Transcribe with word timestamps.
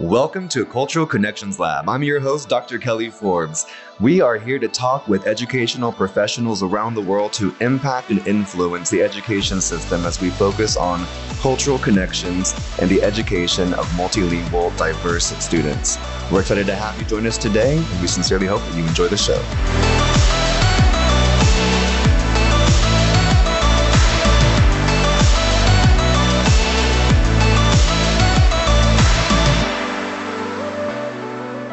Welcome 0.00 0.48
to 0.50 0.64
Cultural 0.64 1.04
Connections 1.04 1.58
Lab. 1.58 1.88
I'm 1.88 2.04
your 2.04 2.20
host, 2.20 2.48
Dr. 2.48 2.78
Kelly 2.78 3.10
Forbes. 3.10 3.66
We 3.98 4.20
are 4.20 4.38
here 4.38 4.60
to 4.60 4.68
talk 4.68 5.08
with 5.08 5.26
educational 5.26 5.90
professionals 5.90 6.62
around 6.62 6.94
the 6.94 7.00
world 7.00 7.32
to 7.32 7.52
impact 7.60 8.10
and 8.10 8.24
influence 8.24 8.90
the 8.90 9.02
education 9.02 9.60
system 9.60 10.06
as 10.06 10.20
we 10.20 10.30
focus 10.30 10.76
on 10.76 11.04
cultural 11.40 11.80
connections 11.80 12.54
and 12.78 12.88
the 12.88 13.02
education 13.02 13.74
of 13.74 13.88
multilingual, 13.96 14.76
diverse 14.78 15.36
students. 15.44 15.98
We're 16.30 16.42
excited 16.42 16.68
to 16.68 16.76
have 16.76 16.96
you 17.00 17.04
join 17.04 17.26
us 17.26 17.36
today, 17.36 17.78
and 17.78 18.00
we 18.00 18.06
sincerely 18.06 18.46
hope 18.46 18.62
that 18.62 18.76
you 18.76 18.84
enjoy 18.84 19.08
the 19.08 19.16
show. 19.16 20.07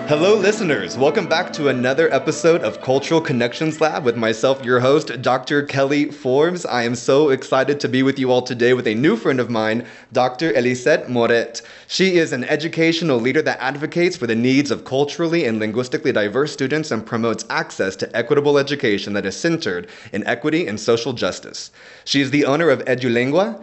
Hello, 0.07 0.35
listeners. 0.35 0.99
Welcome 0.99 1.25
back 1.25 1.51
to 1.53 1.69
another 1.69 2.13
episode 2.13 2.61
of 2.61 2.79
Cultural 2.79 3.19
Connections 3.19 3.81
Lab 3.81 4.03
with 4.03 4.15
myself, 4.15 4.63
your 4.63 4.79
host, 4.79 5.19
Dr. 5.23 5.63
Kelly 5.63 6.11
Forbes. 6.11 6.63
I 6.63 6.83
am 6.83 6.93
so 6.93 7.29
excited 7.29 7.79
to 7.79 7.89
be 7.89 8.03
with 8.03 8.19
you 8.19 8.31
all 8.31 8.43
today 8.43 8.75
with 8.75 8.85
a 8.85 8.93
new 8.93 9.17
friend 9.17 9.39
of 9.39 9.49
mine, 9.49 9.87
Dr. 10.13 10.53
Elizet 10.53 11.09
Moret. 11.09 11.63
She 11.87 12.17
is 12.17 12.33
an 12.33 12.43
educational 12.43 13.17
leader 13.17 13.41
that 13.41 13.59
advocates 13.59 14.15
for 14.15 14.27
the 14.27 14.35
needs 14.35 14.69
of 14.69 14.85
culturally 14.85 15.43
and 15.45 15.57
linguistically 15.57 16.11
diverse 16.11 16.53
students 16.53 16.91
and 16.91 17.03
promotes 17.03 17.43
access 17.49 17.95
to 17.95 18.15
equitable 18.15 18.59
education 18.59 19.13
that 19.13 19.25
is 19.25 19.35
centered 19.35 19.89
in 20.13 20.23
equity 20.27 20.67
and 20.67 20.79
social 20.79 21.13
justice. 21.13 21.71
She 22.03 22.21
is 22.21 22.29
the 22.29 22.45
owner 22.45 22.69
of 22.69 22.85
EduLengua 22.85 23.59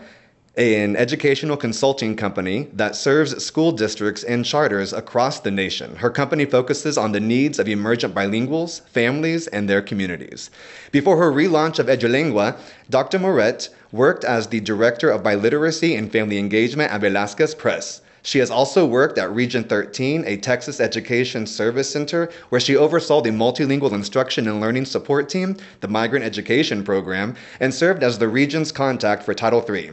an 0.56 0.96
educational 0.96 1.56
consulting 1.56 2.14
company 2.14 2.68
that 2.74 2.94
serves 2.94 3.42
school 3.42 3.72
districts 3.72 4.22
and 4.22 4.44
charters 4.44 4.92
across 4.92 5.40
the 5.40 5.50
nation. 5.50 5.96
Her 5.96 6.10
company 6.10 6.44
focuses 6.44 6.98
on 6.98 7.12
the 7.12 7.20
needs 7.20 7.58
of 7.58 7.68
emergent 7.68 8.14
bilinguals, 8.14 8.82
families, 8.82 9.46
and 9.46 9.66
their 9.68 9.80
communities. 9.80 10.50
Before 10.90 11.16
her 11.16 11.32
relaunch 11.32 11.78
of 11.78 11.86
EduLengua, 11.86 12.58
Dr. 12.90 13.18
Moret 13.18 13.70
worked 13.92 14.24
as 14.24 14.48
the 14.48 14.60
director 14.60 15.08
of 15.10 15.22
biliteracy 15.22 15.96
and 15.96 16.12
family 16.12 16.38
engagement 16.38 16.92
at 16.92 17.00
Velasquez 17.00 17.54
Press. 17.54 18.01
She 18.22 18.38
has 18.38 18.50
also 18.50 18.86
worked 18.86 19.18
at 19.18 19.34
Region 19.34 19.64
13, 19.64 20.24
a 20.26 20.36
Texas 20.36 20.78
Education 20.80 21.44
Service 21.44 21.90
Center, 21.90 22.30
where 22.50 22.60
she 22.60 22.76
oversaw 22.76 23.20
the 23.20 23.30
multilingual 23.30 23.92
instruction 23.92 24.46
and 24.46 24.60
learning 24.60 24.84
support 24.84 25.28
team, 25.28 25.56
the 25.80 25.88
Migrant 25.88 26.24
Education 26.24 26.84
Program, 26.84 27.34
and 27.58 27.74
served 27.74 28.04
as 28.04 28.18
the 28.18 28.28
region's 28.28 28.70
contact 28.70 29.24
for 29.24 29.34
Title 29.34 29.64
III. 29.68 29.92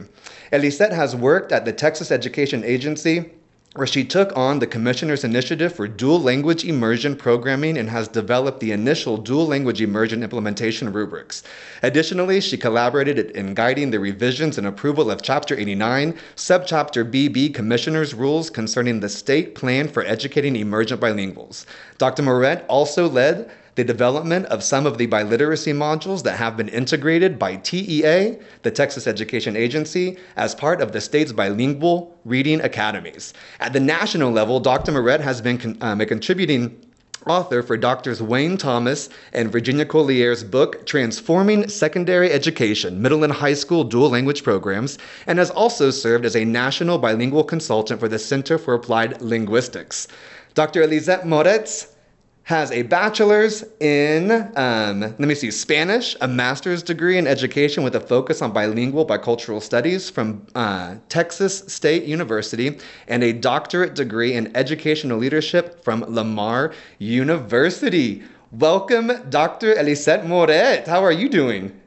Elizet 0.52 0.92
has 0.92 1.16
worked 1.16 1.50
at 1.50 1.64
the 1.64 1.72
Texas 1.72 2.12
Education 2.12 2.62
Agency 2.62 3.30
where 3.76 3.86
she 3.86 4.04
took 4.04 4.36
on 4.36 4.58
the 4.58 4.66
Commissioner's 4.66 5.22
Initiative 5.22 5.72
for 5.72 5.86
Dual 5.86 6.20
Language 6.20 6.64
Immersion 6.64 7.14
Programming 7.14 7.78
and 7.78 7.88
has 7.88 8.08
developed 8.08 8.58
the 8.58 8.72
initial 8.72 9.16
dual 9.16 9.46
language 9.46 9.80
immersion 9.80 10.24
implementation 10.24 10.92
rubrics. 10.92 11.44
Additionally, 11.84 12.40
she 12.40 12.56
collaborated 12.56 13.30
in 13.30 13.54
guiding 13.54 13.92
the 13.92 14.00
revisions 14.00 14.58
and 14.58 14.66
approval 14.66 15.08
of 15.08 15.22
Chapter 15.22 15.56
89, 15.56 16.18
Subchapter 16.34 17.08
BB 17.08 17.54
Commissioner's 17.54 18.12
Rules 18.12 18.50
concerning 18.50 18.98
the 18.98 19.08
state 19.08 19.54
plan 19.54 19.86
for 19.86 20.02
educating 20.04 20.56
emergent 20.56 21.00
bilinguals. 21.00 21.64
Dr. 21.96 22.24
Moret 22.24 22.64
also 22.66 23.08
led 23.08 23.52
the 23.80 23.84
development 23.84 24.44
of 24.46 24.62
some 24.62 24.84
of 24.84 24.98
the 24.98 25.06
biliteracy 25.06 25.74
modules 25.74 26.22
that 26.22 26.36
have 26.36 26.54
been 26.54 26.68
integrated 26.68 27.38
by 27.38 27.56
TEA, 27.56 28.36
the 28.60 28.70
Texas 28.70 29.06
Education 29.06 29.56
Agency, 29.56 30.18
as 30.36 30.54
part 30.54 30.82
of 30.82 30.92
the 30.92 31.00
state's 31.00 31.32
bilingual 31.32 32.14
reading 32.26 32.60
academies. 32.60 33.32
At 33.58 33.72
the 33.72 33.80
national 33.80 34.32
level, 34.32 34.60
Dr. 34.60 34.92
Moret 34.92 35.22
has 35.22 35.40
been 35.40 35.78
um, 35.80 35.98
a 35.98 36.04
contributing 36.04 36.78
author 37.26 37.62
for 37.62 37.78
Doctors 37.78 38.20
Wayne 38.20 38.58
Thomas 38.58 39.08
and 39.32 39.50
Virginia 39.50 39.86
Collier's 39.86 40.44
book 40.44 40.84
Transforming 40.84 41.66
Secondary 41.70 42.30
Education, 42.30 43.00
Middle 43.00 43.24
and 43.24 43.32
High 43.32 43.54
School 43.54 43.84
Dual 43.84 44.10
Language 44.10 44.44
Programs, 44.44 44.98
and 45.26 45.38
has 45.38 45.50
also 45.50 45.90
served 45.90 46.26
as 46.26 46.36
a 46.36 46.44
national 46.44 46.98
bilingual 46.98 47.44
consultant 47.44 47.98
for 47.98 48.08
the 48.08 48.18
Center 48.18 48.58
for 48.58 48.74
Applied 48.74 49.22
Linguistics. 49.22 50.06
Dr. 50.52 50.82
Elizet 50.82 51.22
Moretz 51.22 51.89
has 52.50 52.72
a 52.72 52.82
bachelor's 52.82 53.62
in, 53.78 54.32
um, 54.56 55.02
let 55.02 55.20
me 55.20 55.36
see, 55.36 55.52
Spanish, 55.52 56.16
a 56.20 56.26
master's 56.26 56.82
degree 56.82 57.16
in 57.16 57.28
education 57.28 57.84
with 57.84 57.94
a 57.94 58.00
focus 58.00 58.42
on 58.42 58.52
bilingual 58.52 59.06
bicultural 59.06 59.62
studies 59.62 60.10
from 60.10 60.44
uh, 60.56 60.96
Texas 61.08 61.60
State 61.68 62.02
University, 62.06 62.76
and 63.06 63.22
a 63.22 63.32
doctorate 63.32 63.94
degree 63.94 64.34
in 64.34 64.50
educational 64.56 65.16
leadership 65.16 65.84
from 65.84 66.04
Lamar 66.08 66.74
University. 66.98 68.24
Welcome, 68.50 69.12
Dr. 69.30 69.74
Elizet 69.74 70.26
Moret. 70.26 70.88
How 70.88 71.04
are 71.04 71.12
you 71.12 71.28
doing? 71.28 71.80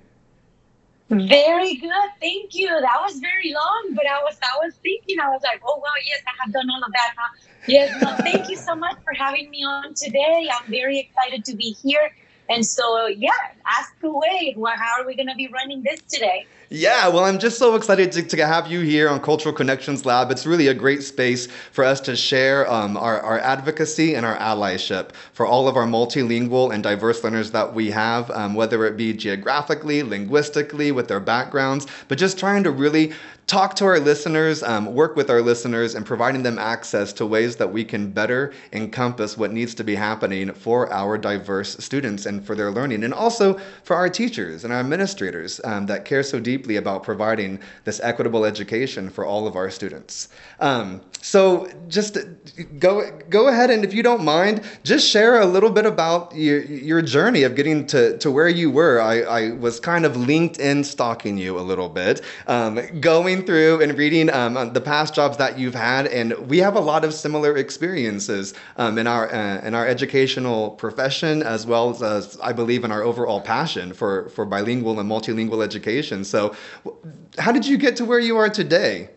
Very 1.10 1.76
good, 1.76 2.10
thank 2.22 2.56
you. 2.56 2.70
That 2.70 3.00
was 3.02 3.20
very 3.20 3.54
long, 3.54 3.90
but 3.94 4.08
I 4.08 4.24
was 4.24 4.38
I 4.42 4.66
was 4.66 4.74
thinking, 4.82 5.20
I 5.20 5.28
was 5.28 5.42
like, 5.44 5.62
oh 5.68 5.76
wow, 5.76 6.00
yes, 6.08 6.22
I 6.26 6.32
have 6.42 6.54
done 6.54 6.70
all 6.70 6.82
of 6.82 6.92
that. 6.94 7.14
Huh? 7.18 7.53
Yes, 7.68 8.04
thank 8.22 8.50
you 8.50 8.58
so 8.58 8.76
much 8.76 8.98
for 9.04 9.14
having 9.14 9.50
me 9.50 9.64
on 9.64 9.94
today. 9.94 10.50
I'm 10.54 10.70
very 10.70 11.00
excited 11.00 11.46
to 11.46 11.56
be 11.56 11.76
here. 11.82 12.12
And 12.50 12.66
so, 12.66 13.08
yeah, 13.08 13.32
ask 13.66 13.94
away. 14.04 14.56
How 14.76 15.02
are 15.02 15.08
we 15.08 15.16
going 15.16 15.30
to 15.30 15.36
be 15.36 15.48
running 15.48 15.82
this 15.82 16.02
today? 16.02 16.46
Yeah, 16.70 17.08
well, 17.08 17.24
I'm 17.24 17.40
just 17.40 17.60
so 17.60 17.76
excited 17.76 18.12
to, 18.14 18.24
to 18.24 18.46
have 18.46 18.66
you 18.70 18.82
here 18.82 19.08
on 19.08 19.20
Cultural 19.20 19.54
Connections 19.54 20.06
Lab. 20.06 20.32
It's 20.32 20.46
really 20.46 20.68
a 20.68 20.74
great 20.74 21.04
space 21.04 21.48
for 21.72 21.84
us 21.86 22.02
to 22.02 22.16
share 22.16 22.70
um, 22.70 22.98
our, 22.98 23.22
our 23.22 23.40
advocacy 23.40 24.16
and 24.16 24.26
our 24.26 24.36
allyship 24.38 25.14
for 25.34 25.46
all 25.46 25.68
of 25.68 25.78
our 25.78 25.86
multilingual 25.86 26.74
and 26.74 26.84
diverse 26.84 27.24
learners 27.24 27.52
that 27.52 27.74
we 27.74 27.92
have, 27.92 28.30
um, 28.32 28.56
whether 28.56 28.86
it 28.86 28.98
be 28.98 29.14
geographically, 29.14 30.02
linguistically, 30.04 30.92
with 30.92 31.08
their 31.08 31.20
backgrounds, 31.20 31.86
but 32.08 32.18
just 32.18 32.40
trying 32.40 32.64
to 32.64 32.72
really 32.72 33.14
talk 33.48 33.76
to 33.76 33.86
our 33.86 34.00
listeners, 34.00 34.64
um, 34.64 34.94
work 34.94 35.16
with 35.16 35.30
our 35.30 35.42
listeners, 35.42 35.96
and 35.96 36.06
providing 36.06 36.44
them 36.44 36.58
access 36.58 37.14
to 37.14 37.26
ways 37.26 37.56
that 37.58 37.72
we 37.72 37.84
can 37.84 38.10
better 38.10 38.54
encompass 38.72 39.38
what 39.38 39.52
needs 39.52 39.76
to 39.76 39.84
be 39.84 39.96
happening 39.96 40.52
for 40.54 40.92
our 40.92 41.18
diverse 41.18 41.78
students 41.84 42.26
and 42.26 42.46
for 42.46 42.56
their 42.56 42.72
learning, 42.72 43.04
and 43.04 43.14
also 43.14 43.60
for 43.84 43.96
our 43.96 44.10
teachers 44.10 44.64
and 44.64 44.74
our 44.74 44.80
administrators 44.80 45.60
um, 45.64 45.86
that 45.86 46.06
care 46.06 46.24
so 46.24 46.40
deeply 46.40 46.78
about 46.78 47.04
providing 47.04 47.60
this 47.84 48.00
equitable 48.02 48.46
education 48.46 49.10
for 49.10 49.26
all 49.26 49.48
of 49.48 49.56
our 49.56 49.70
students. 49.70 50.30
Um, 50.60 51.02
so 51.22 51.70
just 51.88 52.18
go 52.80 53.10
go 53.30 53.48
ahead 53.48 53.70
and 53.70 53.84
if 53.84 53.94
you 53.94 54.04
don't 54.04 54.24
mind, 54.24 54.62
just 54.84 55.08
share 55.08 55.40
a 55.42 55.46
little 55.46 55.70
bit 55.70 55.86
about 55.86 56.36
your, 56.36 56.62
your 56.62 57.02
journey 57.02 57.44
of 57.44 57.56
getting 57.56 57.86
to, 57.88 58.18
to 58.18 58.30
where 58.30 58.50
you 58.50 58.70
were. 58.70 59.02
I, 59.02 59.22
I 59.22 59.52
was 59.52 59.80
kind 59.80 60.06
of 60.06 60.14
LinkedIn 60.14 60.86
stalking 60.86 61.38
you 61.38 61.58
a 61.58 61.62
little 61.62 61.90
bit, 61.90 62.22
um, 62.48 62.76
going 63.34 63.46
through 63.46 63.82
and 63.82 63.98
reading 63.98 64.32
um, 64.32 64.74
the 64.74 64.82
past 64.82 65.16
jobs 65.16 65.38
that 65.38 65.58
you've 65.58 65.74
had, 65.74 66.06
and 66.08 66.34
we 66.48 66.60
have 66.60 66.76
a 66.76 66.80
lot 66.80 67.04
of 67.04 67.14
similar 67.14 67.58
experiences 67.58 68.54
um, 68.78 68.98
in 68.98 69.08
our 69.08 69.34
uh, 69.34 69.62
in 69.62 69.74
our 69.74 69.88
educational 69.88 70.72
profession 70.72 71.42
as 71.42 71.66
well 71.66 71.90
as, 71.90 72.04
as 72.04 72.40
I 72.42 72.54
believe 72.54 72.84
in 72.84 72.92
our 72.92 73.02
overall 73.02 73.42
passion 73.42 73.94
for 73.94 74.30
for 74.30 74.46
bilingual 74.46 75.00
and 75.00 75.10
multilingual 75.10 75.64
education. 75.64 76.24
So, 76.24 76.56
how 77.40 77.52
did 77.52 77.66
you 77.66 77.78
get 77.78 77.96
to 77.98 78.06
where 78.06 78.20
you 78.20 78.38
are 78.38 78.50
today? 78.50 79.10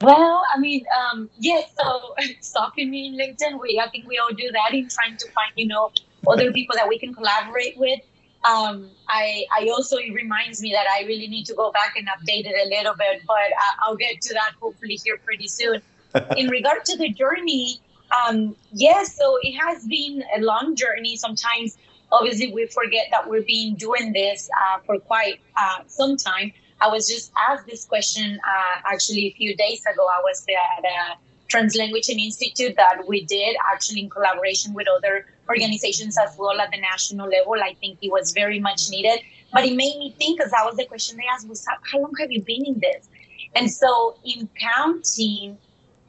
Well, 0.00 0.42
I 0.54 0.58
mean, 0.58 0.86
um, 0.98 1.28
yes. 1.38 1.70
So 1.78 2.14
stalking 2.40 2.90
me 2.90 3.08
in 3.08 3.14
LinkedIn, 3.14 3.60
we 3.60 3.78
I 3.78 3.90
think 3.90 4.06
we 4.06 4.18
all 4.18 4.32
do 4.32 4.50
that 4.52 4.72
in 4.72 4.88
trying 4.88 5.18
to 5.18 5.26
find, 5.32 5.52
you 5.56 5.66
know, 5.66 5.92
other 6.26 6.52
people 6.52 6.74
that 6.76 6.88
we 6.88 6.98
can 6.98 7.12
collaborate 7.12 7.76
with. 7.76 8.00
Um, 8.44 8.90
I 9.08 9.44
I 9.52 9.68
also 9.68 9.96
it 9.96 10.14
reminds 10.14 10.62
me 10.62 10.72
that 10.72 10.86
I 10.90 11.04
really 11.04 11.28
need 11.28 11.44
to 11.46 11.54
go 11.54 11.70
back 11.72 11.94
and 11.96 12.08
update 12.08 12.46
it 12.46 12.54
a 12.54 12.68
little 12.74 12.94
bit, 12.94 13.22
but 13.26 13.36
I, 13.36 13.74
I'll 13.82 13.96
get 13.96 14.20
to 14.22 14.34
that 14.34 14.52
hopefully 14.60 14.98
here 15.04 15.18
pretty 15.24 15.48
soon. 15.48 15.82
in 16.36 16.48
regard 16.48 16.84
to 16.86 16.96
the 16.96 17.10
journey, 17.10 17.80
um, 18.10 18.56
yes. 18.72 19.16
So 19.16 19.38
it 19.42 19.52
has 19.52 19.86
been 19.86 20.24
a 20.36 20.40
long 20.40 20.74
journey. 20.74 21.16
Sometimes, 21.16 21.76
obviously, 22.10 22.52
we 22.52 22.66
forget 22.66 23.08
that 23.10 23.28
we've 23.28 23.46
been 23.46 23.74
doing 23.74 24.12
this 24.12 24.48
uh, 24.62 24.78
for 24.86 24.98
quite 24.98 25.40
uh, 25.56 25.80
some 25.86 26.16
time. 26.16 26.52
I 26.80 26.88
was 26.88 27.06
just 27.08 27.30
asked 27.48 27.66
this 27.66 27.84
question 27.84 28.40
uh, 28.42 28.80
actually 28.90 29.26
a 29.26 29.32
few 29.32 29.54
days 29.54 29.84
ago. 29.84 30.06
I 30.06 30.20
was 30.22 30.44
at 30.48 30.84
a 30.84 31.18
Translanguage 31.50 32.08
Institute 32.08 32.76
that 32.76 33.06
we 33.06 33.24
did 33.24 33.56
actually 33.70 34.00
in 34.00 34.10
collaboration 34.10 34.72
with 34.72 34.86
other 34.88 35.26
organizations 35.50 36.16
as 36.18 36.36
well 36.38 36.60
at 36.60 36.70
the 36.70 36.80
national 36.80 37.28
level. 37.28 37.54
I 37.70 37.74
think 37.80 37.98
it 38.02 38.10
was 38.10 38.32
very 38.32 38.60
much 38.60 38.90
needed. 38.90 39.20
But 39.52 39.64
it 39.64 39.74
made 39.74 39.96
me 39.98 40.14
think, 40.18 40.38
because 40.38 40.52
that 40.52 40.64
was 40.64 40.76
the 40.76 40.86
question 40.86 41.16
they 41.16 41.28
asked 41.32 41.48
was, 41.48 41.66
how 41.90 41.98
long 41.98 42.12
have 42.20 42.30
you 42.30 42.42
been 42.42 42.64
in 42.64 42.78
this? 42.78 43.08
And 43.56 43.70
so 43.70 44.16
in 44.24 44.48
counting, 44.58 45.58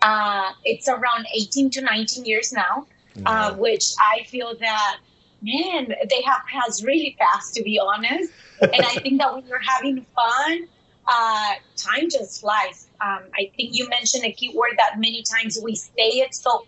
uh, 0.01 0.51
it's 0.63 0.88
around 0.88 1.25
18 1.35 1.71
to 1.71 1.81
19 1.81 2.25
years 2.25 2.53
now, 2.53 2.85
uh, 3.25 3.53
which 3.55 3.85
I 3.99 4.23
feel 4.25 4.53
that, 4.59 4.97
man, 5.41 5.93
they 6.09 6.21
have 6.21 6.41
passed 6.53 6.83
really 6.83 7.15
fast, 7.17 7.55
to 7.55 7.63
be 7.63 7.79
honest 7.79 8.31
and 8.61 8.85
I 8.85 8.95
think 8.99 9.19
that 9.19 9.33
when 9.33 9.45
you're 9.47 9.59
having 9.59 10.05
fun, 10.15 10.67
uh, 11.07 11.53
time 11.75 12.09
just 12.09 12.41
flies. 12.41 12.88
Um, 13.01 13.23
I 13.35 13.51
think 13.55 13.75
you 13.75 13.89
mentioned 13.89 14.23
a 14.23 14.31
key 14.31 14.53
word 14.55 14.73
that 14.77 14.99
many 14.99 15.23
times 15.23 15.57
we 15.63 15.75
say 15.75 16.21
it 16.21 16.35
so 16.35 16.65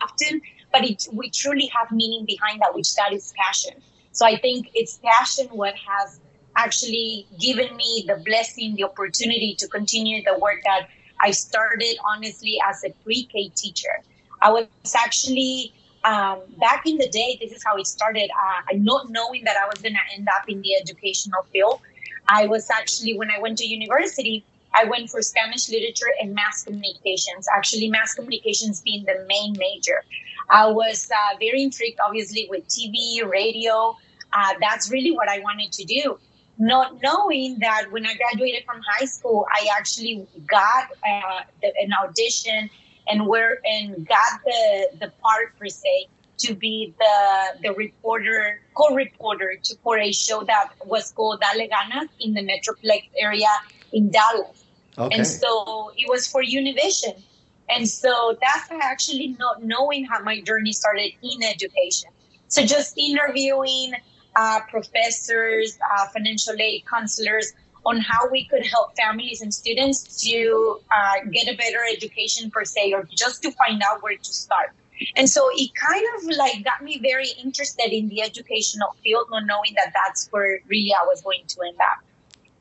often, 0.00 0.40
but 0.74 0.84
it, 0.84 1.06
we 1.12 1.30
truly 1.30 1.66
have 1.66 1.92
meaning 1.92 2.24
behind 2.26 2.60
that, 2.60 2.74
which 2.74 2.92
that 2.96 3.12
is 3.12 3.32
passion. 3.36 3.74
So 4.10 4.26
I 4.26 4.36
think 4.36 4.70
it's 4.74 4.98
passion 5.04 5.46
what 5.52 5.74
has 5.76 6.18
actually 6.56 7.26
given 7.40 7.76
me 7.76 8.04
the 8.08 8.16
blessing, 8.16 8.74
the 8.74 8.84
opportunity 8.84 9.54
to 9.60 9.68
continue 9.68 10.22
the 10.24 10.36
work 10.38 10.62
that 10.64 10.88
I 11.20 11.30
started 11.30 11.96
honestly 12.04 12.58
as 12.68 12.82
a 12.82 12.90
pre-K 13.04 13.50
teacher. 13.54 14.02
I 14.42 14.50
was 14.50 14.66
actually 14.96 15.72
um, 16.04 16.40
back 16.58 16.82
in 16.86 16.98
the 16.98 17.08
day. 17.08 17.38
This 17.40 17.52
is 17.52 17.62
how 17.64 17.76
it 17.76 17.86
started. 17.86 18.28
Uh, 18.30 18.76
not 18.76 19.10
knowing 19.10 19.44
that 19.44 19.56
I 19.56 19.66
was 19.66 19.80
going 19.80 19.94
to 19.94 20.16
end 20.16 20.26
up 20.36 20.48
in 20.48 20.60
the 20.60 20.74
educational 20.74 21.44
field. 21.52 21.80
I 22.28 22.46
was 22.46 22.68
actually 22.68 23.16
when 23.16 23.30
I 23.30 23.38
went 23.38 23.58
to 23.58 23.64
university. 23.64 24.44
I 24.74 24.84
went 24.84 25.10
for 25.10 25.22
Spanish 25.22 25.68
literature 25.68 26.12
and 26.20 26.34
mass 26.34 26.64
communications. 26.64 27.46
Actually, 27.54 27.88
mass 27.88 28.14
communications 28.14 28.80
being 28.80 29.04
the 29.04 29.24
main 29.28 29.54
major. 29.58 30.02
I 30.50 30.66
was 30.66 31.10
uh, 31.10 31.36
very 31.38 31.62
intrigued, 31.62 31.98
obviously, 32.06 32.46
with 32.50 32.66
TV, 32.68 33.26
radio. 33.26 33.96
Uh, 34.32 34.54
that's 34.60 34.90
really 34.90 35.12
what 35.12 35.28
I 35.28 35.38
wanted 35.40 35.72
to 35.72 35.84
do 35.84 36.18
not 36.58 37.02
knowing 37.02 37.58
that 37.58 37.86
when 37.90 38.06
I 38.06 38.14
graduated 38.14 38.64
from 38.64 38.80
high 38.86 39.06
school, 39.06 39.46
I 39.52 39.66
actually 39.76 40.26
got 40.46 40.84
uh, 41.04 41.40
the, 41.60 41.72
an 41.80 41.90
audition 41.92 42.70
and 43.08 43.26
were 43.26 43.58
and 43.64 44.06
got 44.06 44.40
the 44.44 44.88
the 45.00 45.12
part 45.22 45.58
per 45.58 45.68
se 45.68 46.08
to 46.38 46.54
be 46.54 46.94
the 46.98 47.58
the 47.62 47.72
reporter 47.74 48.60
co-reporter 48.74 49.56
to 49.62 49.76
for 49.82 49.98
a 49.98 50.12
show 50.12 50.42
that 50.44 50.70
was 50.84 51.12
called 51.12 51.40
Dale 51.40 51.68
Ganas 51.68 52.08
in 52.20 52.34
the 52.34 52.42
Metroplex 52.42 53.08
area 53.18 53.50
in 53.92 54.10
Dallas. 54.10 54.63
Okay. 54.96 55.16
And 55.16 55.26
so 55.26 55.92
it 55.96 56.08
was 56.08 56.26
for 56.26 56.42
Univision. 56.42 57.20
And 57.68 57.88
so 57.88 58.36
that's 58.40 58.70
actually 58.70 59.36
not 59.38 59.64
knowing 59.64 60.04
how 60.04 60.22
my 60.22 60.40
journey 60.40 60.72
started 60.72 61.12
in 61.22 61.42
education. 61.42 62.10
So 62.48 62.64
just 62.64 62.96
interviewing, 62.98 63.94
uh, 64.36 64.60
professors, 64.68 65.78
uh, 65.92 66.06
financial 66.08 66.54
aid 66.60 66.84
counselors 66.86 67.52
on 67.86 68.00
how 68.00 68.28
we 68.30 68.44
could 68.46 68.64
help 68.66 68.96
families 68.96 69.42
and 69.42 69.52
students 69.52 70.22
to 70.22 70.80
uh, 70.90 71.14
get 71.30 71.52
a 71.52 71.56
better 71.56 71.80
education 71.90 72.50
per 72.50 72.64
se, 72.64 72.92
or 72.92 73.08
just 73.14 73.42
to 73.42 73.50
find 73.52 73.82
out 73.82 74.02
where 74.02 74.16
to 74.16 74.32
start. 74.32 74.70
And 75.16 75.28
so 75.28 75.48
it 75.54 75.70
kind 75.74 76.04
of 76.16 76.36
like 76.36 76.64
got 76.64 76.82
me 76.82 76.98
very 76.98 77.28
interested 77.42 77.92
in 77.92 78.08
the 78.08 78.22
educational 78.22 78.94
field, 79.02 79.26
not 79.30 79.44
knowing 79.46 79.74
that 79.76 79.92
that's 79.94 80.28
where 80.28 80.60
really 80.68 80.94
I 80.94 81.04
was 81.04 81.20
going 81.22 81.44
to 81.48 81.62
end 81.66 81.76
up. 81.80 81.98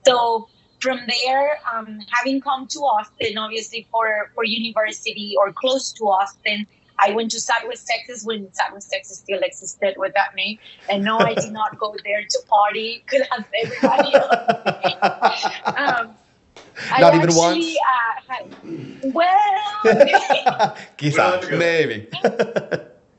So 0.06 0.50
from 0.84 1.00
there, 1.08 1.60
um, 1.74 2.00
having 2.12 2.42
come 2.42 2.68
to 2.68 2.80
Austin, 2.80 3.38
obviously 3.38 3.88
for 3.90 4.30
for 4.36 4.44
university 4.44 5.36
or 5.40 5.54
close 5.54 5.94
to 5.94 6.04
Austin, 6.04 6.68
I 7.00 7.12
went 7.12 7.32
to 7.32 7.40
Southwest 7.40 7.88
Texas 7.88 8.24
when 8.24 8.54
Southwest 8.54 8.92
Texas 8.92 9.18
still 9.18 9.40
existed 9.42 9.96
with 9.98 10.14
that 10.14 10.36
name. 10.36 10.60
And 10.90 11.04
no, 11.06 11.18
I 11.18 11.34
did 11.36 11.54
not 11.54 11.80
go 11.80 11.96
there 12.04 12.24
to 12.24 12.40
party 12.48 13.04
because 13.10 13.26
everybody 13.64 14.14
else. 14.14 15.46
um, 15.66 16.16
not 17.00 17.14
I 17.14 17.18
even 17.18 17.36
once? 17.36 17.78
Uh, 17.78 18.34
had, 18.34 19.14
well, 19.14 19.56
Quizá, 20.98 21.58
maybe. 21.58 22.08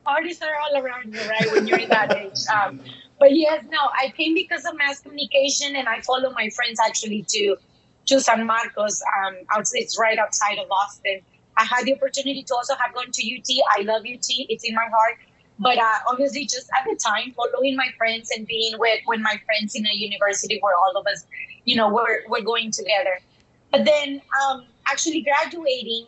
Parties 0.03 0.41
are 0.41 0.55
all 0.63 0.83
around 0.83 1.13
you, 1.13 1.21
right, 1.21 1.51
when 1.53 1.67
you're 1.67 1.79
in 1.79 1.89
that 1.89 2.15
age. 2.15 2.41
Um, 2.53 2.81
but 3.19 3.35
yes, 3.35 3.63
no, 3.69 3.79
I 3.93 4.13
came 4.15 4.33
because 4.33 4.65
of 4.65 4.77
mass 4.77 4.99
communication 4.99 5.75
and 5.75 5.87
I 5.87 6.01
follow 6.01 6.31
my 6.31 6.49
friends 6.49 6.79
actually 6.79 7.25
to 7.29 7.55
to 8.07 8.19
San 8.19 8.45
Marcos. 8.45 9.01
Um, 9.25 9.35
it's 9.73 9.97
right 9.99 10.17
outside 10.17 10.59
of 10.59 10.69
Austin. 10.69 11.21
I 11.57 11.63
had 11.63 11.85
the 11.85 11.95
opportunity 11.95 12.43
to 12.43 12.55
also 12.55 12.75
have 12.75 12.93
gone 12.93 13.11
to 13.11 13.35
UT. 13.35 13.47
I 13.77 13.81
love 13.81 14.01
UT. 14.01 14.25
It's 14.27 14.63
in 14.63 14.75
my 14.75 14.87
heart. 14.91 15.17
But 15.57 15.77
uh, 15.77 15.99
obviously, 16.09 16.43
just 16.43 16.69
at 16.77 16.85
the 16.85 16.95
time, 16.97 17.33
following 17.35 17.77
my 17.77 17.87
friends 17.97 18.29
and 18.35 18.45
being 18.45 18.77
with, 18.77 18.99
with 19.07 19.21
my 19.21 19.39
friends 19.45 19.73
in 19.73 19.87
a 19.87 19.93
university 19.93 20.59
where 20.61 20.73
all 20.75 20.99
of 20.99 21.07
us, 21.07 21.25
you 21.63 21.75
know, 21.77 21.89
we're, 21.93 22.27
we're 22.27 22.41
going 22.43 22.71
together. 22.71 23.19
But 23.71 23.85
then 23.85 24.21
um, 24.43 24.65
actually 24.85 25.21
graduating, 25.21 26.07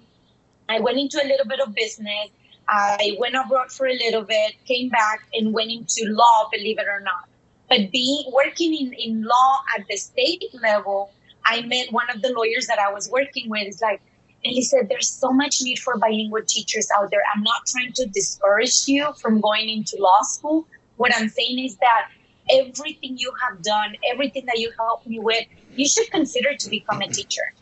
I 0.68 0.81
went 0.81 0.98
into 0.98 1.24
a 1.24 1.27
little 1.27 1.48
bit 1.48 1.62
of 1.62 1.74
business. 1.74 2.30
I 2.69 3.15
went 3.19 3.35
abroad 3.35 3.71
for 3.71 3.87
a 3.87 3.93
little 3.93 4.23
bit, 4.23 4.55
came 4.65 4.89
back 4.89 5.21
and 5.33 5.53
went 5.53 5.71
into 5.71 6.05
law, 6.11 6.49
believe 6.51 6.79
it 6.79 6.87
or 6.87 6.99
not. 7.01 7.29
But 7.69 7.91
being 7.91 8.25
working 8.31 8.73
in, 8.73 8.93
in 8.93 9.23
law 9.23 9.59
at 9.77 9.85
the 9.87 9.97
state 9.97 10.43
level, 10.61 11.11
I 11.45 11.61
met 11.61 11.91
one 11.91 12.09
of 12.09 12.21
the 12.21 12.33
lawyers 12.33 12.67
that 12.67 12.79
I 12.79 12.91
was 12.91 13.09
working 13.09 13.49
with. 13.49 13.67
It's 13.67 13.81
like, 13.81 14.01
and 14.43 14.53
he 14.53 14.61
said, 14.61 14.89
There's 14.89 15.09
so 15.09 15.31
much 15.31 15.61
need 15.61 15.79
for 15.79 15.97
bilingual 15.97 16.43
teachers 16.45 16.87
out 16.97 17.09
there. 17.09 17.21
I'm 17.33 17.43
not 17.43 17.65
trying 17.65 17.93
to 17.93 18.05
discourage 18.05 18.87
you 18.87 19.13
from 19.13 19.41
going 19.41 19.69
into 19.69 19.97
law 19.99 20.21
school. 20.23 20.67
What 20.97 21.15
I'm 21.15 21.29
saying 21.29 21.59
is 21.59 21.77
that 21.77 22.09
everything 22.49 23.17
you 23.17 23.31
have 23.41 23.61
done, 23.61 23.95
everything 24.11 24.45
that 24.45 24.59
you 24.59 24.71
helped 24.77 25.07
me 25.07 25.19
with, 25.19 25.45
you 25.75 25.87
should 25.87 26.09
consider 26.11 26.55
to 26.55 26.69
become 26.69 27.01
a 27.01 27.07
teacher. 27.07 27.53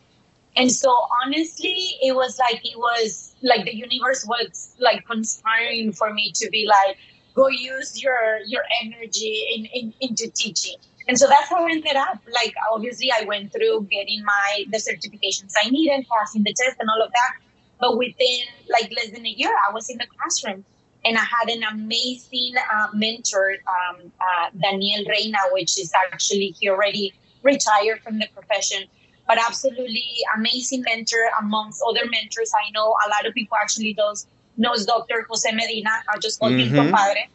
And 0.56 0.72
so 0.72 0.90
honestly, 1.24 1.96
it 2.02 2.14
was 2.14 2.38
like 2.38 2.64
it 2.64 2.78
was 2.78 3.35
like 3.46 3.64
the 3.64 3.74
universe 3.74 4.24
was 4.26 4.74
like 4.78 5.06
conspiring 5.06 5.92
for 5.92 6.12
me 6.12 6.32
to 6.34 6.50
be 6.50 6.66
like, 6.66 6.96
go 7.34 7.48
use 7.48 8.02
your 8.02 8.40
your 8.46 8.62
energy 8.82 9.36
in, 9.54 9.64
in 9.66 9.94
into 10.00 10.28
teaching 10.30 10.76
and 11.08 11.18
so 11.18 11.28
that's 11.28 11.48
how 11.48 11.66
I 11.66 11.70
ended 11.70 11.96
up. 11.96 12.18
Like 12.32 12.54
obviously 12.72 13.10
I 13.12 13.24
went 13.24 13.52
through 13.52 13.86
getting 13.90 14.24
my 14.24 14.64
the 14.70 14.78
certifications 14.78 15.52
I 15.62 15.70
needed, 15.70 16.06
passing 16.12 16.42
the 16.42 16.52
test 16.52 16.76
and 16.80 16.88
all 16.90 17.02
of 17.02 17.12
that. 17.12 17.32
But 17.78 17.96
within 17.96 18.40
like 18.68 18.90
less 18.96 19.10
than 19.12 19.24
a 19.24 19.30
year, 19.30 19.54
I 19.68 19.72
was 19.72 19.88
in 19.88 19.98
the 19.98 20.06
classroom. 20.18 20.64
And 21.04 21.16
I 21.16 21.20
had 21.20 21.48
an 21.48 21.62
amazing 21.62 22.54
uh, 22.74 22.88
mentor, 22.92 23.54
um, 23.68 24.12
uh, 24.20 24.50
Daniel 24.60 25.04
Reina, 25.08 25.38
which 25.52 25.78
is 25.78 25.92
actually 25.94 26.56
he 26.58 26.68
already 26.68 27.14
retired 27.44 28.02
from 28.02 28.18
the 28.18 28.26
profession, 28.34 28.88
but 29.26 29.38
absolutely 29.38 30.04
amazing 30.36 30.82
mentor 30.82 31.30
amongst 31.40 31.82
other 31.88 32.08
mentors. 32.10 32.52
I 32.54 32.70
know 32.72 32.94
a 33.06 33.08
lot 33.08 33.26
of 33.26 33.34
people 33.34 33.56
actually 33.60 33.94
knows 33.94 34.26
knows 34.56 34.86
Dr. 34.86 35.26
Jose 35.28 35.50
Medina. 35.52 35.90
I 36.12 36.18
just 36.18 36.40
call 36.40 36.50
mm-hmm. 36.50 36.74
him 36.74 36.90
compadre. 36.90 37.28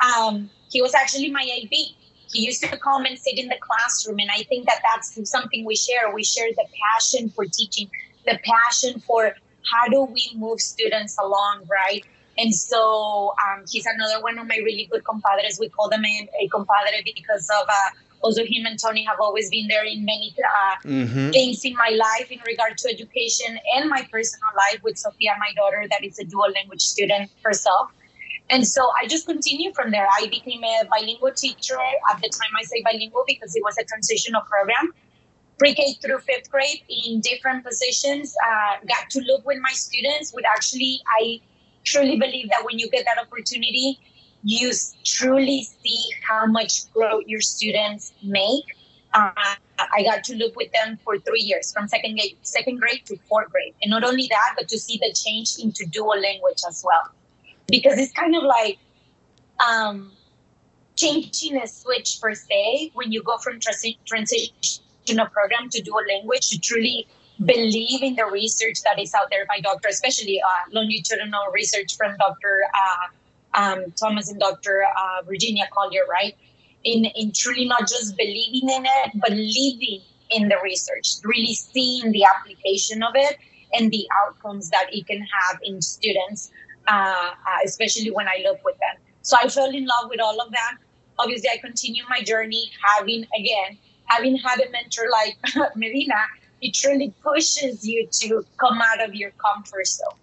Um, 0.00 0.50
he 0.70 0.80
was 0.80 0.94
actually 0.94 1.30
my 1.30 1.42
AB 1.42 1.96
he 2.32 2.46
used 2.46 2.62
to 2.62 2.76
come 2.78 3.04
and 3.04 3.18
sit 3.18 3.38
in 3.38 3.48
the 3.48 3.58
classroom 3.60 4.18
and 4.18 4.30
i 4.32 4.42
think 4.44 4.66
that 4.66 4.80
that's 4.82 5.30
something 5.30 5.64
we 5.64 5.76
share 5.76 6.12
we 6.14 6.24
share 6.24 6.48
the 6.56 6.64
passion 6.82 7.28
for 7.28 7.44
teaching 7.44 7.90
the 8.26 8.38
passion 8.44 9.00
for 9.00 9.34
how 9.70 9.88
do 9.88 10.04
we 10.04 10.30
move 10.36 10.60
students 10.60 11.16
along 11.18 11.62
right 11.70 12.04
and 12.38 12.54
so 12.54 13.34
um, 13.44 13.62
he's 13.70 13.84
another 13.84 14.22
one 14.22 14.38
of 14.38 14.46
my 14.46 14.56
really 14.64 14.88
good 14.90 15.04
compadres 15.04 15.58
we 15.60 15.68
call 15.68 15.88
them 15.88 16.04
a, 16.04 16.28
a 16.40 16.48
compadre 16.48 17.02
because 17.04 17.48
of 17.50 17.68
uh, 17.68 17.90
also 18.22 18.44
him 18.44 18.66
and 18.66 18.78
tony 18.78 19.04
have 19.04 19.20
always 19.20 19.50
been 19.50 19.68
there 19.68 19.84
in 19.84 20.04
many 20.04 20.34
uh, 20.38 20.76
mm-hmm. 20.84 21.30
things 21.30 21.64
in 21.64 21.74
my 21.74 21.90
life 21.90 22.30
in 22.30 22.38
regard 22.46 22.76
to 22.78 22.88
education 22.88 23.58
and 23.74 23.88
my 23.88 24.06
personal 24.10 24.50
life 24.56 24.82
with 24.82 24.96
sophia 24.98 25.34
my 25.38 25.52
daughter 25.54 25.84
that 25.90 26.04
is 26.04 26.18
a 26.18 26.24
dual 26.24 26.50
language 26.52 26.82
student 26.82 27.30
herself 27.44 27.90
and 28.52 28.66
so 28.68 28.90
I 29.00 29.06
just 29.06 29.26
continued 29.26 29.74
from 29.74 29.90
there. 29.90 30.06
I 30.20 30.26
became 30.28 30.62
a 30.62 30.82
bilingual 30.90 31.32
teacher. 31.32 31.78
At 32.10 32.20
the 32.20 32.28
time, 32.28 32.50
I 32.58 32.64
say 32.64 32.82
bilingual 32.84 33.24
because 33.26 33.56
it 33.56 33.62
was 33.64 33.78
a 33.78 33.84
transitional 33.84 34.42
program, 34.42 34.92
pre 35.58 35.74
K 35.74 35.94
through 36.02 36.18
fifth 36.18 36.50
grade 36.50 36.82
in 36.88 37.20
different 37.20 37.64
positions. 37.64 38.34
Uh, 38.46 38.76
got 38.86 39.08
to 39.10 39.20
look 39.20 39.46
with 39.46 39.58
my 39.62 39.72
students. 39.72 40.34
Would 40.34 40.44
actually, 40.44 41.00
I 41.18 41.40
truly 41.84 42.18
believe 42.18 42.50
that 42.50 42.62
when 42.64 42.78
you 42.78 42.90
get 42.90 43.06
that 43.06 43.18
opportunity, 43.24 43.98
you 44.44 44.72
truly 45.04 45.66
see 45.82 46.10
how 46.28 46.46
much 46.46 46.90
growth 46.92 47.24
your 47.26 47.40
students 47.40 48.12
make. 48.22 48.64
Uh, 49.14 49.30
I 49.78 50.02
got 50.04 50.24
to 50.24 50.36
look 50.36 50.56
with 50.56 50.72
them 50.72 50.98
for 51.04 51.18
three 51.18 51.40
years, 51.40 51.72
from 51.72 51.86
second 51.88 52.16
grade, 52.18 52.36
second 52.42 52.80
grade 52.80 53.02
to 53.06 53.16
fourth 53.28 53.50
grade, 53.50 53.74
and 53.82 53.90
not 53.90 54.04
only 54.04 54.26
that, 54.30 54.54
but 54.56 54.68
to 54.68 54.78
see 54.78 54.98
the 54.98 55.12
change 55.12 55.56
into 55.58 55.84
dual 55.86 56.18
language 56.20 56.62
as 56.66 56.82
well 56.84 57.12
because 57.72 57.98
it's 57.98 58.12
kind 58.12 58.36
of 58.36 58.42
like 58.42 58.78
um, 59.66 60.12
changing 60.96 61.56
a 61.56 61.66
switch 61.66 62.18
per 62.20 62.34
se 62.34 62.90
when 62.94 63.10
you 63.10 63.22
go 63.22 63.38
from 63.38 63.58
transi- 63.58 63.98
transitional 64.04 65.26
program 65.32 65.68
to 65.70 65.82
dual 65.82 66.04
language 66.08 66.50
to 66.50 66.60
truly 66.60 67.06
believe 67.44 68.02
in 68.02 68.14
the 68.14 68.26
research 68.26 68.82
that 68.82 69.00
is 69.00 69.14
out 69.14 69.28
there 69.30 69.46
by 69.46 69.58
doctor, 69.60 69.88
especially 69.88 70.40
uh, 70.40 70.70
longitudinal 70.70 71.46
research 71.52 71.96
from 71.96 72.14
Dr. 72.18 72.62
Uh, 72.74 73.06
um, 73.54 73.92
Thomas 73.92 74.30
and 74.30 74.40
Dr. 74.40 74.84
Uh, 74.84 75.22
Virginia 75.26 75.64
Collier, 75.72 76.02
right? 76.10 76.36
In, 76.84 77.04
in 77.04 77.32
truly 77.32 77.66
not 77.66 77.82
just 77.88 78.16
believing 78.16 78.68
in 78.68 78.84
it, 78.84 79.12
but 79.14 79.30
living 79.30 80.02
in 80.30 80.48
the 80.48 80.56
research, 80.62 81.16
really 81.24 81.54
seeing 81.54 82.10
the 82.12 82.24
application 82.24 83.02
of 83.02 83.12
it 83.14 83.36
and 83.72 83.90
the 83.90 84.06
outcomes 84.24 84.70
that 84.70 84.86
it 84.92 85.06
can 85.06 85.20
have 85.20 85.60
in 85.62 85.80
students 85.80 86.50
uh, 86.88 87.30
uh, 87.46 87.58
especially 87.64 88.10
when 88.10 88.26
I 88.28 88.42
live 88.44 88.58
with 88.64 88.76
them. 88.78 89.00
So 89.22 89.36
I 89.40 89.48
fell 89.48 89.70
in 89.70 89.86
love 89.86 90.10
with 90.10 90.20
all 90.20 90.40
of 90.40 90.50
that. 90.50 90.78
Obviously, 91.18 91.48
I 91.50 91.58
continue 91.58 92.02
my 92.08 92.22
journey 92.22 92.70
having, 92.82 93.24
again, 93.38 93.78
having 94.06 94.36
had 94.36 94.60
a 94.60 94.70
mentor 94.70 95.04
like 95.10 95.38
Medina, 95.76 96.14
it 96.60 96.74
truly 96.74 97.14
pushes 97.22 97.86
you 97.86 98.08
to 98.20 98.44
come 98.58 98.80
out 98.80 99.06
of 99.06 99.14
your 99.14 99.30
comfort 99.32 99.86
zone. 99.86 100.18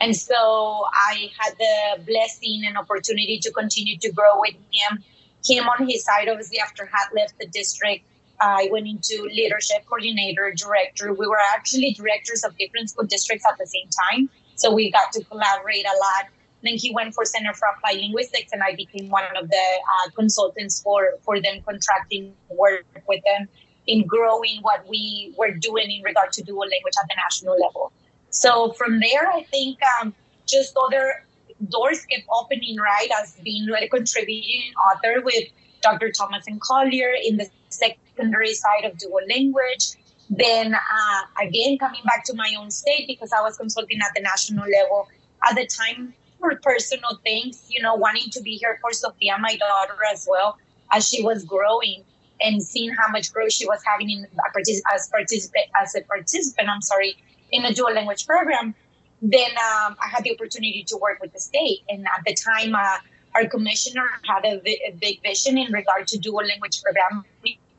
And 0.00 0.14
so 0.14 0.84
I 0.92 1.30
had 1.38 1.54
the 1.58 2.04
blessing 2.04 2.62
and 2.66 2.76
opportunity 2.76 3.38
to 3.40 3.50
continue 3.52 3.98
to 3.98 4.12
grow 4.12 4.40
with 4.40 4.54
him. 4.54 5.02
Him 5.44 5.68
on 5.68 5.88
his 5.88 6.04
side, 6.04 6.28
obviously, 6.28 6.58
after 6.60 6.86
had 6.86 7.08
left 7.14 7.38
the 7.38 7.46
district, 7.46 8.04
I 8.40 8.68
went 8.70 8.86
into 8.86 9.24
leadership 9.24 9.84
coordinator, 9.86 10.52
director. 10.56 11.12
We 11.12 11.26
were 11.26 11.40
actually 11.54 11.92
directors 11.92 12.44
of 12.44 12.56
different 12.56 12.90
school 12.90 13.06
districts 13.06 13.44
at 13.50 13.58
the 13.58 13.66
same 13.66 13.88
time. 14.10 14.30
So 14.54 14.72
we 14.72 14.90
got 14.90 15.12
to 15.12 15.24
collaborate 15.24 15.84
a 15.84 15.96
lot. 15.98 16.30
Then 16.62 16.74
he 16.76 16.92
went 16.92 17.14
for 17.14 17.24
Center 17.24 17.54
for 17.54 17.68
Applied 17.76 18.00
Linguistics, 18.00 18.52
and 18.52 18.62
I 18.62 18.74
became 18.74 19.08
one 19.10 19.24
of 19.40 19.48
the 19.48 19.56
uh, 19.56 20.10
consultants 20.16 20.82
for, 20.82 21.14
for 21.22 21.40
them 21.40 21.62
contracting 21.64 22.34
work 22.50 22.84
with 23.08 23.22
them 23.24 23.48
in 23.86 24.06
growing 24.06 24.58
what 24.62 24.86
we 24.88 25.32
were 25.36 25.52
doing 25.52 25.90
in 25.90 26.02
regard 26.02 26.32
to 26.32 26.42
dual 26.42 26.66
language 26.68 26.94
at 27.00 27.08
the 27.08 27.14
national 27.16 27.58
level. 27.58 27.92
So 28.30 28.72
from 28.72 29.00
there, 29.00 29.30
I 29.30 29.42
think 29.44 29.78
um, 30.00 30.14
just 30.46 30.76
other 30.76 31.24
doors 31.68 32.04
kept 32.06 32.24
opening, 32.30 32.76
right, 32.76 33.08
as 33.20 33.36
being 33.42 33.68
a 33.70 33.88
contributing 33.88 34.72
author 34.90 35.20
with 35.22 35.48
Dr. 35.82 36.10
Thomas 36.10 36.46
and 36.46 36.60
Collier 36.60 37.12
in 37.24 37.36
the 37.36 37.48
secondary 37.68 38.54
side 38.54 38.84
of 38.84 38.98
dual 38.98 39.20
language. 39.28 39.92
Then 40.30 40.74
uh, 40.74 41.42
again, 41.42 41.78
coming 41.78 42.02
back 42.04 42.24
to 42.24 42.34
my 42.34 42.54
own 42.58 42.70
state 42.70 43.06
because 43.06 43.32
I 43.32 43.40
was 43.40 43.56
consulting 43.56 43.98
at 44.00 44.12
the 44.14 44.22
national 44.22 44.66
level 44.68 45.08
at 45.48 45.56
the 45.56 45.66
time 45.66 46.12
for 46.38 46.54
personal 46.56 47.18
things, 47.24 47.64
you 47.68 47.82
know, 47.82 47.94
wanting 47.94 48.30
to 48.30 48.42
be 48.42 48.56
here 48.56 48.78
for 48.80 48.92
Sophia, 48.92 49.36
my 49.40 49.56
daughter, 49.56 49.96
as 50.12 50.26
well 50.30 50.58
as 50.92 51.08
she 51.08 51.22
was 51.22 51.44
growing 51.44 52.04
and 52.40 52.62
seeing 52.62 52.90
how 52.90 53.08
much 53.10 53.32
growth 53.32 53.52
she 53.52 53.66
was 53.66 53.80
having 53.84 54.10
in 54.10 54.26
as 54.56 54.82
as 54.92 55.94
a 55.96 56.02
participant. 56.02 56.68
I'm 56.68 56.82
sorry, 56.82 57.16
in 57.52 57.64
a 57.64 57.72
dual 57.72 57.92
language 57.92 58.26
program. 58.26 58.74
Then 59.20 59.50
um, 59.50 59.96
I 60.02 60.08
had 60.10 60.24
the 60.24 60.32
opportunity 60.32 60.84
to 60.88 60.96
work 60.96 61.20
with 61.20 61.32
the 61.32 61.40
state, 61.40 61.80
and 61.88 62.06
at 62.06 62.24
the 62.24 62.34
time, 62.34 62.74
uh, 62.74 62.98
our 63.34 63.46
commissioner 63.46 64.08
had 64.24 64.44
a, 64.44 64.62
a, 64.88 64.92
big 65.00 65.22
vision 65.22 65.58
in 65.58 65.72
regard 65.72 66.06
to 66.08 66.18
dual 66.18 66.44
language 66.46 66.80
program, 66.82 67.24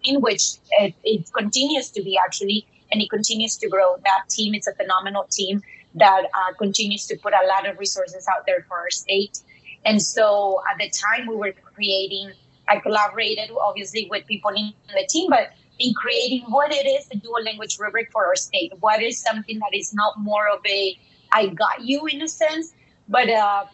in 0.03 0.21
which 0.21 0.43
it, 0.71 0.93
it 1.03 1.31
continues 1.33 1.89
to 1.91 2.03
be 2.03 2.17
actually, 2.23 2.65
and 2.91 3.01
it 3.01 3.09
continues 3.09 3.57
to 3.57 3.69
grow. 3.69 3.95
That 4.03 4.29
team 4.29 4.53
is 4.53 4.67
a 4.67 4.73
phenomenal 4.73 5.27
team 5.29 5.61
that 5.95 6.25
uh, 6.25 6.53
continues 6.57 7.07
to 7.07 7.17
put 7.17 7.33
a 7.33 7.47
lot 7.47 7.67
of 7.67 7.79
resources 7.79 8.27
out 8.27 8.45
there 8.45 8.65
for 8.67 8.77
our 8.77 8.91
state. 8.91 9.39
And 9.85 10.01
so 10.01 10.61
at 10.71 10.77
the 10.77 10.89
time 10.89 11.27
we 11.27 11.35
were 11.35 11.53
creating, 11.73 12.31
I 12.67 12.79
collaborated 12.79 13.49
obviously 13.59 14.07
with 14.09 14.25
people 14.27 14.51
in 14.51 14.73
the 14.87 15.07
team, 15.09 15.29
but 15.29 15.51
in 15.79 15.93
creating 15.93 16.43
what 16.49 16.71
it 16.71 16.85
is 16.85 17.07
the 17.07 17.17
dual 17.17 17.41
language 17.43 17.79
rubric 17.79 18.11
for 18.11 18.25
our 18.25 18.35
state. 18.35 18.73
What 18.79 19.01
is 19.01 19.19
something 19.19 19.59
that 19.59 19.73
is 19.73 19.93
not 19.93 20.19
more 20.19 20.47
of 20.49 20.59
a 20.65 20.97
I 21.31 21.47
got 21.47 21.81
you 21.81 22.05
in 22.07 22.21
a 22.21 22.27
sense, 22.27 22.73
but 23.07 23.29
a 23.29 23.69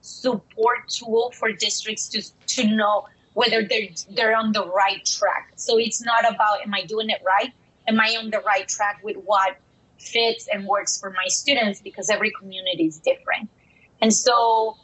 support 0.00 0.88
tool 0.88 1.32
for 1.32 1.52
districts 1.52 2.08
to 2.08 2.22
to 2.54 2.66
know 2.66 3.06
whether 3.34 3.62
they're 3.62 3.88
they're 4.10 4.36
on 4.36 4.52
the 4.52 4.66
right 4.66 5.04
track. 5.04 5.52
So 5.56 5.78
it's 5.78 6.04
not 6.04 6.28
about 6.28 6.62
am 6.64 6.74
I 6.74 6.82
doing 6.82 7.10
it 7.10 7.22
right? 7.24 7.52
Am 7.86 8.00
I 8.00 8.16
on 8.18 8.30
the 8.30 8.40
right 8.40 8.68
track 8.68 9.00
with 9.02 9.16
what 9.16 9.56
fits 9.98 10.48
and 10.52 10.66
works 10.66 10.98
for 10.98 11.10
my 11.10 11.26
students 11.28 11.80
because 11.80 12.10
every 12.10 12.30
community 12.30 12.86
is 12.86 12.98
different. 12.98 13.48
And 14.00 14.12
so 14.12 14.76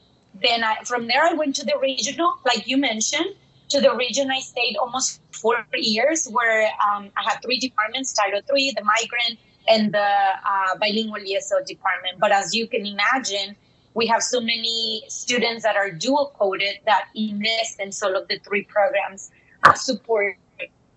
then 0.42 0.64
I, 0.64 0.82
from 0.84 1.06
there, 1.06 1.23
I 1.23 1.32
went 1.34 1.56
to 1.56 1.64
the 1.64 1.78
regional, 1.80 2.34
like 2.44 2.66
you 2.66 2.76
mentioned, 2.76 3.34
to 3.71 3.80
the 3.80 3.94
region. 3.94 4.30
I 4.30 4.40
stayed 4.40 4.76
almost 4.76 5.21
four 5.33 5.64
years 5.75 6.26
where 6.28 6.66
um, 6.87 7.11
I 7.16 7.23
had 7.23 7.38
three 7.42 7.59
departments, 7.59 8.12
Title 8.12 8.40
III, 8.54 8.73
the 8.76 8.85
migrant, 8.85 9.38
and 9.68 9.92
the 9.92 9.99
uh, 10.00 10.76
bilingual 10.78 11.21
ESL 11.21 11.66
department. 11.66 12.18
But 12.18 12.33
as 12.33 12.54
you 12.54 12.66
can 12.66 12.87
imagine, 12.87 13.56
we 13.94 14.06
have 14.06 14.23
so 14.23 14.40
many 14.40 15.04
students 15.09 15.62
that 15.62 15.76
are 15.76 15.90
dual 15.90 16.33
coded 16.38 16.78
that 16.85 17.09
enlist 17.16 17.80
in 17.80 17.92
sort 17.92 18.16
of 18.16 18.28
the 18.28 18.38
three 18.40 18.62
programs 18.62 19.30
uh, 19.62 19.73
support 19.75 20.37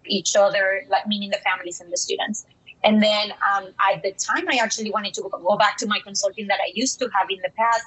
each 0.06 0.36
other, 0.36 0.84
like 0.90 1.08
meaning 1.08 1.30
the 1.30 1.38
families 1.38 1.80
and 1.80 1.92
the 1.92 1.98
students. 1.98 2.46
And 2.84 3.02
then 3.02 3.32
um, 3.32 3.68
at 3.92 4.02
the 4.04 4.12
time, 4.14 4.48
I 4.50 4.58
actually 4.62 4.92
wanted 4.92 5.14
to 5.16 5.22
go 5.30 5.58
back 5.58 5.78
to 5.78 5.88
my 5.88 6.00
consulting 6.00 6.48
that 6.48 6.60
I 6.60 6.72
used 6.74 7.00
to 7.00 7.10
have 7.18 7.30
in 7.30 7.40
the 7.44 7.50
past. 7.58 7.86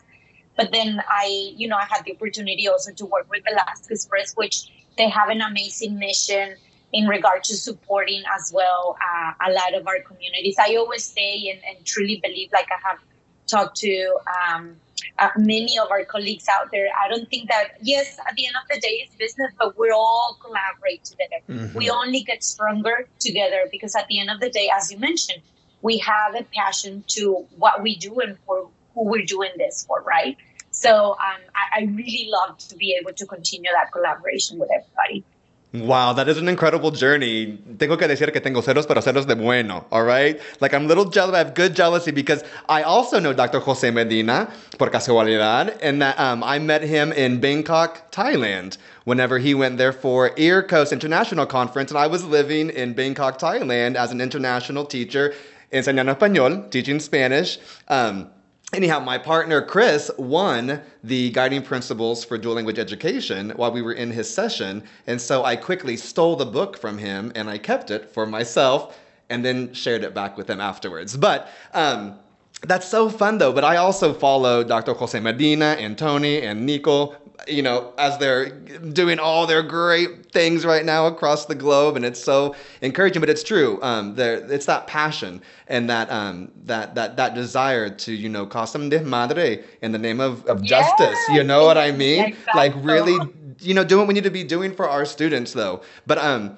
But 0.57 0.73
then 0.73 1.03
I, 1.09 1.53
you 1.57 1.69
know, 1.69 1.77
I 1.77 1.85
had 1.85 2.05
the 2.05 2.13
opportunity 2.13 2.69
also 2.69 2.93
to 2.93 3.07
work 3.07 3.27
with 3.31 3.43
Velasquez 3.45 4.07
Press, 4.07 4.35
which 4.35 4.71
they 4.97 5.09
have 5.09 5.29
an 5.29 5.41
amazing 5.41 5.99
mission 5.99 6.57
in 6.93 7.07
regard 7.07 7.45
to 7.45 7.55
supporting 7.55 8.23
as 8.37 8.53
well 8.53 8.97
uh, 9.01 9.49
a 9.49 9.53
lot 9.53 9.75
of 9.75 9.87
our 9.87 10.01
communities. 10.01 10.57
I 10.59 10.77
always 10.77 11.05
say 11.05 11.49
and, 11.49 11.61
and 11.65 11.87
truly 11.87 12.21
believe, 12.23 12.51
like 12.53 12.67
I 12.71 12.89
have 12.89 12.99
talked 13.47 13.77
to 13.79 14.17
um, 14.49 14.77
uh, 15.19 15.29
many 15.37 15.79
of 15.79 15.91
our 15.91 16.05
colleagues 16.05 16.47
out 16.49 16.71
there. 16.73 16.89
I 17.03 17.09
don't 17.09 17.29
think 17.29 17.49
that, 17.49 17.79
yes, 17.81 18.19
at 18.29 18.35
the 18.37 18.47
end 18.47 18.57
of 18.57 18.69
the 18.69 18.81
day, 18.81 19.05
it's 19.05 19.15
business, 19.15 19.53
but 19.59 19.79
we're 19.79 19.93
all 19.93 20.39
collaborate 20.43 21.05
together. 21.05 21.37
Mm-hmm. 21.49 21.79
We 21.79 21.91
only 21.91 22.23
get 22.23 22.43
stronger 22.43 23.09
together 23.19 23.67
because 23.71 23.95
at 23.95 24.07
the 24.09 24.19
end 24.21 24.31
of 24.31 24.41
the 24.41 24.51
day, 24.51 24.71
as 24.75 24.91
you 24.91 24.99
mentioned, 24.99 25.43
we 25.83 25.99
have 25.99 26.35
a 26.35 26.45
passion 26.45 27.05
to 27.09 27.47
what 27.57 27.83
we 27.83 27.97
do 27.97 28.21
and 28.21 28.37
for 28.47 28.69
who 29.01 29.09
we're 29.11 29.25
doing 29.25 29.51
this 29.57 29.85
for, 29.87 30.03
right? 30.03 30.37
So 30.71 31.13
um, 31.13 31.41
I, 31.55 31.81
I 31.81 31.85
really 31.85 32.29
love 32.31 32.59
to 32.59 32.77
be 32.77 32.97
able 33.01 33.13
to 33.15 33.27
continue 33.27 33.71
that 33.73 33.91
collaboration 33.93 34.59
with 34.59 34.69
everybody. 34.71 35.25
Wow, 35.73 36.13
that 36.15 36.29
is 36.29 36.37
an 36.37 36.49
incredible 36.49 36.91
journey. 36.91 37.57
Tengo 37.79 37.97
que 37.97 38.09
decir 38.09 38.33
que 38.33 38.41
tengo 38.41 38.61
ceros, 38.61 38.89
pero 38.89 39.01
ceros 39.01 39.27
de 39.27 39.37
bueno, 39.37 39.87
all 39.93 40.03
right? 40.03 40.41
Like, 40.61 40.75
I'm 40.75 40.85
a 40.85 40.89
little 40.89 41.05
jealous. 41.05 41.35
I 41.35 41.39
have 41.39 41.55
good 41.55 41.77
jealousy 41.77 42.11
because 42.11 42.43
I 42.69 42.83
also 42.83 43.21
know 43.21 43.33
Dr. 43.33 43.61
Jose 43.61 43.89
Medina, 43.93 44.53
por 44.79 44.91
casualidad, 44.91 45.79
and 45.81 46.03
that 46.03 46.19
um, 46.19 46.43
I 46.43 46.59
met 46.59 46.83
him 46.83 47.13
in 47.13 47.39
Bangkok, 47.39 48.11
Thailand, 48.11 48.79
whenever 49.05 49.39
he 49.39 49.55
went 49.55 49.79
there 49.79 49.93
for 49.93 50.31
EARCOS 50.31 50.91
International 50.91 51.47
Conference, 51.47 51.93
and 51.93 51.99
I 51.99 52.09
was 52.09 52.25
living 52.25 52.71
in 52.71 52.93
Bangkok, 52.93 53.39
Thailand 53.39 53.95
as 53.95 54.11
an 54.11 54.21
international 54.21 54.85
teacher, 54.85 55.35
enseñando 55.73 56.17
español, 56.17 56.69
teaching 56.73 56.99
Spanish. 56.99 57.59
Um, 57.87 58.29
anyhow, 58.73 59.01
my 59.01 59.19
partner 59.19 59.63
Chris 59.63 60.11
won 60.17 60.81
the 61.03 61.31
guiding 61.31 61.63
principles 61.63 62.25
for 62.25 62.39
dual 62.39 62.55
language 62.55 62.79
education 62.79 63.51
while 63.57 63.73
we 63.73 63.83
were 63.83 63.93
in 63.93 64.11
his 64.11 64.33
session. 64.33 64.83
And 65.07 65.21
so 65.21 65.45
I 65.45 65.57
quickly 65.57 65.97
stole 65.97 66.37
the 66.37 66.47
book 66.47 66.77
from 66.79 66.99
him 66.99 67.33
and 67.35 67.49
I 67.49 67.59
kept 67.59 67.91
it 67.91 68.11
for 68.11 68.27
myself 68.27 68.99
and 69.29 69.45
then 69.45 69.73
shared 69.73 70.05
it 70.05 70.15
back 70.15 70.37
with 70.37 70.49
him 70.49 70.61
afterwards. 70.61 71.17
But 71.17 71.49
um, 71.73 72.19
that's 72.63 72.87
so 72.87 73.09
fun 73.09 73.39
though. 73.39 73.53
But 73.53 73.65
I 73.65 73.77
also 73.77 74.13
follow 74.13 74.63
Dr. 74.63 74.93
Jose 74.93 75.19
Medina 75.19 75.77
and 75.79 75.97
Tony 75.97 76.43
and 76.43 76.67
Nico 76.67 77.17
you 77.49 77.63
know, 77.63 77.93
as 77.99 78.19
they're 78.19 78.51
doing 78.51 79.19
all 79.19 79.47
their 79.47 79.63
great 79.63 80.33
things 80.33 80.65
right 80.65 80.85
now 80.85 81.07
across 81.07 81.47
the 81.47 81.55
globe, 81.55 81.97
and 81.97 82.05
it's 82.05 82.23
so 82.23 82.55
encouraging. 82.81 83.21
But 83.21 83.31
it's 83.31 83.43
true. 83.43 83.79
Um, 83.83 84.15
there, 84.15 84.35
it's 84.51 84.67
that 84.67 84.87
passion 84.87 85.43
and 85.69 85.89
that 85.89 86.11
um, 86.11 86.51
that 86.65 86.95
that 86.97 87.17
that 87.17 87.35
desire 87.35 87.89
to 87.89 88.13
you 88.13 88.29
know 88.29 88.45
cause 88.45 88.73
some 88.73 88.89
madre 89.09 89.65
in 89.83 89.93
the 89.93 89.99
name 89.99 90.21
of, 90.21 90.45
of 90.47 90.63
justice. 90.63 91.19
You 91.31 91.45
know 91.45 91.65
what 91.65 91.79
I 91.79 91.93
mean? 91.93 92.25
Exactly. 92.25 92.59
Like 92.59 92.75
really, 92.85 93.19
you 93.61 93.75
know, 93.75 93.85
doing 93.85 94.01
what 94.01 94.09
we 94.09 94.15
need 94.15 94.25
to 94.25 94.31
be 94.31 94.45
doing 94.45 94.75
for 94.75 94.89
our 94.89 95.05
students, 95.05 95.53
though. 95.53 95.83
But 96.07 96.19
um, 96.19 96.57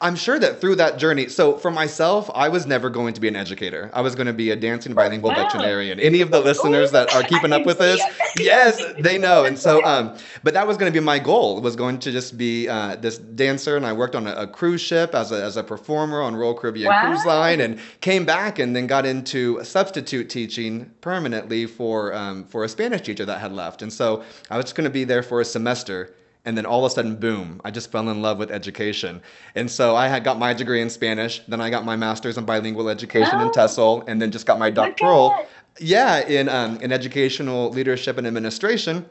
I'm 0.00 0.14
sure 0.14 0.38
that 0.38 0.60
through 0.60 0.76
that 0.76 0.96
journey, 0.96 1.28
so 1.28 1.58
for 1.58 1.72
myself, 1.72 2.30
I 2.32 2.48
was 2.48 2.66
never 2.66 2.88
going 2.88 3.14
to 3.14 3.20
be 3.20 3.26
an 3.26 3.34
educator. 3.34 3.90
I 3.92 4.00
was 4.00 4.14
going 4.14 4.28
to 4.28 4.32
be 4.32 4.50
a 4.50 4.56
dancing 4.56 4.94
bilingual 4.94 5.30
wow. 5.30 5.42
veterinarian. 5.42 5.98
Any 5.98 6.20
of 6.20 6.30
the 6.30 6.38
listeners 6.38 6.92
that 6.92 7.12
are 7.16 7.24
keeping 7.24 7.52
up 7.52 7.66
with 7.66 7.78
this, 7.78 8.00
yes, 8.38 8.80
they 9.00 9.18
know. 9.26 9.44
And 9.44 9.58
so, 9.58 9.84
um, 9.84 10.16
but 10.44 10.54
that 10.54 10.68
was 10.68 10.76
going 10.76 10.92
to 10.92 10.96
be 10.96 11.04
my 11.04 11.18
goal. 11.18 11.60
Was 11.60 11.74
going 11.74 11.98
to 11.98 12.12
just 12.12 12.38
be 12.38 12.68
uh, 12.68 12.94
this 12.94 13.18
dancer, 13.18 13.76
and 13.76 13.84
I 13.84 13.92
worked 13.92 14.14
on 14.14 14.28
a, 14.28 14.34
a, 14.34 14.46
cruise 14.46 14.80
ship 14.80 15.16
as 15.16 15.32
a 15.32 15.42
as 15.42 15.56
a 15.56 15.64
performer 15.64 16.22
on 16.22 16.36
Royal 16.36 16.54
Caribbean 16.54 16.86
wow. 16.86 17.06
Cruise 17.06 17.26
Line, 17.26 17.60
and 17.60 17.80
came 18.00 18.24
back 18.24 18.60
and 18.60 18.76
then 18.76 18.86
got 18.86 19.04
into 19.04 19.64
substitute 19.64 20.30
teaching 20.30 20.92
permanently 21.00 21.66
for 21.66 22.14
um, 22.14 22.44
for 22.44 22.62
a 22.62 22.68
Spanish 22.68 23.00
teacher 23.00 23.24
that 23.24 23.40
had 23.40 23.52
left. 23.52 23.82
And 23.82 23.92
so 23.92 24.22
I 24.48 24.56
was 24.56 24.66
just 24.66 24.76
going 24.76 24.84
to 24.84 24.90
be 24.90 25.02
there 25.02 25.24
for 25.24 25.40
a 25.40 25.44
semester 25.44 26.14
and 26.44 26.56
then 26.56 26.64
all 26.64 26.84
of 26.84 26.90
a 26.90 26.94
sudden 26.94 27.16
boom 27.16 27.60
i 27.64 27.70
just 27.70 27.90
fell 27.90 28.08
in 28.08 28.22
love 28.22 28.38
with 28.38 28.50
education 28.50 29.20
and 29.54 29.70
so 29.70 29.96
i 29.96 30.08
had 30.08 30.24
got 30.24 30.38
my 30.38 30.52
degree 30.52 30.80
in 30.80 30.90
spanish 30.90 31.40
then 31.48 31.60
i 31.60 31.70
got 31.70 31.84
my 31.84 31.96
master's 31.96 32.38
in 32.38 32.44
bilingual 32.44 32.88
education 32.88 33.34
oh. 33.34 33.46
in 33.46 33.50
TESOL 33.50 34.04
and 34.06 34.20
then 34.20 34.30
just 34.30 34.46
got 34.46 34.58
my 34.58 34.70
doctoral 34.70 35.34
yeah 35.80 36.26
in 36.26 36.48
um, 36.48 36.76
in 36.80 36.92
educational 36.92 37.70
leadership 37.70 38.18
and 38.18 38.26
administration 38.26 39.08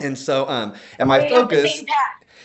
and 0.00 0.16
so 0.18 0.48
um 0.48 0.74
and 0.98 1.08
my 1.08 1.28
focus 1.28 1.84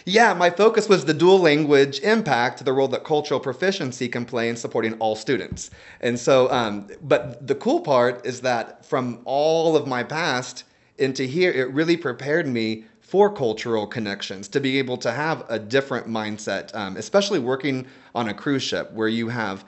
yeah, 0.05 0.35
my 0.35 0.51
focus 0.51 0.87
was 0.87 1.03
the 1.03 1.15
dual 1.15 1.39
language 1.39 1.99
impact, 2.01 2.63
the 2.63 2.71
role 2.71 2.87
that 2.89 3.03
cultural 3.03 3.39
proficiency 3.39 4.07
can 4.07 4.23
play 4.23 4.49
in 4.49 4.55
supporting 4.55 4.93
all 4.99 5.15
students. 5.15 5.71
And 5.99 6.19
so, 6.19 6.49
um, 6.51 6.87
but 7.01 7.45
the 7.45 7.55
cool 7.55 7.81
part 7.81 8.23
is 8.23 8.41
that 8.41 8.85
from 8.85 9.21
all 9.25 9.75
of 9.75 9.87
my 9.87 10.03
past 10.03 10.65
into 10.99 11.23
here, 11.23 11.51
it 11.51 11.73
really 11.73 11.97
prepared 11.97 12.47
me 12.47 12.85
for 13.05 13.31
cultural 13.31 13.85
connections 13.85 14.47
to 14.47 14.59
be 14.59 14.79
able 14.79 14.97
to 14.97 15.11
have 15.11 15.45
a 15.47 15.59
different 15.59 16.07
mindset, 16.07 16.73
um, 16.73 16.97
especially 16.97 17.37
working 17.37 17.85
on 18.15 18.29
a 18.29 18.33
cruise 18.33 18.63
ship 18.63 18.91
where 18.93 19.07
you 19.07 19.29
have 19.29 19.63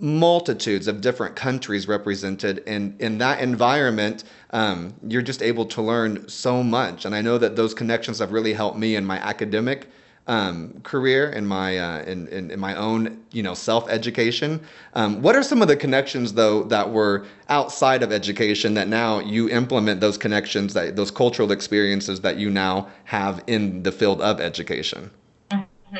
multitudes 0.00 0.88
of 0.88 1.00
different 1.00 1.36
countries 1.36 1.86
represented 1.86 2.62
and 2.66 3.00
in 3.00 3.18
that 3.18 3.40
environment 3.40 4.24
um, 4.50 4.92
you're 5.06 5.22
just 5.22 5.42
able 5.42 5.66
to 5.66 5.82
learn 5.82 6.28
so 6.28 6.62
much. 6.62 7.04
And 7.04 7.14
i 7.14 7.20
know 7.20 7.38
that 7.38 7.54
those 7.54 7.74
connections 7.74 8.18
have 8.18 8.32
really 8.32 8.52
helped 8.52 8.76
me 8.76 8.96
in 8.96 9.04
my 9.04 9.18
academic 9.18 9.88
um, 10.28 10.78
career 10.82 11.30
and 11.30 11.48
my 11.48 11.78
uh, 11.78 12.02
in, 12.02 12.28
in, 12.28 12.50
in, 12.50 12.60
my 12.60 12.76
own 12.76 13.24
you 13.32 13.42
know 13.42 13.54
self 13.54 13.88
education. 13.88 14.60
Um, 14.92 15.22
what 15.22 15.34
are 15.34 15.42
some 15.42 15.62
of 15.62 15.68
the 15.68 15.76
connections 15.76 16.34
though 16.34 16.64
that 16.64 16.90
were 16.90 17.26
outside 17.48 18.02
of 18.02 18.12
education 18.12 18.74
that 18.74 18.88
now 18.88 19.20
you 19.20 19.48
implement 19.48 20.00
those 20.00 20.18
connections 20.18 20.74
that 20.74 20.96
those 20.96 21.10
cultural 21.10 21.50
experiences 21.50 22.20
that 22.20 22.36
you 22.36 22.50
now 22.50 22.88
have 23.04 23.42
in 23.46 23.82
the 23.82 23.90
field 23.90 24.20
of 24.20 24.38
education? 24.38 25.10
Mm-hmm. 25.50 25.96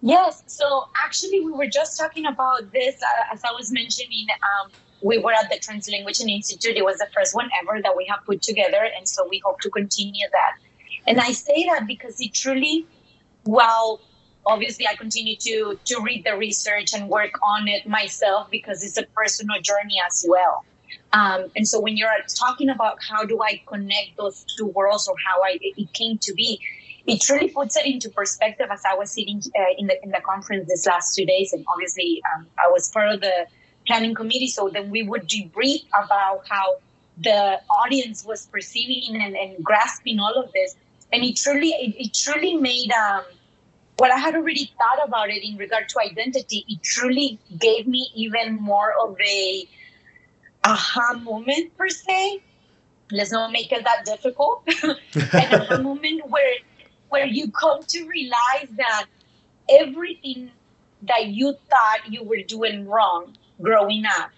Yes, 0.00 0.42
so 0.46 0.88
actually 1.04 1.40
we 1.40 1.52
were 1.52 1.68
just 1.68 1.98
talking 1.98 2.24
about 2.24 2.72
this 2.72 2.96
uh, 3.02 3.34
as 3.34 3.44
I 3.44 3.52
was 3.52 3.70
mentioning. 3.70 4.26
Um, 4.30 4.70
we 5.02 5.18
were 5.18 5.34
at 5.34 5.50
the 5.50 5.56
Translanguage 5.56 6.26
Institute. 6.26 6.78
It 6.78 6.84
was 6.84 6.96
the 6.96 7.08
first 7.14 7.34
one 7.34 7.50
ever 7.60 7.82
that 7.82 7.94
we 7.94 8.06
have 8.06 8.24
put 8.24 8.40
together, 8.40 8.88
and 8.96 9.06
so 9.06 9.28
we 9.28 9.42
hope 9.44 9.60
to 9.60 9.68
continue 9.68 10.26
that. 10.32 10.52
And 11.06 11.20
I 11.20 11.32
say 11.32 11.66
that 11.66 11.86
because 11.86 12.18
it 12.20 12.32
truly 12.32 12.86
well 13.46 14.00
obviously 14.46 14.86
i 14.86 14.94
continue 14.94 15.36
to 15.36 15.78
to 15.84 16.00
read 16.00 16.24
the 16.24 16.36
research 16.36 16.94
and 16.94 17.08
work 17.08 17.32
on 17.42 17.68
it 17.68 17.86
myself 17.86 18.50
because 18.50 18.84
it's 18.84 18.98
a 18.98 19.06
personal 19.14 19.60
journey 19.60 20.00
as 20.06 20.24
well. 20.28 20.64
Um, 21.12 21.44
and 21.54 21.66
so 21.66 21.80
when 21.80 21.96
you're 21.96 22.10
talking 22.34 22.68
about 22.68 22.98
how 23.08 23.24
do 23.24 23.42
i 23.42 23.62
connect 23.66 24.16
those 24.16 24.44
two 24.56 24.66
worlds 24.66 25.08
or 25.08 25.14
how 25.26 25.42
I, 25.42 25.58
it 25.60 25.92
came 25.92 26.18
to 26.18 26.34
be 26.34 26.60
it 27.06 27.20
truly 27.20 27.48
puts 27.48 27.76
it 27.76 27.86
into 27.86 28.08
perspective 28.10 28.68
as 28.70 28.82
i 28.84 28.94
was 28.94 29.10
sitting 29.10 29.42
uh, 29.58 29.62
in 29.78 29.86
the 29.86 30.02
in 30.02 30.10
the 30.10 30.20
conference 30.24 30.68
this 30.68 30.86
last 30.86 31.14
two 31.14 31.26
days. 31.26 31.52
And 31.52 31.64
obviously 31.68 32.22
um, 32.34 32.46
i 32.58 32.68
was 32.70 32.88
part 32.90 33.08
of 33.08 33.20
the 33.20 33.46
planning 33.86 34.14
committee. 34.14 34.48
So 34.48 34.68
then 34.68 34.90
we 34.90 35.02
would 35.02 35.28
debrief 35.28 35.84
about 35.88 36.44
how 36.48 36.76
the 37.18 37.60
audience 37.70 38.24
was 38.24 38.46
perceiving 38.46 39.20
and, 39.20 39.36
and 39.36 39.62
grasping 39.62 40.18
all 40.18 40.34
of 40.34 40.50
this 40.52 40.74
and 41.14 41.22
it 41.22 41.36
truly 41.36 41.68
it, 41.68 41.94
it 41.96 42.12
truly 42.12 42.56
made 42.56 42.90
um, 42.92 43.22
what 43.98 44.10
I 44.10 44.18
had 44.18 44.34
already 44.34 44.72
thought 44.76 45.06
about 45.06 45.30
it 45.30 45.46
in 45.48 45.56
regard 45.56 45.88
to 45.90 46.00
identity. 46.00 46.64
It 46.68 46.82
truly 46.82 47.38
gave 47.58 47.86
me 47.86 48.10
even 48.16 48.56
more 48.56 48.92
of 49.00 49.16
a 49.20 49.68
aha 50.64 51.20
moment 51.22 51.76
per 51.76 51.88
se. 51.88 52.42
Let's 53.12 53.30
not 53.30 53.52
make 53.52 53.70
it 53.70 53.84
that 53.84 54.04
difficult. 54.04 54.68
An 54.82 55.54
aha 55.54 55.80
moment 55.80 56.28
where 56.28 56.54
where 57.10 57.26
you 57.26 57.50
come 57.52 57.80
to 57.84 58.08
realize 58.08 58.68
that 58.76 59.06
everything 59.70 60.50
that 61.02 61.26
you 61.28 61.54
thought 61.70 62.00
you 62.08 62.24
were 62.24 62.42
doing 62.42 62.88
wrong 62.88 63.36
growing 63.62 64.04
up, 64.04 64.30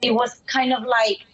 it 0.00 0.12
was 0.12 0.40
kind 0.46 0.72
of 0.72 0.84
like 0.84 1.26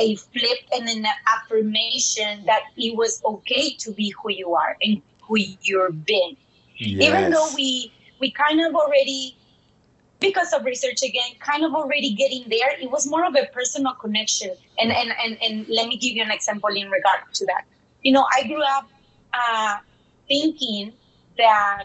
a 0.00 0.16
flip 0.16 0.60
and 0.72 0.88
an 0.88 1.06
affirmation 1.34 2.44
that 2.46 2.62
it 2.76 2.96
was 2.96 3.22
okay 3.24 3.74
to 3.74 3.92
be 3.92 4.12
who 4.22 4.30
you 4.32 4.54
are 4.54 4.76
and 4.82 5.02
who 5.22 5.36
you've 5.38 6.04
been. 6.06 6.36
Yes. 6.76 7.08
Even 7.08 7.30
though 7.30 7.48
we 7.54 7.92
we 8.18 8.30
kind 8.30 8.60
of 8.64 8.74
already 8.74 9.36
because 10.18 10.52
of 10.52 10.64
research 10.64 11.02
again, 11.02 11.30
kind 11.38 11.64
of 11.64 11.74
already 11.74 12.12
getting 12.14 12.44
there, 12.48 12.72
it 12.78 12.90
was 12.90 13.06
more 13.06 13.24
of 13.24 13.34
a 13.34 13.46
personal 13.52 13.94
connection. 13.94 14.50
And 14.78 14.90
and 14.90 15.12
and, 15.22 15.38
and 15.42 15.68
let 15.68 15.88
me 15.88 15.96
give 15.96 16.16
you 16.16 16.22
an 16.22 16.30
example 16.30 16.70
in 16.70 16.90
regard 16.90 17.20
to 17.34 17.46
that. 17.46 17.64
You 18.02 18.12
know, 18.12 18.26
I 18.32 18.46
grew 18.46 18.62
up 18.62 18.88
uh, 19.34 19.76
thinking 20.26 20.92
that 21.36 21.84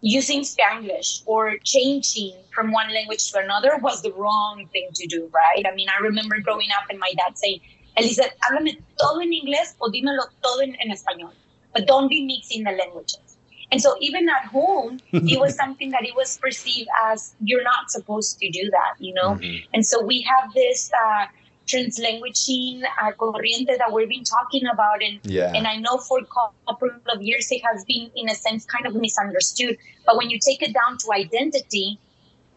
using 0.00 0.42
Spanglish 0.42 1.22
or 1.26 1.56
changing 1.64 2.34
from 2.54 2.72
one 2.72 2.92
language 2.92 3.30
to 3.30 3.38
another 3.38 3.76
was 3.78 4.02
the 4.02 4.12
wrong 4.12 4.66
thing 4.72 4.88
to 4.94 5.06
do, 5.06 5.30
right? 5.32 5.64
I 5.66 5.74
mean, 5.74 5.88
I 5.88 6.02
remember 6.02 6.40
growing 6.40 6.68
up 6.76 6.88
and 6.88 6.98
my 6.98 7.12
dad 7.16 7.36
saying, 7.36 7.60
Elizabeth, 7.96 8.32
háblame 8.40 8.78
todo 8.98 9.20
en 9.20 9.32
inglés 9.32 9.74
o 9.80 9.90
dímelo 9.90 10.24
todo 10.42 10.60
en, 10.62 10.74
en 10.80 10.90
español, 10.90 11.32
but 11.74 11.86
don't 11.86 12.08
be 12.08 12.24
mixing 12.24 12.64
the 12.64 12.72
languages. 12.72 13.36
And 13.72 13.80
so 13.80 13.96
even 14.00 14.28
at 14.28 14.46
home, 14.46 14.98
it 15.12 15.38
was 15.38 15.54
something 15.62 15.90
that 15.90 16.04
it 16.04 16.14
was 16.16 16.38
perceived 16.38 16.88
as 17.04 17.34
you're 17.40 17.62
not 17.62 17.90
supposed 17.90 18.38
to 18.40 18.50
do 18.50 18.68
that, 18.70 18.94
you 18.98 19.14
know? 19.14 19.34
Mm-hmm. 19.34 19.70
And 19.74 19.86
so 19.86 20.02
we 20.02 20.22
have 20.22 20.52
this 20.54 20.90
uh, 20.92 21.26
translanguaging 21.70 22.82
uh, 22.82 23.12
corriente 23.12 23.78
that 23.78 23.90
we've 23.92 24.08
been 24.08 24.24
talking 24.24 24.66
about. 24.66 25.02
And, 25.02 25.20
yeah. 25.22 25.52
and 25.54 25.66
I 25.66 25.76
know 25.76 25.98
for 25.98 26.18
a 26.18 26.26
couple 26.66 26.90
of 27.14 27.22
years 27.22 27.50
it 27.50 27.62
has 27.64 27.84
been, 27.84 28.10
in 28.16 28.28
a 28.28 28.34
sense, 28.34 28.64
kind 28.64 28.86
of 28.86 28.94
misunderstood. 28.94 29.76
But 30.06 30.16
when 30.16 30.30
you 30.30 30.38
take 30.38 30.62
it 30.62 30.72
down 30.74 30.98
to 30.98 31.12
identity, 31.12 31.98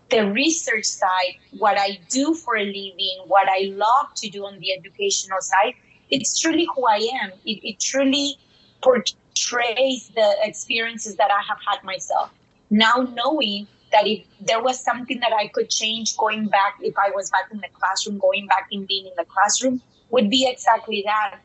the 0.09 0.31
research 0.31 0.85
side, 0.85 1.35
what 1.57 1.77
I 1.77 1.99
do 2.09 2.33
for 2.33 2.55
a 2.55 2.65
living, 2.65 3.17
what 3.27 3.47
I 3.49 3.71
love 3.73 4.13
to 4.15 4.29
do 4.29 4.45
on 4.45 4.59
the 4.59 4.73
educational 4.73 5.41
side, 5.41 5.73
it's 6.09 6.39
truly 6.39 6.67
who 6.75 6.85
I 6.85 6.99
am. 7.23 7.31
It, 7.45 7.59
it 7.63 7.79
truly 7.79 8.37
portrays 8.81 10.11
the 10.15 10.35
experiences 10.43 11.15
that 11.15 11.31
I 11.31 11.41
have 11.47 11.57
had 11.67 11.83
myself. 11.83 12.31
Now 12.69 13.07
knowing 13.15 13.67
that 13.93 14.05
if 14.05 14.25
there 14.41 14.61
was 14.61 14.79
something 14.83 15.19
that 15.21 15.31
I 15.31 15.47
could 15.47 15.69
change 15.69 16.17
going 16.17 16.47
back, 16.47 16.75
if 16.81 16.95
I 16.97 17.11
was 17.15 17.29
back 17.29 17.47
in 17.51 17.59
the 17.59 17.69
classroom, 17.73 18.17
going 18.17 18.47
back 18.47 18.67
and 18.71 18.85
being 18.85 19.05
in 19.05 19.13
the 19.17 19.25
classroom, 19.25 19.81
would 20.09 20.29
be 20.29 20.45
exactly 20.47 21.03
that. 21.05 21.39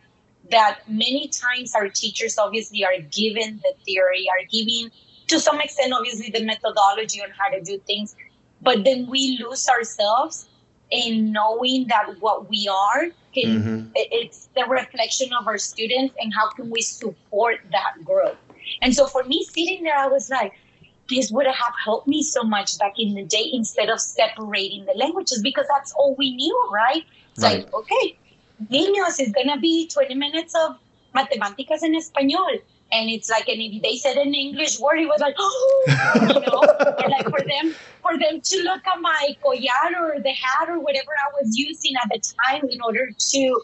That 0.50 0.80
many 0.88 1.28
times 1.28 1.74
our 1.74 1.88
teachers 1.88 2.38
obviously 2.38 2.84
are 2.84 2.98
given 3.10 3.60
the 3.62 3.74
theory, 3.84 4.26
are 4.30 4.46
giving 4.50 4.90
to 5.28 5.38
some 5.38 5.60
extent, 5.60 5.92
obviously, 5.92 6.30
the 6.30 6.44
methodology 6.44 7.22
on 7.22 7.28
how 7.38 7.48
to 7.50 7.60
do 7.62 7.78
things, 7.86 8.16
but 8.62 8.84
then 8.84 9.06
we 9.08 9.38
lose 9.42 9.68
ourselves 9.68 10.48
in 10.90 11.32
knowing 11.32 11.86
that 11.88 12.14
what 12.20 12.48
we 12.48 12.66
are 12.66 13.08
can 13.34 13.62
mm-hmm. 13.62 13.90
it's 13.94 14.48
the 14.56 14.64
reflection 14.64 15.30
of 15.38 15.46
our 15.46 15.58
students 15.58 16.14
and 16.18 16.32
how 16.32 16.48
can 16.48 16.70
we 16.70 16.80
support 16.80 17.60
that 17.70 17.92
growth. 18.04 18.38
And 18.80 18.94
so 18.94 19.06
for 19.06 19.22
me, 19.24 19.44
sitting 19.44 19.82
there, 19.82 19.96
I 19.96 20.06
was 20.06 20.30
like, 20.30 20.54
this 21.08 21.30
would 21.30 21.46
have 21.46 21.74
helped 21.84 22.06
me 22.06 22.22
so 22.22 22.42
much 22.42 22.78
back 22.78 22.94
in 22.98 23.14
the 23.14 23.24
day 23.24 23.50
instead 23.52 23.88
of 23.88 24.00
separating 24.00 24.84
the 24.84 24.92
languages 24.94 25.40
because 25.42 25.66
that's 25.68 25.92
all 25.92 26.14
we 26.16 26.34
knew, 26.34 26.68
right? 26.72 27.04
It's 27.32 27.42
right. 27.42 27.64
like, 27.64 27.74
okay, 27.74 28.18
niños 28.70 29.20
is 29.20 29.32
gonna 29.32 29.58
be 29.58 29.88
20 29.88 30.14
minutes 30.14 30.54
of 30.54 30.76
matemáticas 31.14 31.82
en 31.82 31.94
español. 31.94 32.60
And 32.90 33.10
it's 33.10 33.28
like, 33.28 33.48
and 33.48 33.60
if 33.60 33.82
they 33.82 33.96
said 33.96 34.16
an 34.16 34.34
English 34.34 34.80
word, 34.80 34.98
it 34.98 35.06
was 35.06 35.20
like, 35.20 35.34
oh, 35.38 35.84
you 36.22 36.40
know, 36.40 36.62
or 37.04 37.08
like 37.10 37.28
for 37.28 37.40
them, 37.40 37.74
for 38.00 38.18
them 38.18 38.40
to 38.40 38.62
look 38.62 38.86
at 38.86 39.00
my 39.00 39.36
collar 39.42 40.14
or 40.14 40.20
the 40.20 40.32
hat 40.32 40.70
or 40.70 40.80
whatever 40.80 41.10
I 41.12 41.42
was 41.42 41.58
using 41.58 41.92
at 42.02 42.08
the 42.10 42.20
time 42.46 42.64
in 42.70 42.80
order 42.80 43.10
to 43.18 43.60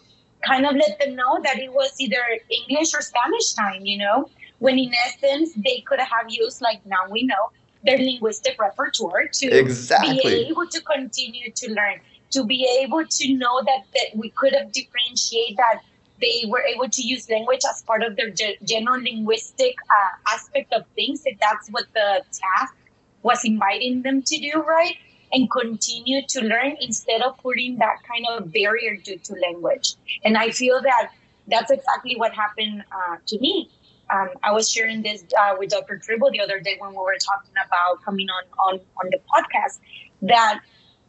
kind 0.47 0.67
of 0.67 0.75
let 0.75 0.99
them 0.99 1.17
know 1.17 1.41
that 1.43 1.59
it 1.59 1.73
was 1.73 1.95
either 1.99 2.23
English 2.51 2.95
or 2.95 3.01
Spanish 3.01 3.55
time, 3.55 3.87
you 3.87 3.97
know 3.97 4.29
when 4.59 4.79
in 4.79 4.93
essence 5.07 5.53
they 5.55 5.81
could 5.87 6.01
have 6.01 6.27
used 6.29 6.61
like 6.61 6.85
now 6.87 7.09
we 7.11 7.25
know 7.25 7.51
their 7.85 7.99
linguistic 7.99 8.59
repertoire 8.59 9.29
to 9.29 9.47
exactly. 9.47 10.19
be 10.23 10.49
able 10.49 10.67
to 10.67 10.81
continue 10.83 11.51
to 11.53 11.71
learn 11.73 12.01
to 12.35 12.45
be 12.45 12.67
able 12.83 13.07
to 13.07 13.35
know 13.35 13.63
that, 13.63 13.83
that 13.95 14.17
we 14.17 14.29
could 14.31 14.53
have 14.53 14.73
differentiated 14.73 15.57
that 15.57 15.81
they 16.21 16.45
were 16.49 16.63
able 16.63 16.89
to 16.89 17.03
use 17.03 17.29
language 17.31 17.61
as 17.69 17.83
part 17.83 18.03
of 18.03 18.17
their 18.17 18.31
general 18.31 19.01
linguistic 19.03 19.77
uh, 19.91 20.35
aspect 20.35 20.73
of 20.73 20.85
things 20.95 21.23
if 21.27 21.39
that's 21.41 21.69
what 21.71 21.85
the 21.95 22.23
task 22.33 22.75
was 23.23 23.45
inviting 23.45 24.03
them 24.03 24.23
to 24.23 24.39
do 24.39 24.63
right? 24.63 24.97
And 25.33 25.51
continue 25.51 26.23
to 26.29 26.41
learn 26.43 26.77
instead 26.81 27.23
of 27.23 27.37
putting 27.39 27.79
that 27.79 27.97
kind 28.07 28.25
of 28.29 28.53
barrier 28.53 28.97
to, 28.97 29.17
to 29.17 29.33
language. 29.35 29.95
And 30.25 30.37
i 30.37 30.51
feel 30.51 30.81
that 30.83 31.11
that's 31.49 31.71
exactly 31.71 32.17
what 32.17 32.33
happened 32.33 32.85
uh, 32.91 33.17
to 33.27 33.39
me 33.39 33.71
um, 34.15 34.31
I 34.43 34.53
was 34.53 34.71
sharing 34.71 35.03
this 35.03 35.25
uh, 35.41 35.55
with 35.59 35.71
Dr. 35.71 35.99
Tribble 35.99 36.31
the 36.31 36.41
other 36.41 36.61
day 36.61 36.77
when 36.79 36.91
we 36.91 36.97
were 36.97 37.17
talking 37.19 37.55
about 37.67 38.03
coming 38.05 38.29
on, 38.31 38.45
on, 38.67 38.81
on 39.03 39.11
the 39.11 39.19
podcast 39.33 39.79
that 40.23 40.61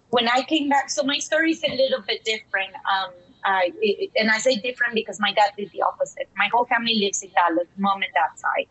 when 0.09 0.27
I 0.27 0.41
came 0.43 0.69
back, 0.69 0.89
so 0.89 1.03
my 1.03 1.19
story 1.19 1.51
is 1.51 1.63
a 1.63 1.75
little 1.75 2.01
bit 2.01 2.23
different. 2.23 2.73
Um, 2.75 3.11
I, 3.43 3.71
it, 3.81 4.11
and 4.15 4.31
I 4.31 4.39
say 4.39 4.55
different 4.55 4.95
because 4.95 5.19
my 5.19 5.31
dad 5.31 5.51
did 5.57 5.69
the 5.71 5.83
opposite. 5.83 6.29
My 6.35 6.49
whole 6.51 6.65
family 6.65 6.95
lives 6.95 7.21
in 7.21 7.29
Dallas, 7.31 7.67
mom 7.77 8.01
and 8.01 8.11
dad 8.13 8.39
side. 8.39 8.67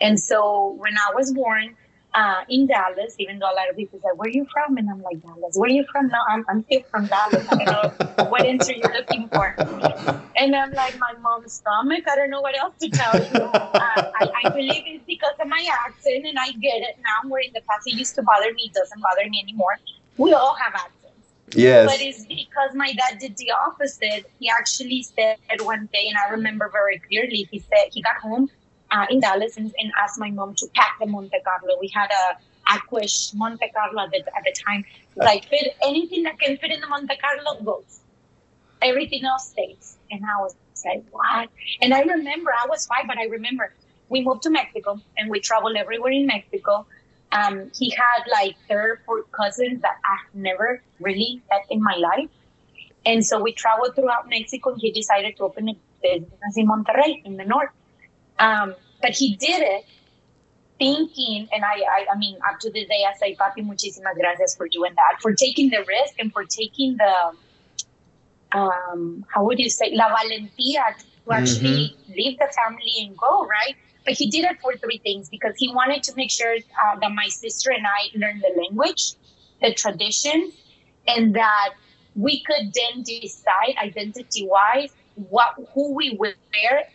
And 0.00 0.18
so 0.18 0.76
when 0.78 0.94
I 0.96 1.14
was 1.14 1.32
born, 1.32 1.76
uh, 2.14 2.44
in 2.48 2.66
Dallas, 2.66 3.14
even 3.18 3.38
though 3.38 3.46
a 3.46 3.56
lot 3.56 3.70
of 3.70 3.76
people 3.76 3.98
say, 4.00 4.08
Where 4.16 4.28
are 4.28 4.30
you 4.30 4.46
from? 4.52 4.76
And 4.76 4.88
I'm 4.90 5.02
like, 5.02 5.22
Dallas. 5.22 5.56
Where 5.56 5.70
are 5.70 5.72
you 5.72 5.84
from? 5.90 6.08
No, 6.08 6.18
I'm, 6.28 6.44
I'm 6.48 6.64
here 6.68 6.82
from 6.90 7.06
Dallas. 7.06 7.46
I 7.50 7.64
don't 7.64 8.18
know 8.18 8.24
what 8.26 8.44
answer 8.44 8.72
you're 8.72 8.92
looking 8.92 9.28
for. 9.28 9.54
And 10.36 10.54
I'm 10.54 10.72
like, 10.72 10.98
My 10.98 11.14
mom's 11.20 11.54
stomach. 11.54 12.04
I 12.10 12.16
don't 12.16 12.30
know 12.30 12.40
what 12.40 12.58
else 12.58 12.74
to 12.80 12.90
tell 12.90 13.14
you. 13.18 13.40
Uh, 13.40 14.12
I, 14.20 14.30
I 14.44 14.50
believe 14.50 14.82
it's 14.86 15.04
because 15.06 15.34
of 15.40 15.48
my 15.48 15.66
accent, 15.86 16.26
and 16.26 16.38
I 16.38 16.52
get 16.52 16.82
it 16.82 16.96
now. 16.98 17.28
Where 17.28 17.40
in 17.40 17.52
the 17.54 17.62
past 17.68 17.86
it 17.86 17.94
used 17.94 18.14
to 18.16 18.22
bother 18.22 18.52
me, 18.52 18.64
it 18.64 18.74
doesn't 18.74 19.00
bother 19.00 19.28
me 19.28 19.40
anymore. 19.42 19.78
We 20.18 20.32
all 20.34 20.54
have 20.54 20.74
accents. 20.74 20.98
Yes. 21.54 21.86
But 21.86 22.00
it's 22.00 22.26
because 22.26 22.74
my 22.74 22.92
dad 22.92 23.18
did 23.18 23.36
the 23.36 23.52
opposite. 23.66 24.30
He 24.38 24.50
actually 24.50 25.02
said 25.02 25.38
one 25.62 25.88
day, 25.92 26.06
and 26.08 26.16
I 26.18 26.30
remember 26.30 26.68
very 26.70 26.98
clearly, 26.98 27.48
he 27.50 27.58
said 27.58 27.88
he 27.92 28.02
got 28.02 28.16
home 28.16 28.50
uh, 28.92 29.06
in 29.10 29.20
Dallas 29.20 29.56
and, 29.56 29.72
and, 29.78 29.90
asked 29.98 30.20
my 30.20 30.30
mom 30.30 30.54
to 30.56 30.66
pack 30.74 30.98
the 31.00 31.06
Monte 31.06 31.36
Carlo. 31.44 31.76
We 31.80 31.88
had 31.88 32.10
a 32.10 32.38
Aquash 32.70 33.34
Monte 33.34 33.68
Carlo 33.70 34.02
at 34.04 34.10
the, 34.10 34.18
at 34.18 34.44
the 34.44 34.54
time. 34.64 34.84
Like, 35.16 35.46
fit 35.46 35.76
anything 35.82 36.22
that 36.24 36.38
can 36.38 36.56
fit 36.58 36.70
in 36.70 36.80
the 36.80 36.86
Monte 36.86 37.16
Carlo 37.16 37.60
goes. 37.62 38.00
Everything 38.82 39.24
else 39.24 39.48
stays. 39.48 39.96
And 40.10 40.22
I 40.24 40.40
was 40.40 40.54
like, 40.84 41.04
what? 41.10 41.48
And 41.80 41.94
I 41.94 42.02
remember, 42.02 42.50
I 42.52 42.66
was 42.68 42.86
five, 42.86 43.04
but 43.06 43.18
I 43.18 43.24
remember 43.24 43.72
we 44.08 44.22
moved 44.22 44.42
to 44.42 44.50
Mexico 44.50 45.00
and 45.16 45.30
we 45.30 45.40
traveled 45.40 45.76
everywhere 45.76 46.12
in 46.12 46.26
Mexico. 46.26 46.86
Um, 47.32 47.70
he 47.74 47.90
had 47.90 48.24
like 48.30 48.56
third 48.68 48.90
or 48.90 49.00
fourth 49.06 49.32
cousins 49.32 49.80
that 49.80 49.96
I've 50.04 50.34
never 50.34 50.82
really 51.00 51.40
met 51.50 51.64
in 51.70 51.82
my 51.82 51.96
life. 51.96 52.28
And 53.06 53.24
so 53.24 53.42
we 53.42 53.52
traveled 53.52 53.94
throughout 53.94 54.28
Mexico 54.28 54.72
and 54.72 54.80
he 54.80 54.92
decided 54.92 55.36
to 55.38 55.44
open 55.44 55.68
a 55.70 55.76
business 56.02 56.56
in 56.56 56.68
Monterrey 56.68 57.24
in 57.24 57.36
the 57.36 57.44
north. 57.44 57.70
Um, 58.38 58.74
but 59.00 59.10
he 59.10 59.36
did 59.36 59.62
it 59.62 59.84
thinking, 60.78 61.48
and 61.52 61.64
I, 61.64 61.74
I, 61.96 62.06
I 62.12 62.18
mean, 62.18 62.36
up 62.48 62.58
to 62.60 62.70
this 62.70 62.88
day, 62.88 63.04
I 63.08 63.16
say, 63.16 63.36
Papi, 63.36 63.64
muchísimas 63.64 64.14
gracias 64.14 64.56
for 64.56 64.68
doing 64.68 64.92
that, 64.96 65.20
for 65.20 65.32
taking 65.32 65.70
the 65.70 65.78
risk 65.78 66.14
and 66.18 66.32
for 66.32 66.44
taking 66.44 66.96
the, 66.96 67.14
um, 68.58 69.24
how 69.32 69.44
would 69.44 69.58
you 69.58 69.70
say, 69.70 69.90
la 69.94 70.08
valentía 70.08 70.82
to 70.98 71.32
actually 71.32 71.94
mm-hmm. 71.94 72.12
leave 72.14 72.38
the 72.38 72.50
family 72.56 72.92
and 73.00 73.16
go, 73.16 73.46
right? 73.46 73.76
But 74.04 74.14
he 74.14 74.28
did 74.28 74.44
it 74.44 74.60
for 74.60 74.76
three 74.76 74.98
things 74.98 75.28
because 75.28 75.54
he 75.56 75.72
wanted 75.72 76.02
to 76.04 76.12
make 76.16 76.30
sure 76.30 76.54
uh, 76.56 76.98
that 77.00 77.12
my 77.12 77.28
sister 77.28 77.70
and 77.70 77.86
I 77.86 78.16
learned 78.18 78.42
the 78.42 78.60
language, 78.60 79.14
the 79.60 79.72
tradition, 79.74 80.50
and 81.06 81.34
that 81.36 81.74
we 82.16 82.42
could 82.42 82.74
then 82.74 83.02
decide 83.02 83.74
identity 83.80 84.46
wise 84.46 84.92
what 85.14 85.54
who 85.74 85.94
we 85.94 86.16
were 86.18 86.34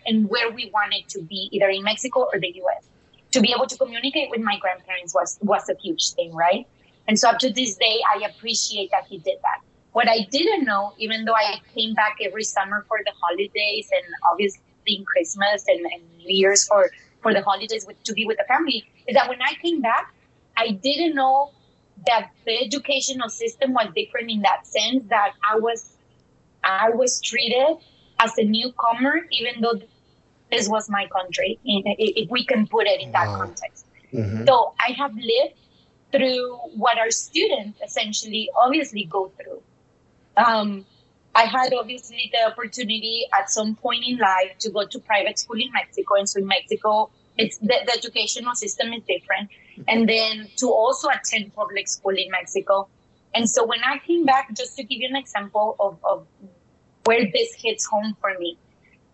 and 0.06 0.30
where 0.30 0.52
we 0.52 0.72
wanted 0.74 1.08
to 1.10 1.22
be, 1.22 1.50
either 1.52 1.70
in 1.70 1.84
Mexico 1.84 2.28
or 2.34 2.40
the 2.40 2.54
US. 2.64 2.88
To 3.32 3.42
be 3.42 3.54
able 3.54 3.68
to 3.68 3.78
communicate 3.78 4.30
with 4.30 4.42
my 4.42 4.58
grandparents 4.58 5.14
was 5.14 5.38
was 5.42 5.70
a 5.70 5.76
huge 5.82 6.12
thing, 6.12 6.34
right? 6.34 6.66
And 7.08 7.20
so 7.20 7.30
up 7.30 7.40
to 7.40 7.52
this 7.52 7.76
day, 7.76 8.00
I 8.16 8.26
appreciate 8.26 8.92
that 8.92 9.06
he 9.08 9.18
did 9.20 9.38
that. 9.42 9.62
What 9.94 10.10
I 10.10 10.28
didn't 10.30 10.66
know, 10.66 10.94
even 10.98 11.26
though 11.26 11.36
I 11.36 11.62
came 11.74 11.94
back 11.94 12.18
every 12.22 12.44
summer 12.44 12.86
for 12.88 13.00
the 13.06 13.12
holidays 13.22 13.90
and 13.92 14.06
obviously 14.32 14.62
in 14.86 15.06
Christmas 15.06 15.66
and, 15.68 15.86
and 15.86 16.02
New 16.18 16.28
Year's 16.28 16.68
for, 16.68 16.92
for 17.22 17.34
the 17.34 17.42
holidays 17.42 17.86
with, 17.88 18.02
to 18.04 18.14
be 18.14 18.26
with 18.26 18.38
the 18.38 18.44
family, 18.44 18.86
is 19.08 19.16
that 19.16 19.28
when 19.28 19.42
I 19.42 19.54
came 19.62 19.82
back, 19.82 20.14
I 20.56 20.72
didn't 20.72 21.16
know 21.16 21.52
that 22.06 22.30
the 22.46 22.62
educational 22.64 23.30
system 23.30 23.74
was 23.74 23.88
different 23.96 24.30
in 24.30 24.42
that 24.42 24.68
sense 24.68 25.04
that 25.10 25.34
I 25.50 25.58
was 25.58 25.94
I 26.64 26.90
was 26.90 27.22
treated 27.22 27.78
as 28.20 28.38
a 28.38 28.44
newcomer, 28.44 29.22
even 29.32 29.62
though 29.62 29.80
this 30.52 30.70
was 30.70 30.90
my 30.90 31.08
country, 31.08 31.60
if 31.66 32.30
we 32.30 32.46
can 32.46 32.68
put 32.68 32.88
it 32.88 33.02
in 33.02 33.12
that 33.12 33.28
wow. 33.28 33.38
context. 33.38 33.86
Mm-hmm. 34.14 34.46
So 34.46 34.74
I 34.80 34.94
have 34.94 35.14
lived 35.14 35.56
through 36.12 36.56
what 36.76 36.98
our 36.98 37.12
students 37.12 37.80
essentially 37.84 38.50
obviously 38.56 39.04
go 39.04 39.32
through. 39.38 39.62
Um, 40.38 40.86
I 41.36 41.44
had 41.44 41.74
obviously 41.74 42.32
the 42.34 42.52
opportunity 42.52 43.28
at 43.38 43.52
some 43.52 43.76
point 43.76 44.04
in 44.08 44.18
life 44.18 44.58
to 44.60 44.72
go 44.72 44.88
to 44.88 45.00
private 45.00 45.38
school 45.38 45.60
in 45.60 45.72
Mexico, 45.72 46.16
and 46.16 46.28
so 46.28 46.40
in 46.40 46.48
Mexico, 46.48 47.10
it's 47.38 47.58
the, 47.58 47.76
the 47.86 47.94
educational 47.96 48.56
system 48.56 48.94
is 48.94 49.04
different, 49.04 49.50
and 49.88 50.10
then 50.10 50.48
to 50.56 50.68
also 50.68 51.10
attend 51.10 51.54
public 51.54 51.88
school 51.88 52.16
in 52.16 52.32
Mexico. 52.32 52.88
And 53.36 53.48
so 53.48 53.66
when 53.66 53.84
I 53.84 54.00
came 54.00 54.26
back, 54.26 54.52
just 54.56 54.78
to 54.78 54.84
give 54.84 55.00
you 55.02 55.10
an 55.10 55.16
example 55.16 55.76
of, 55.80 56.00
of 56.04 56.26
where 57.08 57.26
this 57.34 57.54
hits 57.54 57.86
home 57.86 58.16
for 58.20 58.38
me, 58.38 58.58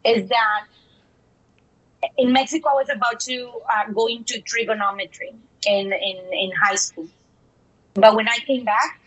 is 0.04 0.28
that 0.30 0.66
in 2.18 2.34
Mexico, 2.34 2.70
I 2.70 2.74
was 2.74 2.90
about 2.90 3.20
to 3.22 3.52
uh, 3.72 3.92
go 3.94 4.08
into 4.08 4.42
trigonometry 4.42 5.34
in, 5.68 5.94
in, 5.94 6.18
in 6.44 6.52
high 6.62 6.76
school. 6.76 7.08
But 7.94 8.16
when 8.16 8.28
I 8.28 8.38
came 8.48 8.66
back, 8.66 9.00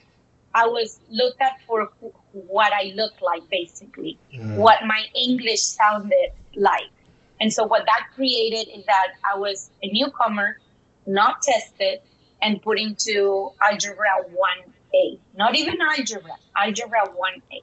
I 0.55 0.67
was 0.67 1.01
looked 1.11 1.41
at 1.43 1.61
for 1.67 1.91
what 2.33 2.73
I 2.73 2.93
looked 2.95 3.21
like, 3.21 3.43
basically, 3.51 4.19
mm. 4.33 4.57
what 4.57 4.79
my 4.87 5.05
English 5.15 5.63
sounded 5.63 6.31
like. 6.55 6.91
And 7.41 7.53
so 7.53 7.65
what 7.65 7.85
that 7.87 8.07
created 8.15 8.71
is 8.73 8.87
that 8.87 9.09
I 9.25 9.37
was 9.37 9.69
a 9.83 9.89
newcomer, 9.89 10.59
not 11.07 11.43
tested, 11.43 12.01
and 12.41 12.63
put 12.63 12.79
into 12.79 13.51
algebra 13.61 14.25
1A. 14.31 15.19
Not 15.37 15.57
even 15.57 15.77
algebra, 15.83 16.37
algebra 16.57 17.03
1A. 17.09 17.63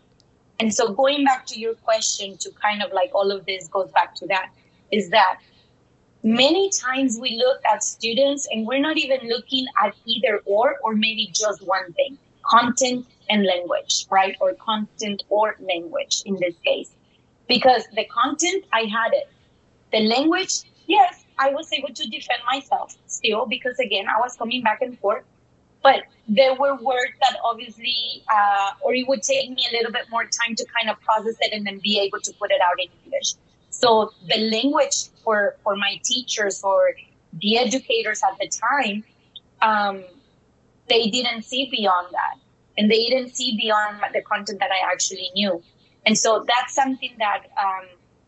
And 0.64 0.74
so 0.74 0.94
going 0.94 1.26
back 1.26 1.46
to 1.48 1.60
your 1.60 1.74
question 1.74 2.38
to 2.38 2.50
kind 2.52 2.82
of 2.82 2.94
like 2.94 3.12
all 3.14 3.32
of 3.32 3.46
this 3.46 3.68
goes 3.68 3.92
back 3.92 4.16
to 4.16 4.28
that, 4.28 4.50
is 4.94 5.10
that 5.10 5.40
many 6.24 6.70
times 6.70 7.20
we 7.20 7.36
look 7.36 7.60
at 7.70 7.84
students 7.84 8.48
and 8.50 8.66
we're 8.66 8.80
not 8.80 8.96
even 8.96 9.28
looking 9.28 9.66
at 9.84 9.94
either 10.06 10.42
or 10.46 10.78
or 10.82 10.96
maybe 10.96 11.30
just 11.34 11.68
one 11.68 11.92
thing 11.92 12.18
content 12.44 13.06
and 13.30 13.46
language, 13.46 14.06
right? 14.10 14.38
Or 14.40 14.54
content 14.54 15.24
or 15.28 15.58
language 15.60 16.24
in 16.26 16.36
this 16.36 16.56
case. 16.64 16.92
Because 17.50 17.84
the 17.94 18.06
content, 18.06 18.64
I 18.72 18.84
had 18.84 19.12
it. 19.12 19.28
The 19.92 20.00
language, 20.00 20.62
yes, 20.88 21.26
I 21.40 21.50
was 21.50 21.74
able 21.74 21.94
to 21.94 22.10
defend 22.10 22.42
myself 22.50 22.96
still 23.08 23.46
because, 23.46 23.80
again, 23.80 24.06
I 24.08 24.18
was 24.22 24.38
coming 24.38 24.64
back 24.64 24.82
and 24.82 24.98
forth. 25.00 25.26
But 25.84 26.04
there 26.28 26.56
were 26.56 26.76
words 26.76 27.14
that 27.22 27.38
obviously, 27.44 28.24
uh, 28.34 28.72
or 28.82 28.96
it 28.96 29.08
would 29.08 29.22
take 29.22 29.50
me 29.50 29.64
a 29.70 29.76
little 29.76 29.92
bit 29.92 30.06
more 30.10 30.24
time 30.24 30.56
to 30.56 30.66
kind 30.76 30.90
of 30.90 31.00
process 31.02 31.36
it 31.42 31.52
and 31.54 31.68
then 31.68 31.80
be 31.84 32.00
able 32.00 32.20
to 32.22 32.34
put 32.40 32.52
it 32.52 32.62
out 32.62 32.80
in 32.80 32.88
English. 33.04 33.34
So 33.70 34.12
the 34.30 34.50
language 34.50 35.10
for, 35.24 35.58
for 35.64 35.76
my 35.76 36.00
teachers 36.04 36.64
or 36.64 36.92
the 37.42 37.58
educators 37.58 38.22
at 38.24 38.38
the 38.40 38.48
time, 38.48 39.04
um, 39.62 40.04
they 40.88 41.10
didn't 41.10 41.44
see 41.44 41.70
beyond 41.70 42.08
that 42.12 42.40
and 42.78 42.90
they 42.90 43.06
didn't 43.10 43.36
see 43.36 43.58
beyond 43.58 44.00
the 44.14 44.22
content 44.22 44.60
that 44.60 44.72
I 44.72 44.92
actually 44.92 45.30
knew. 45.36 45.62
And 46.06 46.18
so 46.18 46.46
that's 46.48 46.74
something 46.74 47.12
that 47.20 47.44
um, 47.62 47.88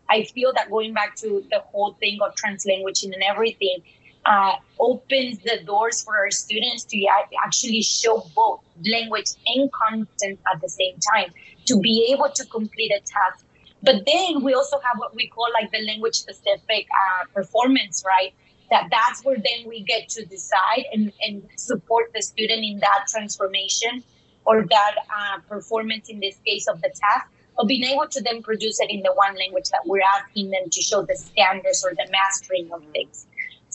I 0.10 0.24
feel 0.24 0.52
that 0.56 0.70
going 0.70 0.94
back 0.94 1.16
to 1.18 1.44
the 1.50 1.60
whole 1.60 1.94
thing 2.00 2.20
of 2.22 2.36
translanguaging 2.36 3.14
and 3.14 3.24
everything 3.24 3.80
uh, 4.26 4.56
opens 4.80 5.40
the 5.40 5.60
doors 5.66 6.04
for 6.04 6.18
our 6.18 6.32
students 6.32 6.84
to 6.86 7.06
actually 7.44 7.82
show 7.82 8.24
both 8.36 8.62
language 8.86 9.32
and 9.56 9.72
content 9.72 10.40
at 10.54 10.62
the 10.62 10.70
same 10.70 10.98
time 11.14 11.32
to 11.66 11.80
be 11.80 12.10
able 12.12 12.30
to 12.30 12.46
complete 12.46 12.92
a 12.92 13.00
task. 13.00 13.46
But 13.84 14.06
then 14.06 14.44
we 14.44 14.54
also 14.54 14.80
have 14.80 14.98
what 14.98 15.16
we 15.16 15.28
call 15.28 15.48
like 15.54 15.72
the 15.72 15.86
language 15.86 16.16
specific 16.16 16.88
uh, 16.90 17.26
performance, 17.34 18.04
right? 18.06 18.34
That 18.72 18.88
that's 18.90 19.24
where 19.24 19.38
then 19.38 19.68
we 19.68 19.82
get 19.82 20.10
to 20.10 20.26
decide 20.26 20.86
and, 20.92 21.14
and 21.22 21.48
support 21.56 22.12
the 22.16 22.22
student 22.24 22.64
in 22.64 22.80
that 22.80 23.06
transformation 23.08 24.04
or 24.46 24.66
that 24.68 24.96
uh, 24.98 25.40
performance 25.48 26.10
in 26.10 26.20
this 26.20 26.38
case 26.46 26.68
of 26.68 26.82
the 26.82 26.90
task 26.90 27.28
of 27.58 27.68
being 27.68 27.84
able 27.84 28.08
to 28.08 28.22
then 28.22 28.42
produce 28.42 28.80
it 28.80 28.90
in 28.90 29.02
the 29.02 29.14
one 29.14 29.36
language 29.38 29.70
that 29.70 29.82
we're 29.86 30.04
asking 30.18 30.50
them 30.50 30.70
to 30.70 30.82
show 30.82 31.04
the 31.04 31.16
standards 31.16 31.86
or 31.86 31.94
the 31.96 32.08
mastering 32.12 32.72
of 32.74 32.84
things. 32.92 33.28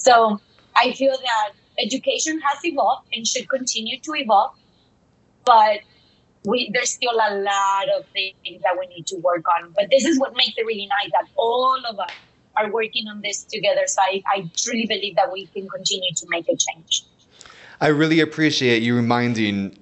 So 0.04 0.40
I 0.76 0.92
feel 0.92 1.12
that 1.12 1.52
education 1.78 2.40
has 2.40 2.58
evolved 2.64 3.06
and 3.12 3.26
should 3.26 3.48
continue 3.48 3.98
to 4.00 4.12
evolve, 4.14 4.52
but 5.44 5.80
we 6.44 6.70
there's 6.72 6.90
still 6.90 7.14
a 7.14 7.34
lot 7.34 7.88
of 7.96 8.06
things 8.12 8.62
that 8.62 8.76
we 8.78 8.86
need 8.94 9.06
to 9.08 9.16
work 9.16 9.44
on. 9.48 9.72
But 9.76 9.86
this 9.90 10.04
is 10.04 10.18
what 10.18 10.34
makes 10.34 10.54
it 10.56 10.64
really 10.66 10.88
nice 10.88 11.10
that 11.12 11.28
all 11.36 11.82
of 11.88 11.98
us 11.98 12.14
are 12.56 12.72
working 12.72 13.06
on 13.08 13.20
this 13.22 13.44
together. 13.44 13.82
So 13.86 14.00
I, 14.02 14.22
I 14.26 14.50
truly 14.56 14.86
believe 14.86 15.16
that 15.16 15.32
we 15.32 15.46
can 15.48 15.68
continue 15.68 16.10
to 16.16 16.26
make 16.28 16.46
a 16.48 16.56
change. 16.56 17.04
I 17.80 17.88
really 17.88 18.20
appreciate 18.20 18.82
you 18.82 18.96
reminding 18.96 19.78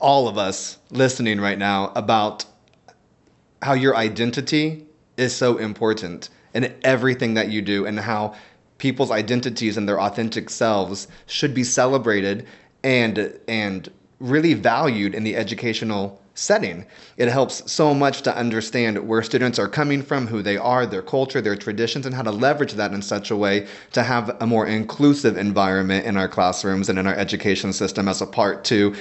all 0.00 0.28
of 0.28 0.38
us 0.38 0.78
listening 0.90 1.40
right 1.40 1.58
now 1.58 1.92
about 1.94 2.44
how 3.62 3.74
your 3.74 3.96
identity 3.96 4.86
is 5.16 5.34
so 5.36 5.58
important 5.58 6.30
in 6.54 6.74
everything 6.82 7.34
that 7.34 7.48
you 7.50 7.62
do 7.62 7.86
and 7.86 8.00
how 8.00 8.34
people's 8.80 9.12
identities 9.12 9.76
and 9.76 9.88
their 9.88 10.00
authentic 10.00 10.50
selves 10.50 11.06
should 11.26 11.54
be 11.54 11.62
celebrated 11.62 12.46
and 12.82 13.38
and 13.46 13.88
really 14.18 14.54
valued 14.54 15.14
in 15.14 15.22
the 15.22 15.36
educational 15.36 16.20
setting. 16.34 16.86
It 17.16 17.28
helps 17.28 17.70
so 17.70 17.94
much 17.94 18.22
to 18.22 18.36
understand 18.36 19.06
where 19.06 19.22
students 19.22 19.58
are 19.58 19.68
coming 19.68 20.02
from, 20.02 20.26
who 20.26 20.42
they 20.42 20.56
are, 20.56 20.86
their 20.86 21.02
culture, 21.02 21.40
their 21.40 21.56
traditions, 21.56 22.06
and 22.06 22.14
how 22.14 22.22
to 22.22 22.30
leverage 22.30 22.72
that 22.74 22.92
in 22.92 23.02
such 23.02 23.30
a 23.30 23.36
way 23.36 23.66
to 23.92 24.02
have 24.02 24.36
a 24.40 24.46
more 24.46 24.66
inclusive 24.66 25.36
environment 25.36 26.06
in 26.06 26.16
our 26.16 26.28
classrooms 26.28 26.88
and 26.88 26.98
in 26.98 27.06
our 27.06 27.14
education 27.14 27.72
system 27.72 28.08
as 28.08 28.22
a 28.22 28.26
part 28.26 28.64
to 28.64 28.94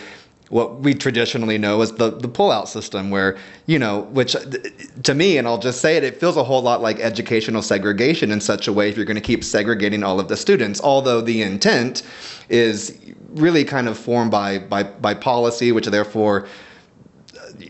what 0.49 0.79
we 0.79 0.93
traditionally 0.93 1.57
know 1.57 1.81
as 1.81 1.91
the 1.93 2.11
the 2.11 2.27
pullout 2.27 2.67
system 2.67 3.09
where 3.09 3.37
you 3.67 3.79
know 3.79 4.01
which 4.11 4.35
uh, 4.35 4.41
to 5.03 5.13
me 5.13 5.37
and 5.37 5.47
I'll 5.47 5.59
just 5.59 5.81
say 5.81 5.95
it 5.95 6.03
it 6.03 6.19
feels 6.19 6.37
a 6.37 6.43
whole 6.43 6.61
lot 6.61 6.81
like 6.81 6.99
educational 6.99 7.61
segregation 7.61 8.31
in 8.31 8.41
such 8.41 8.67
a 8.67 8.73
way 8.73 8.89
if 8.89 8.97
you're 8.97 9.05
going 9.05 9.15
to 9.15 9.21
keep 9.21 9.43
segregating 9.43 10.03
all 10.03 10.19
of 10.19 10.27
the 10.27 10.37
students 10.37 10.81
although 10.81 11.21
the 11.21 11.41
intent 11.41 12.03
is 12.49 12.99
really 13.29 13.63
kind 13.63 13.87
of 13.87 13.97
formed 13.97 14.31
by 14.31 14.59
by 14.59 14.83
by 14.83 15.13
policy 15.13 15.71
which 15.71 15.85
therefore 15.85 16.47
uh, 17.37 17.65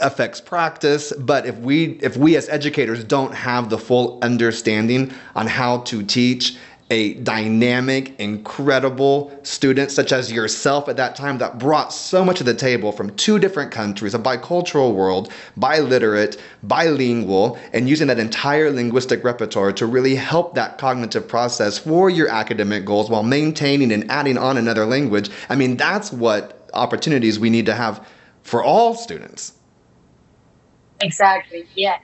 affects 0.00 0.40
practice. 0.40 1.12
But 1.12 1.46
if 1.46 1.56
we 1.58 1.98
if 2.00 2.16
we 2.16 2.36
as 2.36 2.48
educators 2.48 3.04
don't 3.04 3.34
have 3.34 3.70
the 3.70 3.78
full 3.78 4.18
understanding 4.22 5.12
on 5.34 5.46
how 5.46 5.78
to 5.78 6.02
teach 6.02 6.56
a 6.90 7.14
dynamic, 7.14 8.18
incredible 8.18 9.32
student 9.44 9.92
such 9.92 10.12
as 10.12 10.32
yourself 10.32 10.88
at 10.88 10.96
that 10.96 11.14
time 11.14 11.38
that 11.38 11.58
brought 11.58 11.92
so 11.92 12.24
much 12.24 12.38
to 12.38 12.44
the 12.44 12.54
table 12.54 12.90
from 12.90 13.14
two 13.14 13.38
different 13.38 13.70
countries, 13.70 14.12
a 14.12 14.18
bicultural 14.18 14.92
world, 14.92 15.32
biliterate, 15.58 16.38
bilingual, 16.64 17.56
and 17.72 17.88
using 17.88 18.08
that 18.08 18.18
entire 18.18 18.70
linguistic 18.70 19.22
repertoire 19.22 19.72
to 19.72 19.86
really 19.86 20.16
help 20.16 20.54
that 20.54 20.78
cognitive 20.78 21.28
process 21.28 21.78
for 21.78 22.10
your 22.10 22.28
academic 22.28 22.84
goals 22.84 23.08
while 23.08 23.22
maintaining 23.22 23.92
and 23.92 24.10
adding 24.10 24.36
on 24.36 24.56
another 24.56 24.84
language. 24.84 25.30
I 25.48 25.54
mean, 25.54 25.76
that's 25.76 26.12
what 26.12 26.68
opportunities 26.74 27.38
we 27.38 27.50
need 27.50 27.66
to 27.66 27.74
have 27.74 28.04
for 28.42 28.64
all 28.64 28.94
students. 28.94 29.52
Exactly. 31.00 31.66
Yeah. 31.76 31.98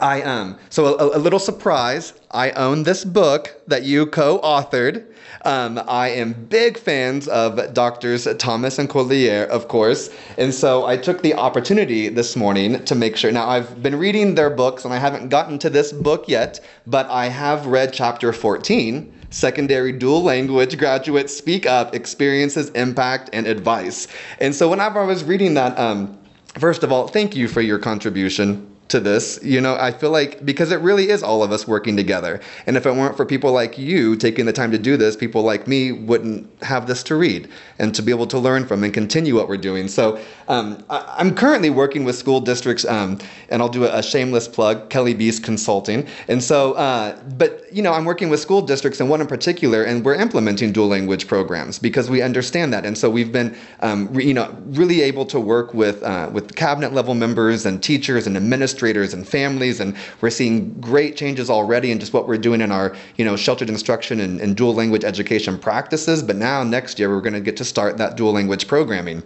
I 0.00 0.20
am. 0.22 0.58
So, 0.70 0.98
a, 0.98 1.16
a, 1.16 1.20
little 1.20 1.38
surprise 1.38 2.14
I 2.30 2.50
own 2.52 2.82
this 2.84 3.04
book 3.04 3.60
that 3.66 3.84
you 3.84 4.06
co 4.06 4.38
authored. 4.40 5.04
Um, 5.44 5.80
I 5.88 6.08
am 6.10 6.32
big 6.32 6.78
fans 6.78 7.28
of 7.28 7.72
doctors 7.74 8.26
Thomas 8.38 8.78
and 8.78 8.88
Collier, 8.88 9.44
of 9.44 9.68
course. 9.68 10.10
And 10.38 10.52
so 10.52 10.86
I 10.86 10.96
took 10.96 11.22
the 11.22 11.34
opportunity 11.34 12.08
this 12.08 12.36
morning 12.36 12.84
to 12.84 12.94
make 12.94 13.16
sure. 13.16 13.32
Now, 13.32 13.48
I've 13.48 13.82
been 13.82 13.98
reading 13.98 14.34
their 14.34 14.50
books 14.50 14.84
and 14.84 14.92
I 14.92 14.98
haven't 14.98 15.28
gotten 15.28 15.58
to 15.60 15.70
this 15.70 15.92
book 15.92 16.28
yet, 16.28 16.60
but 16.86 17.08
I 17.10 17.26
have 17.26 17.66
read 17.66 17.92
chapter 17.92 18.32
14 18.32 19.12
secondary 19.30 19.92
dual 19.92 20.22
language 20.22 20.76
graduates 20.76 21.36
speak 21.36 21.64
up 21.64 21.94
experiences 21.94 22.68
impact 22.70 23.30
and 23.32 23.46
advice 23.46 24.08
and 24.40 24.52
so 24.52 24.68
whenever 24.68 25.00
i 25.00 25.04
was 25.04 25.22
reading 25.22 25.54
that 25.54 25.78
um, 25.78 26.18
first 26.58 26.82
of 26.82 26.90
all 26.90 27.06
thank 27.06 27.36
you 27.36 27.46
for 27.46 27.60
your 27.60 27.78
contribution 27.78 28.69
to 28.90 29.00
this. 29.00 29.38
You 29.42 29.60
know, 29.60 29.76
I 29.76 29.90
feel 29.90 30.10
like 30.10 30.44
because 30.44 30.72
it 30.72 30.80
really 30.80 31.08
is 31.08 31.22
all 31.22 31.42
of 31.42 31.52
us 31.52 31.66
working 31.66 31.96
together. 31.96 32.40
And 32.66 32.76
if 32.76 32.86
it 32.86 32.92
weren't 32.92 33.16
for 33.16 33.24
people 33.24 33.52
like 33.52 33.78
you 33.78 34.16
taking 34.16 34.46
the 34.46 34.52
time 34.52 34.70
to 34.72 34.78
do 34.78 34.96
this, 34.96 35.16
people 35.16 35.42
like 35.42 35.66
me 35.66 35.92
wouldn't 35.92 36.48
have 36.62 36.86
this 36.86 37.02
to 37.04 37.16
read 37.16 37.48
and 37.78 37.94
to 37.94 38.02
be 38.02 38.12
able 38.12 38.26
to 38.26 38.38
learn 38.38 38.66
from 38.66 38.84
and 38.84 38.92
continue 38.92 39.34
what 39.34 39.48
we're 39.48 39.56
doing. 39.56 39.88
So 39.88 40.20
um, 40.48 40.84
I, 40.90 41.16
am 41.20 41.34
currently 41.34 41.70
working 41.70 42.04
with 42.04 42.16
school 42.16 42.40
districts, 42.40 42.84
um, 42.84 43.18
and 43.48 43.62
I'll 43.62 43.68
do 43.68 43.84
a, 43.84 43.98
a, 43.98 44.02
shameless 44.02 44.48
plug, 44.48 44.90
Kelly 44.90 45.14
Beast 45.14 45.44
Consulting. 45.44 46.06
And 46.28 46.42
so, 46.42 46.72
uh, 46.72 47.18
but 47.38 47.72
you 47.72 47.82
know, 47.82 47.92
I'm 47.92 48.04
working 48.04 48.28
with 48.28 48.40
school 48.40 48.60
districts 48.60 49.00
and 49.00 49.08
one 49.08 49.20
in 49.20 49.26
particular, 49.26 49.84
and 49.84 50.04
we're 50.04 50.14
implementing 50.16 50.72
dual 50.72 50.88
language 50.88 51.28
programs 51.28 51.78
because 51.78 52.10
we 52.10 52.20
understand 52.22 52.72
that. 52.72 52.84
And 52.84 52.98
so 52.98 53.08
we've 53.08 53.32
been, 53.32 53.56
um, 53.80 54.08
re, 54.12 54.26
you 54.26 54.34
know, 54.34 54.54
really 54.66 55.02
able 55.02 55.24
to 55.26 55.38
work 55.38 55.72
with 55.72 56.02
uh, 56.02 56.28
with 56.32 56.56
cabinet 56.56 56.92
level 56.92 57.14
members 57.14 57.64
and 57.64 57.82
teachers 57.82 58.26
and 58.26 58.36
administrators 58.36 58.79
and 58.82 59.28
families, 59.28 59.80
and 59.80 59.96
we're 60.20 60.30
seeing 60.30 60.72
great 60.80 61.16
changes 61.16 61.50
already 61.50 61.90
in 61.90 61.98
just 61.98 62.12
what 62.12 62.26
we're 62.26 62.38
doing 62.38 62.60
in 62.60 62.72
our, 62.72 62.96
you 63.16 63.24
know, 63.24 63.36
sheltered 63.36 63.68
instruction 63.68 64.20
and, 64.20 64.40
and 64.40 64.56
dual 64.56 64.74
language 64.74 65.04
education 65.04 65.58
practices. 65.58 66.22
But 66.22 66.36
now 66.36 66.62
next 66.62 66.98
year 66.98 67.10
we're 67.10 67.20
going 67.20 67.34
to 67.34 67.40
get 67.40 67.56
to 67.58 67.64
start 67.64 67.98
that 67.98 68.16
dual 68.16 68.32
language 68.32 68.66
programming 68.66 69.22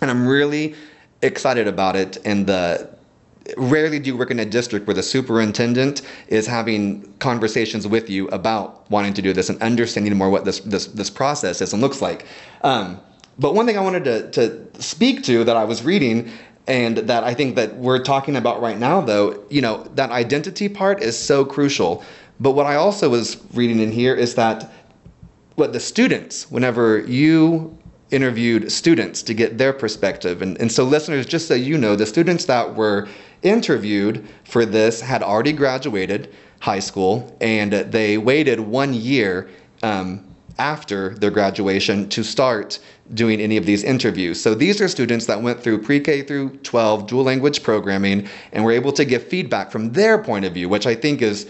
and 0.00 0.10
I'm 0.10 0.26
really 0.26 0.74
excited 1.22 1.66
about 1.66 1.96
it. 1.96 2.18
And 2.24 2.46
the 2.46 2.90
rarely 3.56 3.98
do 3.98 4.10
you 4.10 4.16
work 4.16 4.30
in 4.30 4.40
a 4.40 4.44
district 4.44 4.86
where 4.86 4.94
the 4.94 5.02
superintendent 5.02 6.02
is 6.28 6.46
having 6.46 7.12
conversations 7.18 7.86
with 7.86 8.08
you 8.08 8.28
about 8.28 8.90
wanting 8.90 9.14
to 9.14 9.22
do 9.22 9.32
this 9.32 9.48
and 9.48 9.60
understanding 9.62 10.14
more 10.16 10.30
what 10.30 10.44
this 10.44 10.60
this 10.60 10.86
this 10.86 11.10
process 11.10 11.60
is 11.60 11.72
and 11.72 11.82
looks 11.82 12.00
like. 12.02 12.26
Um, 12.62 13.00
but 13.38 13.54
one 13.54 13.66
thing 13.66 13.76
I 13.78 13.80
wanted 13.80 14.04
to 14.04 14.30
to 14.30 14.82
speak 14.82 15.22
to 15.24 15.44
that 15.44 15.56
I 15.56 15.64
was 15.64 15.82
reading 15.82 16.30
and 16.66 16.98
that 16.98 17.24
I 17.24 17.34
think 17.34 17.56
that 17.56 17.76
we're 17.76 18.02
talking 18.02 18.36
about 18.36 18.60
right 18.60 18.78
now 18.78 19.00
though, 19.00 19.44
you 19.50 19.60
know, 19.60 19.84
that 19.94 20.10
identity 20.10 20.68
part 20.68 21.02
is 21.02 21.18
so 21.18 21.44
crucial. 21.44 22.04
But 22.40 22.52
what 22.52 22.66
I 22.66 22.76
also 22.76 23.08
was 23.08 23.40
reading 23.52 23.80
in 23.80 23.92
here 23.92 24.14
is 24.14 24.34
that 24.34 24.72
what 25.54 25.72
the 25.72 25.80
students, 25.80 26.50
whenever 26.50 26.98
you 27.00 27.78
interviewed 28.10 28.70
students 28.70 29.22
to 29.22 29.34
get 29.34 29.58
their 29.58 29.72
perspective. 29.72 30.42
And, 30.42 30.58
and 30.60 30.70
so, 30.70 30.84
listeners, 30.84 31.26
just 31.26 31.48
so 31.48 31.54
you 31.54 31.76
know, 31.76 31.96
the 31.96 32.06
students 32.06 32.44
that 32.46 32.74
were 32.74 33.08
interviewed 33.42 34.26
for 34.44 34.64
this 34.64 35.00
had 35.00 35.22
already 35.22 35.52
graduated 35.52 36.32
high 36.60 36.78
school 36.78 37.36
and 37.40 37.72
they 37.72 38.16
waited 38.16 38.60
one 38.60 38.94
year 38.94 39.50
um, 39.82 40.33
after 40.58 41.10
their 41.14 41.30
graduation 41.30 42.08
to 42.10 42.22
start 42.22 42.78
doing 43.12 43.40
any 43.40 43.56
of 43.56 43.66
these 43.66 43.82
interviews. 43.82 44.40
So 44.40 44.54
these 44.54 44.80
are 44.80 44.88
students 44.88 45.26
that 45.26 45.42
went 45.42 45.62
through 45.62 45.82
pre 45.82 46.00
K 46.00 46.22
through 46.22 46.56
12 46.58 47.06
dual 47.06 47.24
language 47.24 47.62
programming 47.62 48.28
and 48.52 48.64
were 48.64 48.72
able 48.72 48.92
to 48.92 49.04
give 49.04 49.26
feedback 49.26 49.70
from 49.70 49.92
their 49.92 50.18
point 50.18 50.44
of 50.44 50.54
view, 50.54 50.68
which 50.68 50.86
I 50.86 50.94
think 50.94 51.22
is 51.22 51.46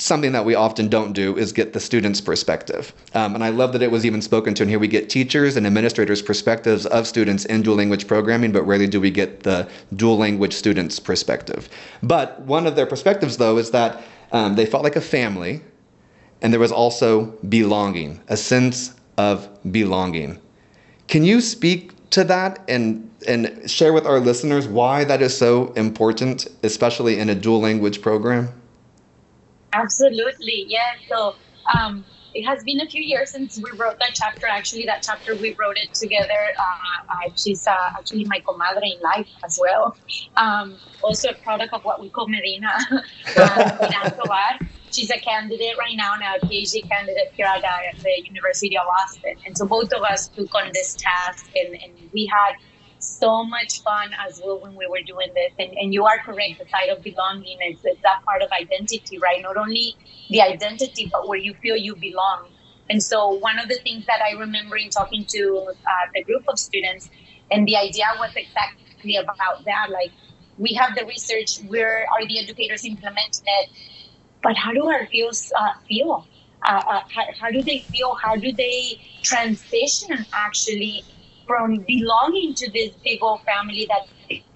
something 0.00 0.32
that 0.32 0.44
we 0.44 0.54
often 0.54 0.88
don't 0.88 1.12
do 1.12 1.36
is 1.36 1.52
get 1.52 1.72
the 1.72 1.80
student's 1.80 2.20
perspective. 2.20 2.92
Um, 3.14 3.34
and 3.34 3.44
I 3.44 3.50
love 3.50 3.72
that 3.74 3.82
it 3.82 3.90
was 3.90 4.06
even 4.06 4.22
spoken 4.22 4.54
to. 4.54 4.62
And 4.62 4.70
here 4.70 4.78
we 4.78 4.88
get 4.88 5.10
teachers 5.10 5.56
and 5.56 5.66
administrators' 5.66 6.22
perspectives 6.22 6.86
of 6.86 7.06
students 7.06 7.44
in 7.44 7.62
dual 7.62 7.76
language 7.76 8.06
programming, 8.06 8.50
but 8.52 8.62
rarely 8.62 8.86
do 8.86 9.00
we 9.00 9.10
get 9.10 9.42
the 9.42 9.68
dual 9.96 10.16
language 10.16 10.54
students' 10.54 10.98
perspective. 10.98 11.68
But 12.02 12.40
one 12.42 12.66
of 12.66 12.76
their 12.76 12.86
perspectives, 12.86 13.36
though, 13.36 13.58
is 13.58 13.70
that 13.72 14.02
um, 14.32 14.54
they 14.54 14.64
felt 14.64 14.84
like 14.84 14.96
a 14.96 15.00
family, 15.02 15.62
and 16.42 16.52
there 16.52 16.60
was 16.60 16.72
also 16.72 17.26
belonging, 17.48 18.20
a 18.28 18.36
sense 18.36 18.94
of 19.18 19.48
belonging. 19.72 20.38
Can 21.08 21.24
you 21.24 21.40
speak 21.40 21.92
to 22.10 22.24
that 22.24 22.60
and 22.68 23.06
and 23.26 23.70
share 23.70 23.92
with 23.92 24.06
our 24.06 24.18
listeners 24.18 24.66
why 24.66 25.04
that 25.04 25.20
is 25.20 25.36
so 25.36 25.72
important, 25.74 26.46
especially 26.62 27.18
in 27.18 27.28
a 27.28 27.34
dual 27.34 27.60
language 27.60 28.00
program? 28.00 28.48
Absolutely, 29.72 30.64
yeah. 30.68 30.94
So 31.08 31.36
um, 31.78 32.04
it 32.34 32.44
has 32.44 32.64
been 32.64 32.80
a 32.80 32.86
few 32.86 33.02
years 33.02 33.30
since 33.30 33.60
we 33.60 33.70
wrote 33.76 33.98
that 33.98 34.12
chapter. 34.14 34.46
Actually, 34.46 34.86
that 34.86 35.02
chapter 35.02 35.34
we 35.34 35.54
wrote 35.58 35.76
it 35.76 35.92
together. 35.94 36.54
Uh, 36.58 37.28
she's 37.36 37.66
uh, 37.66 37.76
actually 37.98 38.24
my 38.24 38.40
comadre 38.40 38.82
in 38.82 39.00
life 39.02 39.28
as 39.44 39.58
well. 39.60 39.96
Um, 40.36 40.78
also 41.02 41.28
a 41.30 41.34
product 41.34 41.74
of 41.74 41.84
what 41.84 42.00
we 42.00 42.08
call 42.08 42.28
Medina, 42.28 42.72
uh, 43.36 43.90
She's 44.92 45.10
a 45.10 45.18
candidate 45.18 45.76
right 45.78 45.96
now, 45.96 46.16
now 46.16 46.34
a 46.36 46.40
PhD 46.40 46.88
candidate 46.88 47.32
here 47.36 47.46
at 47.46 47.62
the 48.02 48.22
University 48.24 48.76
of 48.76 48.84
Austin. 49.00 49.36
And 49.46 49.56
so 49.56 49.66
both 49.66 49.92
of 49.92 50.02
us 50.02 50.28
took 50.28 50.52
on 50.54 50.70
this 50.74 50.96
task, 50.96 51.46
and, 51.54 51.74
and 51.74 52.10
we 52.12 52.26
had 52.26 52.54
so 52.98 53.44
much 53.44 53.82
fun 53.82 54.10
as 54.26 54.40
well 54.44 54.60
when 54.60 54.74
we 54.74 54.86
were 54.86 55.02
doing 55.06 55.28
this. 55.34 55.52
And, 55.58 55.72
and 55.78 55.94
you 55.94 56.04
are 56.06 56.18
correct, 56.18 56.58
the 56.58 56.66
side 56.68 56.88
of 56.90 57.02
belonging 57.02 57.58
is, 57.70 57.78
is 57.84 57.98
that 58.02 58.24
part 58.24 58.42
of 58.42 58.50
identity, 58.50 59.18
right? 59.18 59.40
Not 59.42 59.56
only 59.56 59.96
the 60.28 60.42
identity, 60.42 61.08
but 61.10 61.28
where 61.28 61.38
you 61.38 61.54
feel 61.54 61.76
you 61.76 61.96
belong. 61.96 62.48
And 62.90 63.02
so 63.02 63.28
one 63.28 63.58
of 63.58 63.68
the 63.68 63.78
things 63.84 64.04
that 64.06 64.20
I 64.20 64.32
remember 64.32 64.76
in 64.76 64.90
talking 64.90 65.24
to 65.28 65.72
uh, 65.86 65.90
the 66.14 66.24
group 66.24 66.42
of 66.48 66.58
students, 66.58 67.08
and 67.50 67.66
the 67.66 67.76
idea 67.76 68.06
was 68.18 68.32
exactly 68.34 69.16
about 69.16 69.64
that. 69.64 69.90
Like 69.90 70.12
we 70.58 70.74
have 70.74 70.96
the 70.96 71.06
research, 71.06 71.58
where 71.68 72.06
are 72.12 72.26
the 72.26 72.38
educators 72.38 72.84
implementing 72.84 73.44
it? 73.60 73.70
But 74.42 74.56
how 74.56 74.72
do 74.72 74.86
our 74.86 75.06
fields 75.06 75.52
uh, 75.56 75.72
feel? 75.88 76.26
Uh, 76.66 76.82
uh, 76.86 77.00
how, 77.14 77.24
how 77.38 77.50
do 77.50 77.62
they 77.62 77.80
feel? 77.92 78.14
How 78.22 78.36
do 78.36 78.52
they 78.52 79.00
transition 79.22 80.26
actually 80.32 81.04
from 81.46 81.84
belonging 81.86 82.54
to 82.54 82.70
this 82.70 82.92
big 83.04 83.22
old 83.22 83.42
family 83.42 83.86
that 83.88 84.06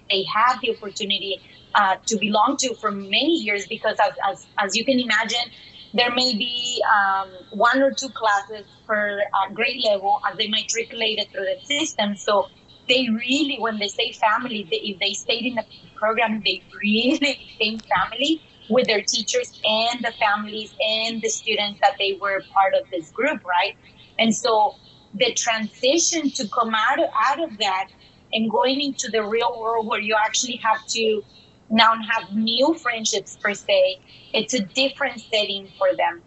they 0.09 0.23
had 0.23 0.57
the 0.61 0.75
opportunity 0.75 1.41
uh, 1.75 1.97
to 2.05 2.17
belong 2.17 2.55
to 2.57 2.73
for 2.75 2.91
many 2.91 3.35
years 3.35 3.67
because 3.67 3.97
as, 3.99 4.13
as, 4.29 4.47
as 4.57 4.75
you 4.75 4.85
can 4.85 4.99
imagine 4.99 5.51
there 5.93 6.11
may 6.13 6.33
be 6.35 6.83
um, 6.93 7.29
one 7.51 7.81
or 7.81 7.91
two 7.91 8.09
classes 8.09 8.65
per 8.87 9.21
uh, 9.21 9.53
grade 9.53 9.83
level 9.83 10.21
as 10.29 10.37
they 10.37 10.47
matriculated 10.47 11.27
through 11.31 11.45
the 11.45 11.57
system 11.65 12.15
so 12.15 12.47
they 12.87 13.07
really 13.09 13.57
when 13.59 13.79
they 13.79 13.87
say 13.87 14.11
family 14.13 14.67
they, 14.69 14.77
if 14.77 14.99
they 14.99 15.13
stayed 15.13 15.45
in 15.45 15.55
the 15.55 15.65
program 15.95 16.41
they 16.45 16.63
really 16.81 17.17
became 17.57 17.79
family 17.79 18.41
with 18.67 18.87
their 18.87 19.03
teachers 19.03 19.53
and 19.63 20.03
the 20.03 20.13
families 20.19 20.75
and 20.79 21.21
the 21.21 21.29
students 21.29 21.79
that 21.81 21.95
they 21.99 22.17
were 22.21 22.45
part 22.53 22.73
of 22.73 22.89
this 22.91 23.11
group 23.11 23.43
right 23.45 23.75
and 24.19 24.35
so 24.35 24.79
the 25.13 25.33
transition 25.33 26.31
to 26.31 26.47
come 26.49 26.73
out, 26.75 26.99
out 27.27 27.41
of 27.43 27.57
that 27.59 27.87
and 28.33 28.51
going 28.51 28.81
into 28.81 29.09
the 29.11 29.23
real 29.23 29.57
world 29.59 29.87
where 29.87 30.01
you 30.01 30.15
actually 30.25 30.57
have 30.63 30.85
to 30.87 31.23
now 31.69 31.93
have 32.11 32.31
new 32.31 32.75
friendships 32.81 33.37
per 33.41 33.53
se, 33.53 34.01
it's 34.33 34.53
a 34.53 34.61
different 34.61 35.21
setting 35.21 35.71
for 35.77 35.87
them. 35.97 36.21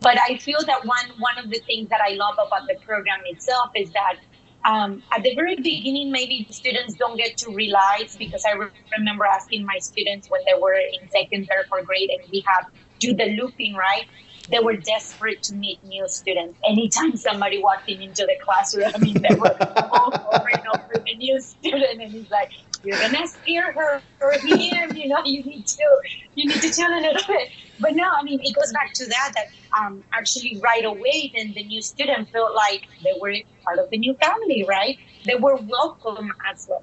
But 0.00 0.18
I 0.20 0.38
feel 0.38 0.58
that 0.66 0.84
one 0.84 1.10
one 1.18 1.38
of 1.38 1.50
the 1.50 1.60
things 1.66 1.88
that 1.90 2.00
I 2.00 2.14
love 2.14 2.34
about 2.34 2.66
the 2.66 2.76
program 2.84 3.20
itself 3.26 3.70
is 3.76 3.90
that 3.92 4.16
um, 4.64 5.02
at 5.12 5.22
the 5.22 5.34
very 5.34 5.56
beginning, 5.56 6.10
maybe 6.10 6.46
students 6.50 6.94
don't 6.94 7.16
get 7.16 7.36
to 7.38 7.50
realize 7.50 8.16
because 8.16 8.44
I 8.44 8.52
re- 8.52 8.68
remember 8.96 9.24
asking 9.24 9.64
my 9.64 9.78
students 9.78 10.28
when 10.28 10.42
they 10.46 10.60
were 10.60 10.74
in 10.74 11.08
second, 11.10 11.46
third, 11.46 11.66
fourth 11.68 11.86
grade, 11.86 12.10
and 12.10 12.30
we 12.30 12.44
have 12.46 12.66
do 12.98 13.14
the 13.14 13.36
looping 13.40 13.74
right 13.74 14.06
they 14.50 14.58
were 14.58 14.76
desperate 14.76 15.42
to 15.44 15.54
meet 15.54 15.82
new 15.84 16.06
students. 16.08 16.58
Anytime 16.68 17.16
somebody 17.16 17.62
walked 17.62 17.88
in 17.88 18.02
into 18.02 18.26
the 18.26 18.36
classroom, 18.42 18.90
I 18.94 18.98
mean, 18.98 19.22
they 19.22 19.34
were 19.34 19.56
all 19.92 20.12
over 20.34 20.48
and 20.48 20.66
over 20.74 21.04
the 21.04 21.14
new 21.16 21.40
student, 21.40 22.00
and 22.00 22.12
he's 22.12 22.30
like, 22.30 22.50
"You're 22.84 22.98
gonna 22.98 23.26
scare 23.26 23.72
her 23.72 24.02
or 24.20 24.32
him, 24.32 24.96
you 24.96 25.08
know. 25.08 25.22
You 25.24 25.42
need 25.44 25.66
to, 25.66 26.00
you 26.34 26.48
need 26.48 26.60
to 26.60 26.72
chill 26.72 26.88
a 26.88 27.00
little 27.00 27.22
bit." 27.26 27.50
But 27.78 27.94
no, 27.94 28.04
I 28.04 28.22
mean, 28.22 28.40
it 28.42 28.54
goes 28.54 28.72
back 28.72 28.92
to 28.94 29.06
that. 29.06 29.32
That 29.34 29.46
um, 29.78 30.04
actually 30.12 30.60
right 30.62 30.84
away, 30.84 31.32
then 31.34 31.52
the 31.54 31.64
new 31.64 31.82
student 31.82 32.30
felt 32.30 32.54
like 32.54 32.86
they 33.02 33.14
were 33.20 33.34
part 33.64 33.78
of 33.78 33.90
the 33.90 33.98
new 33.98 34.14
family, 34.14 34.64
right? 34.68 34.98
They 35.24 35.36
were 35.36 35.56
welcome 35.56 36.32
as 36.50 36.66
well. 36.68 36.82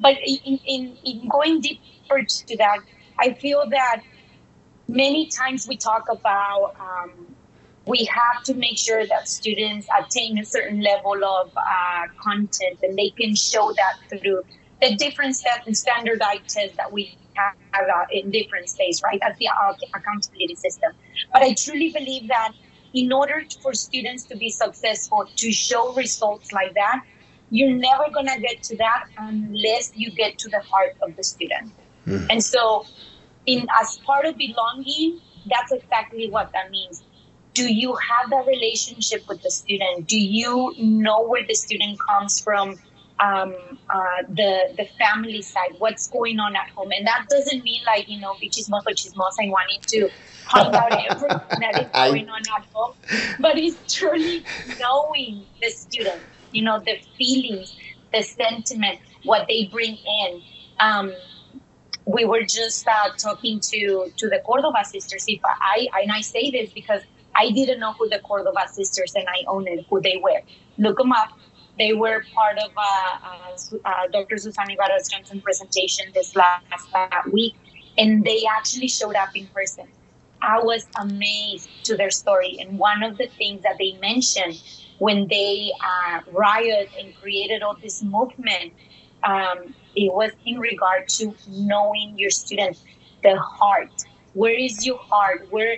But 0.00 0.16
in, 0.24 0.58
in, 0.66 0.96
in 1.04 1.28
going 1.28 1.60
deeper 1.60 2.22
to 2.22 2.56
that, 2.56 2.78
I 3.18 3.34
feel 3.34 3.68
that 3.70 4.02
many 4.88 5.26
times 5.26 5.68
we 5.68 5.76
talk 5.76 6.08
about 6.08 6.74
um, 6.80 7.10
we 7.86 8.04
have 8.04 8.42
to 8.44 8.54
make 8.54 8.78
sure 8.78 9.06
that 9.06 9.28
students 9.28 9.86
attain 9.98 10.38
a 10.38 10.44
certain 10.44 10.80
level 10.80 11.24
of 11.24 11.50
uh, 11.56 12.06
content 12.20 12.78
and 12.82 12.96
they 12.96 13.10
can 13.10 13.34
show 13.34 13.72
that 13.72 13.94
through 14.08 14.42
the 14.82 14.96
different 14.96 15.36
standardized 15.36 16.48
tests 16.48 16.76
that 16.76 16.92
we 16.92 17.16
have 17.34 17.54
uh, 17.72 18.04
in 18.10 18.30
different 18.30 18.68
states, 18.68 19.00
right? 19.02 19.18
That's 19.22 19.38
the 19.38 19.48
uh, 19.48 19.74
accountability 19.94 20.56
system. 20.56 20.92
But 21.32 21.42
I 21.42 21.54
truly 21.54 21.90
believe 21.90 22.28
that 22.28 22.52
in 22.92 23.12
order 23.12 23.44
for 23.62 23.72
students 23.74 24.24
to 24.24 24.36
be 24.36 24.50
successful, 24.50 25.26
to 25.36 25.52
show 25.52 25.94
results 25.94 26.52
like 26.52 26.74
that, 26.74 27.04
you're 27.50 27.74
never 27.74 28.10
going 28.12 28.26
to 28.26 28.40
get 28.40 28.62
to 28.64 28.76
that 28.78 29.04
unless 29.18 29.92
you 29.94 30.10
get 30.10 30.38
to 30.38 30.48
the 30.48 30.60
heart 30.60 30.96
of 31.00 31.14
the 31.16 31.22
student. 31.22 31.70
Mm. 32.06 32.26
And 32.30 32.44
so 32.44 32.84
in 33.46 33.66
as 33.80 33.98
part 33.98 34.26
of 34.26 34.36
belonging, 34.36 35.20
that's 35.46 35.72
exactly 35.72 36.28
what 36.30 36.52
that 36.52 36.70
means. 36.70 37.04
Do 37.54 37.72
you 37.72 37.94
have 37.94 38.30
that 38.30 38.46
relationship 38.46 39.28
with 39.28 39.42
the 39.42 39.50
student? 39.50 40.08
Do 40.08 40.18
you 40.18 40.74
know 40.78 41.22
where 41.22 41.46
the 41.46 41.54
student 41.54 41.98
comes 42.08 42.40
from? 42.40 42.78
Um, 43.22 43.54
uh, 43.88 44.22
the 44.28 44.74
the 44.76 44.86
family 44.98 45.42
side, 45.42 45.74
what's 45.78 46.08
going 46.08 46.40
on 46.40 46.56
at 46.56 46.70
home, 46.70 46.90
and 46.90 47.06
that 47.06 47.26
doesn't 47.30 47.62
mean 47.62 47.80
like 47.86 48.08
you 48.08 48.18
know 48.18 48.34
bichismoso 48.42 48.90
chismosa 49.00 49.38
and 49.38 49.52
wanting 49.52 49.80
to 49.88 50.10
find 50.50 50.74
out 50.74 50.92
everything 50.92 51.60
that 51.60 51.80
is 51.80 51.88
going 51.94 52.28
on 52.28 52.42
at 52.56 52.66
home, 52.72 52.94
but 53.38 53.56
it's 53.56 53.94
truly 53.94 54.44
knowing 54.80 55.46
the 55.60 55.70
student, 55.70 56.22
you 56.50 56.62
know, 56.62 56.82
the 56.84 57.00
feelings, 57.16 57.74
the 58.12 58.22
sentiment, 58.22 58.98
what 59.22 59.46
they 59.48 59.66
bring 59.66 59.96
in. 60.22 60.42
Um, 60.80 61.12
we 62.04 62.24
were 62.24 62.42
just 62.42 62.86
uh, 62.88 63.10
talking 63.16 63.60
to 63.60 64.12
to 64.16 64.28
the 64.28 64.40
Cordova 64.44 64.84
sisters. 64.84 65.24
If 65.28 65.40
I 65.44 65.88
and 66.02 66.10
I 66.10 66.20
say 66.22 66.50
this 66.50 66.70
because 66.72 67.02
I 67.34 67.50
didn't 67.50 67.80
know 67.80 67.94
who 67.98 68.08
the 68.08 68.18
Cordova 68.18 68.66
sisters 68.68 69.12
and 69.14 69.26
I 69.28 69.44
owned 69.48 69.68
it, 69.68 69.86
who 69.88 70.00
they 70.00 70.20
were. 70.22 70.40
Look 70.78 70.98
them 70.98 71.12
up. 71.12 71.28
They 71.78 71.92
were 71.92 72.24
part 72.34 72.58
of 72.58 72.70
uh, 72.76 72.82
uh, 73.24 73.88
uh 73.88 74.08
Dr. 74.12 74.36
Susana 74.36 74.74
Ibarra 74.74 74.98
Johnson 75.10 75.40
presentation 75.40 76.06
this 76.14 76.34
last 76.36 76.88
uh, 76.94 77.08
week, 77.30 77.54
and 77.96 78.24
they 78.24 78.44
actually 78.58 78.88
showed 78.88 79.16
up 79.16 79.30
in 79.34 79.48
person. 79.48 79.86
I 80.42 80.58
was 80.58 80.86
amazed 80.98 81.70
to 81.84 81.96
their 81.96 82.10
story, 82.10 82.58
and 82.60 82.78
one 82.78 83.02
of 83.02 83.16
the 83.16 83.28
things 83.38 83.62
that 83.62 83.76
they 83.78 83.92
mentioned 84.00 84.60
when 84.98 85.28
they 85.28 85.72
uh, 85.84 86.20
rioted 86.30 86.90
and 87.00 87.14
created 87.14 87.62
all 87.62 87.76
this 87.82 88.02
movement 88.02 88.72
um, 89.24 89.74
it 89.94 90.12
was 90.12 90.32
in 90.44 90.58
regard 90.58 91.08
to 91.16 91.36
knowing 91.46 92.14
your 92.16 92.30
students, 92.30 92.82
the 93.22 93.38
heart. 93.38 93.90
Where 94.32 94.54
is 94.54 94.84
your 94.86 94.98
heart? 95.10 95.46
Where, 95.50 95.76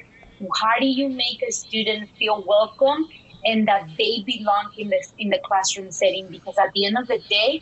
how 0.61 0.78
do 0.78 0.87
you 0.87 1.09
make 1.09 1.42
a 1.46 1.52
student 1.52 2.11
feel 2.18 2.42
welcome 2.46 3.09
and 3.44 3.68
that 3.68 3.88
they 3.98 4.22
belong 4.26 4.72
in 4.76 4.88
the 4.88 5.04
in 5.18 5.30
the 5.30 5.38
classroom 5.44 5.90
setting? 5.90 6.28
Because 6.28 6.57
at 6.59 6.72
the 6.74 6.87
end 6.87 6.98
of 6.98 7.07
the 7.07 7.18
day, 7.28 7.61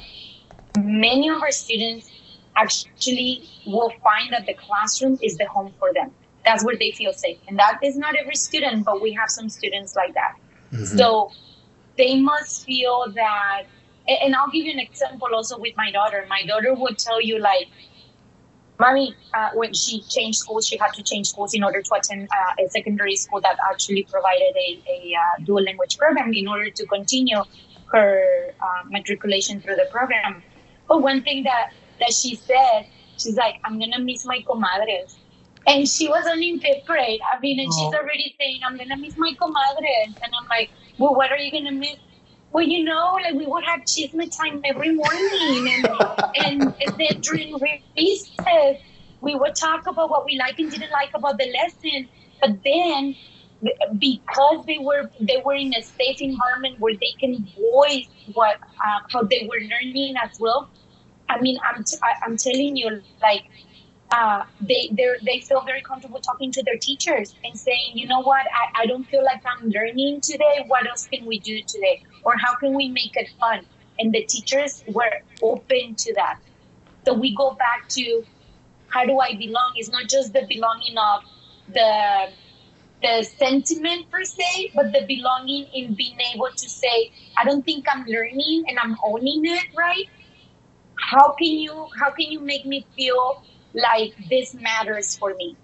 many 0.78 1.28
of 1.28 1.42
our 1.42 1.50
students 1.50 2.10
actually 2.56 3.48
will 3.66 3.92
find 4.02 4.32
that 4.32 4.46
the 4.46 4.54
classroom 4.54 5.18
is 5.22 5.36
the 5.36 5.46
home 5.46 5.72
for 5.78 5.92
them. 5.92 6.10
That's 6.44 6.64
where 6.64 6.76
they 6.76 6.90
feel 6.92 7.12
safe, 7.12 7.38
and 7.48 7.58
that 7.58 7.78
is 7.82 7.96
not 7.96 8.16
every 8.16 8.36
student, 8.36 8.84
but 8.84 9.00
we 9.00 9.12
have 9.12 9.30
some 9.30 9.48
students 9.48 9.94
like 9.94 10.14
that. 10.14 10.34
Mm-hmm. 10.72 10.96
So 10.98 11.30
they 11.96 12.20
must 12.20 12.64
feel 12.64 13.12
that 13.14 13.64
and 14.08 14.34
I'll 14.34 14.50
give 14.50 14.66
you 14.66 14.72
an 14.72 14.78
example 14.78 15.28
also 15.32 15.58
with 15.58 15.76
my 15.76 15.90
daughter. 15.90 16.26
My 16.28 16.44
daughter 16.44 16.74
would 16.74 16.98
tell 16.98 17.20
you 17.20 17.38
like, 17.38 17.68
"Mommy, 18.78 19.14
uh, 19.34 19.50
when 19.54 19.72
she 19.74 20.02
changed 20.02 20.38
schools, 20.38 20.66
she 20.66 20.76
had 20.76 20.92
to 20.94 21.02
change 21.02 21.28
schools 21.28 21.54
in 21.54 21.62
order 21.62 21.82
to 21.82 21.94
attend 21.94 22.28
uh, 22.30 22.64
a 22.64 22.68
secondary 22.70 23.16
school 23.16 23.40
that 23.40 23.56
actually 23.70 24.04
provided 24.04 24.54
a, 24.56 24.82
a 24.88 25.14
uh, 25.14 25.44
dual 25.44 25.62
language 25.62 25.98
program 25.98 26.32
in 26.32 26.48
order 26.48 26.70
to 26.70 26.86
continue 26.86 27.42
her 27.92 28.54
uh, 28.60 28.82
matriculation 28.88 29.60
through 29.60 29.76
the 29.76 29.88
program." 29.90 30.42
But 30.88 31.02
one 31.02 31.22
thing 31.22 31.44
that 31.44 31.72
that 32.00 32.12
she 32.12 32.34
said, 32.34 32.86
she's 33.16 33.36
like, 33.36 33.60
"I'm 33.64 33.78
gonna 33.78 34.00
miss 34.00 34.24
my 34.24 34.40
comadres." 34.42 35.16
And 35.66 35.88
she 35.88 36.08
was 36.08 36.26
only 36.26 36.50
in 36.50 36.60
fifth 36.60 36.86
grade. 36.86 37.20
I 37.32 37.38
mean, 37.40 37.60
and 37.60 37.68
oh. 37.70 37.78
she's 37.78 37.94
already 37.94 38.34
saying, 38.38 38.60
I'm 38.64 38.76
going 38.76 38.88
to 38.88 38.96
miss 38.96 39.16
my 39.16 39.32
comadres. 39.40 40.16
And 40.22 40.32
I'm 40.38 40.48
like, 40.48 40.70
well, 40.98 41.14
what 41.14 41.30
are 41.30 41.38
you 41.38 41.50
going 41.52 41.64
to 41.64 41.70
miss? 41.70 41.96
Well, 42.52 42.64
you 42.64 42.84
know, 42.84 43.18
like 43.22 43.34
we 43.34 43.46
would 43.46 43.64
have 43.64 43.80
chisme 43.80 44.34
time 44.36 44.60
every 44.64 44.94
morning, 44.94 45.68
and 45.68 45.86
and, 46.36 46.74
then 46.98 47.20
during 47.20 47.54
recess 47.96 48.80
we 49.20 49.34
would 49.34 49.54
talk 49.54 49.86
about 49.86 50.10
what 50.10 50.26
we 50.26 50.36
like 50.36 50.58
and 50.58 50.70
didn't 50.70 50.90
like 50.90 51.10
about 51.14 51.38
the 51.38 51.46
lesson. 51.46 52.08
But 52.40 52.62
then, 52.64 53.16
because 53.98 54.66
they 54.66 54.78
were 54.78 55.10
they 55.20 55.40
were 55.44 55.54
in 55.54 55.72
a 55.74 55.82
safe 55.82 56.20
environment 56.20 56.78
where 56.80 56.94
they 56.94 57.14
can 57.18 57.46
voice 57.56 58.08
what 58.34 58.56
uh, 58.84 59.00
how 59.10 59.22
they 59.22 59.48
were 59.48 59.60
learning 59.70 60.16
as 60.22 60.38
well. 60.38 60.68
I 61.28 61.40
mean, 61.40 61.58
I'm 61.64 61.84
t- 61.84 61.96
I, 62.02 62.26
I'm 62.26 62.36
telling 62.36 62.76
you, 62.76 63.00
like 63.22 63.44
uh, 64.12 64.44
they 64.60 64.90
they 65.22 65.40
feel 65.40 65.62
very 65.66 65.82
comfortable 65.82 66.20
talking 66.20 66.52
to 66.52 66.62
their 66.64 66.78
teachers 66.80 67.34
and 67.44 67.58
saying, 67.58 67.92
you 67.94 68.06
know 68.08 68.20
what, 68.22 68.46
I, 68.76 68.82
I 68.84 68.86
don't 68.86 69.04
feel 69.04 69.24
like 69.24 69.42
I'm 69.46 69.70
learning 69.70 70.20
today. 70.22 70.64
What 70.68 70.86
else 70.88 71.06
can 71.12 71.26
we 71.26 71.40
do 71.40 71.58
today? 71.66 72.02
Or 72.24 72.34
how 72.38 72.56
can 72.56 72.74
we 72.76 72.90
make 72.90 73.16
it 73.16 73.28
fun? 73.40 73.66
And 73.98 74.12
the 74.14 74.24
teachers 74.28 74.84
were 74.88 75.12
open 75.42 75.96
to 75.98 76.14
that. 76.16 76.36
So 77.06 77.14
we 77.14 77.34
go 77.36 77.52
back 77.58 77.88
to 77.90 78.24
how 78.88 79.06
do 79.06 79.18
I 79.20 79.36
belong? 79.36 79.72
It's 79.76 79.90
not 79.90 80.08
just 80.10 80.32
the 80.34 80.46
belonging 80.48 80.98
of 80.98 81.22
the 81.68 82.32
the 83.02 83.24
sentiment 83.24 84.10
per 84.10 84.24
se, 84.24 84.72
but 84.74 84.92
the 84.92 85.04
belonging 85.06 85.66
in 85.74 85.94
being 85.94 86.18
able 86.34 86.48
to 86.56 86.68
say, 86.70 87.12
I 87.36 87.44
don't 87.44 87.64
think 87.64 87.86
I'm 87.92 88.04
learning 88.06 88.64
and 88.68 88.78
I'm 88.78 88.96
owning 89.04 89.42
it, 89.46 89.66
right? 89.76 90.06
How 91.10 91.34
can 91.38 91.48
you 91.64 91.88
how 92.00 92.10
can 92.12 92.30
you 92.32 92.40
make 92.40 92.64
me 92.66 92.86
feel 92.96 93.42
like 93.74 94.14
this 94.28 94.54
matters 94.54 95.16
for 95.16 95.34
me. 95.34 95.56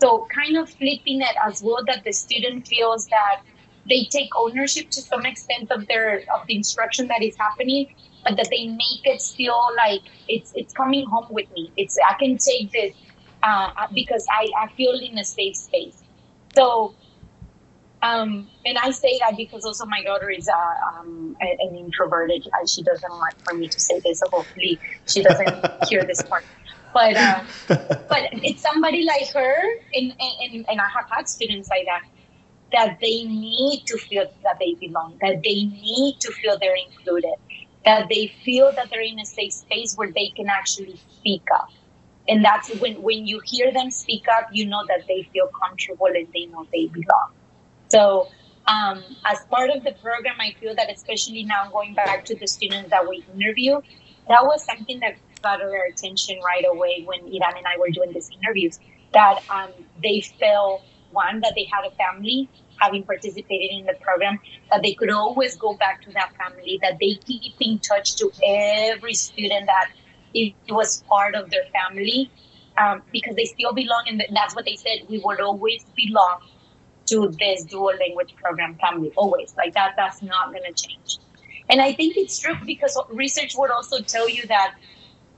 So 0.00 0.26
kind 0.34 0.56
of 0.56 0.68
flipping 0.68 1.22
it 1.22 1.36
as 1.44 1.62
well 1.62 1.82
that 1.86 2.04
the 2.04 2.12
student 2.12 2.68
feels 2.68 3.06
that 3.08 3.42
they 3.88 4.04
take 4.10 4.30
ownership 4.36 4.90
to 4.90 5.00
some 5.00 5.24
extent 5.24 5.70
of 5.70 5.86
their 5.86 6.22
of 6.34 6.46
the 6.46 6.56
instruction 6.56 7.08
that 7.08 7.22
is 7.22 7.36
happening, 7.36 7.94
but 8.24 8.36
that 8.36 8.48
they 8.50 8.66
make 8.66 9.04
it 9.04 9.22
feel 9.22 9.68
like 9.76 10.02
it's 10.28 10.52
it's 10.54 10.72
coming 10.74 11.06
home 11.06 11.26
with 11.30 11.50
me. 11.52 11.72
It's 11.76 11.96
I 12.06 12.14
can 12.14 12.36
take 12.38 12.72
this 12.72 12.94
uh, 13.42 13.70
because 13.94 14.26
I, 14.30 14.48
I 14.58 14.68
feel 14.76 14.98
in 14.98 15.18
a 15.18 15.24
safe 15.24 15.56
space. 15.56 16.02
So 16.54 16.94
um, 18.02 18.48
and 18.64 18.78
I 18.78 18.90
say 18.90 19.18
that 19.20 19.36
because 19.36 19.64
also 19.64 19.86
my 19.86 20.02
daughter 20.02 20.30
is 20.30 20.48
uh, 20.48 20.98
um, 21.00 21.36
an 21.40 21.76
introverted. 21.76 22.46
And 22.58 22.68
she 22.68 22.82
doesn't 22.82 23.12
like 23.12 23.34
for 23.42 23.54
me 23.54 23.68
to 23.68 23.80
say 23.80 24.00
this, 24.04 24.20
so 24.20 24.26
hopefully 24.30 24.78
she 25.06 25.22
doesn't 25.22 25.66
hear 25.88 26.04
this 26.04 26.22
part 26.22 26.44
but 26.96 27.14
uh, 27.14 27.44
but 28.08 28.22
it's 28.32 28.62
somebody 28.62 29.02
like 29.04 29.28
her, 29.34 29.56
and, 29.94 30.14
and 30.18 30.64
and 30.70 30.80
I 30.80 30.88
have 30.96 31.08
had 31.10 31.28
students 31.28 31.68
like 31.68 31.84
that 31.92 32.04
that 32.72 32.98
they 33.00 33.24
need 33.24 33.84
to 33.86 33.98
feel 33.98 34.24
that 34.44 34.56
they 34.58 34.74
belong, 34.80 35.18
that 35.20 35.42
they 35.44 35.58
need 35.86 36.16
to 36.20 36.32
feel 36.32 36.58
they're 36.58 36.82
included, 36.88 37.36
that 37.84 38.08
they 38.08 38.32
feel 38.44 38.72
that 38.72 38.88
they're 38.90 39.08
in 39.12 39.20
a 39.20 39.26
safe 39.26 39.52
space 39.52 39.94
where 39.96 40.10
they 40.10 40.32
can 40.36 40.48
actually 40.48 40.98
speak 41.18 41.42
up. 41.54 41.68
And 42.28 42.44
that's 42.44 42.68
when, 42.80 43.00
when 43.02 43.24
you 43.24 43.40
hear 43.44 43.72
them 43.72 43.90
speak 43.92 44.24
up, 44.36 44.48
you 44.50 44.66
know 44.66 44.82
that 44.88 45.06
they 45.06 45.28
feel 45.32 45.48
comfortable 45.62 46.06
and 46.06 46.26
they 46.34 46.46
know 46.46 46.66
they 46.72 46.86
belong. 46.86 47.30
So, 47.88 48.28
um, 48.66 49.04
as 49.24 49.38
part 49.48 49.70
of 49.70 49.84
the 49.84 49.92
program, 50.02 50.34
I 50.40 50.56
feel 50.58 50.74
that 50.74 50.90
especially 50.92 51.44
now 51.44 51.70
going 51.70 51.94
back 51.94 52.24
to 52.24 52.34
the 52.34 52.48
students 52.48 52.90
that 52.90 53.08
we 53.08 53.24
interview, 53.32 53.80
that 54.28 54.44
was 54.44 54.64
something 54.64 54.98
that 55.00 55.14
got 55.42 55.60
our 55.60 55.86
attention 55.86 56.38
right 56.44 56.64
away 56.70 57.02
when 57.04 57.20
Iran 57.20 57.56
and 57.56 57.66
I 57.66 57.78
were 57.78 57.90
doing 57.90 58.12
these 58.12 58.30
interviews 58.30 58.78
that 59.12 59.40
um, 59.50 59.70
they 60.02 60.20
felt 60.40 60.82
one 61.10 61.40
that 61.40 61.52
they 61.54 61.64
had 61.64 61.86
a 61.86 61.90
family 61.96 62.50
having 62.80 63.02
participated 63.04 63.70
in 63.70 63.86
the 63.86 63.94
program 64.00 64.38
that 64.70 64.82
they 64.82 64.92
could 64.94 65.10
always 65.10 65.56
go 65.56 65.74
back 65.76 66.02
to 66.02 66.12
that 66.12 66.30
family 66.36 66.78
that 66.82 66.98
they 67.00 67.14
keep 67.24 67.54
in 67.60 67.78
touch 67.78 68.16
to 68.16 68.30
every 68.44 69.14
student 69.14 69.66
that 69.66 69.88
it 70.34 70.54
was 70.68 71.02
part 71.08 71.34
of 71.34 71.50
their 71.50 71.64
family 71.72 72.30
um, 72.76 73.02
because 73.12 73.34
they 73.36 73.46
still 73.46 73.72
belong 73.72 74.04
and 74.08 74.22
that's 74.34 74.54
what 74.54 74.66
they 74.66 74.76
said 74.76 74.98
we 75.08 75.18
would 75.18 75.40
always 75.40 75.84
belong 75.96 76.40
to 77.06 77.34
this 77.38 77.64
dual 77.64 77.94
language 77.98 78.34
program 78.36 78.76
family 78.76 79.12
always. 79.16 79.54
Like 79.56 79.74
that 79.74 79.94
that's 79.96 80.22
not 80.22 80.52
going 80.52 80.64
to 80.64 80.74
change. 80.74 81.18
And 81.68 81.80
i 81.80 81.92
think 81.92 82.16
it's 82.16 82.38
true 82.38 82.54
because 82.64 82.96
research 83.10 83.54
would 83.56 83.70
also 83.70 84.00
tell 84.02 84.28
you 84.28 84.46
that 84.46 84.74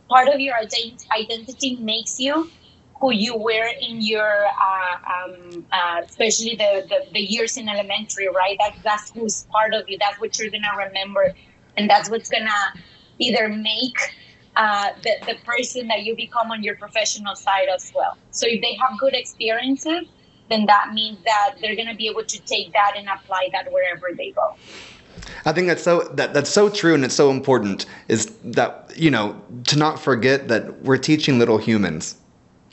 part 0.09 0.29
of 0.29 0.41
your 0.41 0.55
identity 0.57 1.77
makes 1.81 2.19
you 2.19 2.53
who 3.01 3.13
you 3.13 3.37
were 3.37 3.69
in 3.81 4.01
your 4.03 4.47
uh, 4.47 4.97
um, 5.15 5.67
uh, 5.73 6.01
especially 6.09 6.57
the, 6.57 6.85
the, 6.89 6.99
the 7.13 7.21
years 7.21 7.57
in 7.57 7.69
elementary 7.69 8.29
right? 8.29 8.57
That, 8.61 8.73
that's 8.85 9.11
who's 9.15 9.47
part 9.53 9.75
of 9.75 9.85
you. 9.89 9.99
That's 10.01 10.19
what 10.21 10.39
you're 10.39 10.51
gonna 10.51 10.77
remember. 10.89 11.33
And 11.77 11.89
that's 11.89 12.11
what's 12.11 12.29
gonna 12.29 12.51
either 13.19 13.49
make 13.49 13.97
uh, 14.57 14.91
the, 15.03 15.13
the 15.27 15.35
person 15.45 15.87
that 15.89 16.03
you 16.05 16.17
become 16.17 16.51
on 16.51 16.63
your 16.63 16.77
professional 16.77 17.37
side 17.37 17.69
as 17.75 17.91
well. 17.95 18.19
So 18.31 18.47
if 18.49 18.61
they 18.61 18.75
have 18.75 18.99
good 18.99 19.15
experiences 19.15 20.09
then 20.49 20.65
that 20.67 20.93
means 20.95 21.19
that 21.25 21.57
they're 21.61 21.77
gonna 21.77 21.95
be 21.95 22.09
able 22.09 22.25
to 22.25 22.43
take 22.45 22.73
that 22.73 22.93
and 22.97 23.07
apply 23.09 23.51
that 23.53 23.67
wherever 23.71 24.07
they 24.17 24.33
go 24.33 24.59
I 25.45 25.53
think 25.53 25.67
that's 25.67 25.83
so 25.83 26.03
that 26.15 26.35
that's 26.35 26.51
so 26.51 26.69
true 26.69 26.95
and 26.95 27.05
it's 27.05 27.15
so 27.15 27.31
important 27.31 27.87
is 28.09 28.27
that 28.45 28.93
you 28.97 29.11
know 29.11 29.41
to 29.65 29.79
not 29.79 30.01
forget 30.01 30.49
that 30.49 30.83
we're 30.83 30.99
teaching 30.99 31.39
little 31.39 31.59
humans 31.59 32.17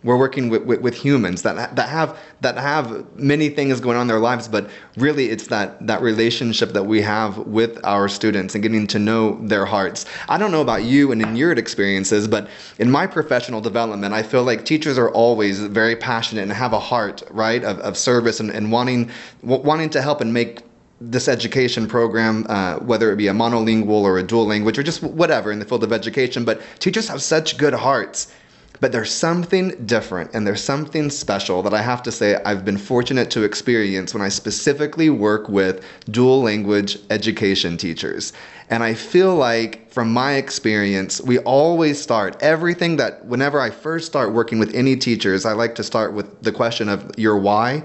we're 0.06 0.18
working 0.18 0.50
with, 0.50 0.64
with, 0.66 0.82
with, 0.82 0.94
humans 0.94 1.42
that 1.42 1.76
that 1.76 1.90
have 1.90 2.18
that 2.42 2.58
have 2.58 3.18
many 3.18 3.50
things 3.50 3.80
going 3.80 3.98
on 3.98 4.04
in 4.04 4.08
their 4.08 4.20
lives, 4.20 4.48
but 4.48 4.70
really 4.98 5.32
it's 5.32 5.48
that 5.48 5.86
that 5.88 6.02
relationship 6.02 6.74
that 6.74 6.84
we 6.84 7.02
have 7.02 7.40
with 7.40 7.84
our 7.84 8.08
students 8.08 8.54
and 8.54 8.62
getting 8.62 8.86
to 8.86 9.00
know 9.00 9.44
their 9.48 9.66
hearts. 9.66 10.06
I 10.30 10.38
don't 10.38 10.52
know 10.52 10.62
about 10.62 10.84
you 10.84 11.12
and 11.12 11.24
in 11.24 11.36
your 11.36 11.52
experiences, 11.54 12.28
but 12.28 12.48
in 12.78 12.92
my 12.92 13.08
professional 13.08 13.62
development, 13.62 14.14
I 14.14 14.22
feel 14.22 14.44
like 14.44 14.64
teachers 14.64 15.00
are 15.00 15.10
always 15.10 15.60
very 15.60 15.96
passionate 15.96 16.44
and 16.44 16.54
have 16.54 16.74
a 16.74 16.80
heart, 16.80 17.24
right, 17.32 17.64
of, 17.64 17.80
of 17.80 17.98
service 17.98 18.40
and, 18.40 18.52
and 18.52 18.72
wanting 18.72 19.10
wanting 19.42 19.90
to 19.90 20.04
help 20.04 20.22
and 20.22 20.32
make 20.32 20.60
this 21.02 21.28
education 21.28 21.88
program, 21.88 22.46
uh, 22.48 22.78
whether 22.78 23.12
it 23.12 23.18
be 23.18 23.28
a 23.28 23.34
monolingual 23.34 24.04
or 24.04 24.18
a 24.18 24.24
dual 24.24 24.46
language 24.46 24.78
or 24.78 24.84
just 24.84 25.04
whatever 25.04 25.52
in 25.52 25.60
the 25.60 25.66
field 25.66 25.84
of 25.84 25.92
education, 25.92 26.46
but 26.46 26.62
teachers 26.80 27.08
have 27.08 27.22
such 27.22 27.58
good 27.58 27.74
hearts 27.74 28.32
but 28.80 28.92
there's 28.92 29.12
something 29.12 29.70
different 29.86 30.32
and 30.34 30.46
there's 30.46 30.64
something 30.64 31.10
special 31.10 31.62
that 31.64 31.74
I 31.74 31.82
have 31.82 32.04
to 32.04 32.12
say 32.12 32.36
I've 32.46 32.66
been 32.66 32.78
fortunate 32.78 33.32
to 33.32 33.44
experience 33.44 34.14
when 34.14 34.22
I 34.22 34.30
specifically 34.30 35.10
work 35.10 35.48
with 35.50 35.86
dual 36.10 36.42
language 36.42 36.98
education 37.10 37.78
teachers. 37.78 38.34
And 38.70 38.84
I 38.84 38.94
feel 38.94 39.36
like, 39.36 39.92
from 39.92 40.12
my 40.12 40.34
experience, 40.34 41.22
we 41.22 41.40
always 41.40 42.02
start 42.02 42.42
everything 42.42 42.98
that 42.98 43.26
whenever 43.26 43.62
I 43.62 43.70
first 43.70 44.08
start 44.08 44.34
working 44.34 44.60
with 44.60 44.74
any 44.74 44.96
teachers, 44.96 45.46
I 45.46 45.54
like 45.54 45.76
to 45.76 45.84
start 45.84 46.14
with 46.14 46.42
the 46.42 46.52
question 46.52 46.90
of 46.90 47.12
your 47.18 47.38
why. 47.38 47.84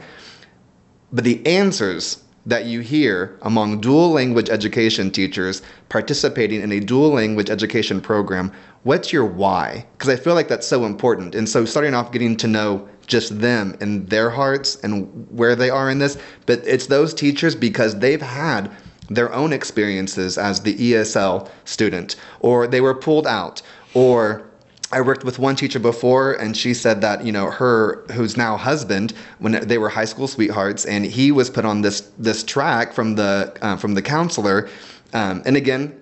But 1.13 1.25
the 1.25 1.45
answers 1.47 2.25
that 2.47 2.65
you 2.65 2.81
hear 2.81 3.39
among 3.43 3.81
dual 3.81 4.11
language 4.11 4.49
education 4.49 5.11
teachers 5.11 5.63
participating 5.89 6.63
in 6.63 6.73
a 6.73 6.81
dual 6.81 7.11
language 7.11 7.51
education 7.51 8.01
program 8.01 8.51
what's 8.83 9.13
your 9.13 9.25
why? 9.25 9.87
Because 9.93 10.09
I 10.09 10.17
feel 10.17 10.35
like 10.35 10.49
that's 10.49 10.67
so 10.67 10.85
important. 10.85 11.35
And 11.35 11.49
so 11.49 11.65
starting 11.65 11.95
off 11.95 12.13
getting 12.13 12.37
to 12.39 12.47
know 12.47 12.89
just 13.07 13.39
them 13.41 13.77
and 13.81 14.09
their 14.09 14.31
hearts 14.31 14.77
and 14.77 15.27
where 15.31 15.57
they 15.57 15.71
are 15.71 15.91
in 15.91 15.99
this, 15.99 16.17
but 16.47 16.63
it's 16.67 16.87
those 16.87 17.13
teachers 17.13 17.55
because 17.55 17.99
they've 17.99 18.23
had 18.23 18.71
their 19.09 19.33
own 19.33 19.53
experiences 19.53 20.39
as 20.39 20.61
the 20.61 20.75
ESL 20.75 21.49
student, 21.65 22.15
or 22.39 22.69
they 22.69 22.81
were 22.81 22.95
pulled 22.95 23.27
out, 23.27 23.61
or 23.93 24.50
I 24.93 25.01
worked 25.01 25.25
with 25.25 25.39
one 25.39 25.55
teacher 25.55 25.79
before, 25.79 26.33
and 26.33 26.57
she 26.57 26.75
said 26.75 27.01
that 27.03 27.25
you 27.25 27.31
know 27.31 27.51
her, 27.51 28.05
who's 28.13 28.37
now 28.37 28.57
husband, 28.57 29.13
when 29.39 29.53
they 29.67 29.79
were 29.79 29.89
high 29.89 30.05
school 30.05 30.27
sweethearts, 30.27 30.85
and 30.85 31.05
he 31.05 31.31
was 31.31 31.49
put 31.49 31.65
on 31.65 31.83
this 31.83 32.11
this 32.19 32.43
track 32.43 32.93
from 32.93 33.15
the 33.15 33.57
uh, 33.63 33.77
from 33.77 33.95
the 33.95 34.03
counselor, 34.03 34.69
um, 35.13 35.43
and 35.47 35.57
again, 35.57 35.99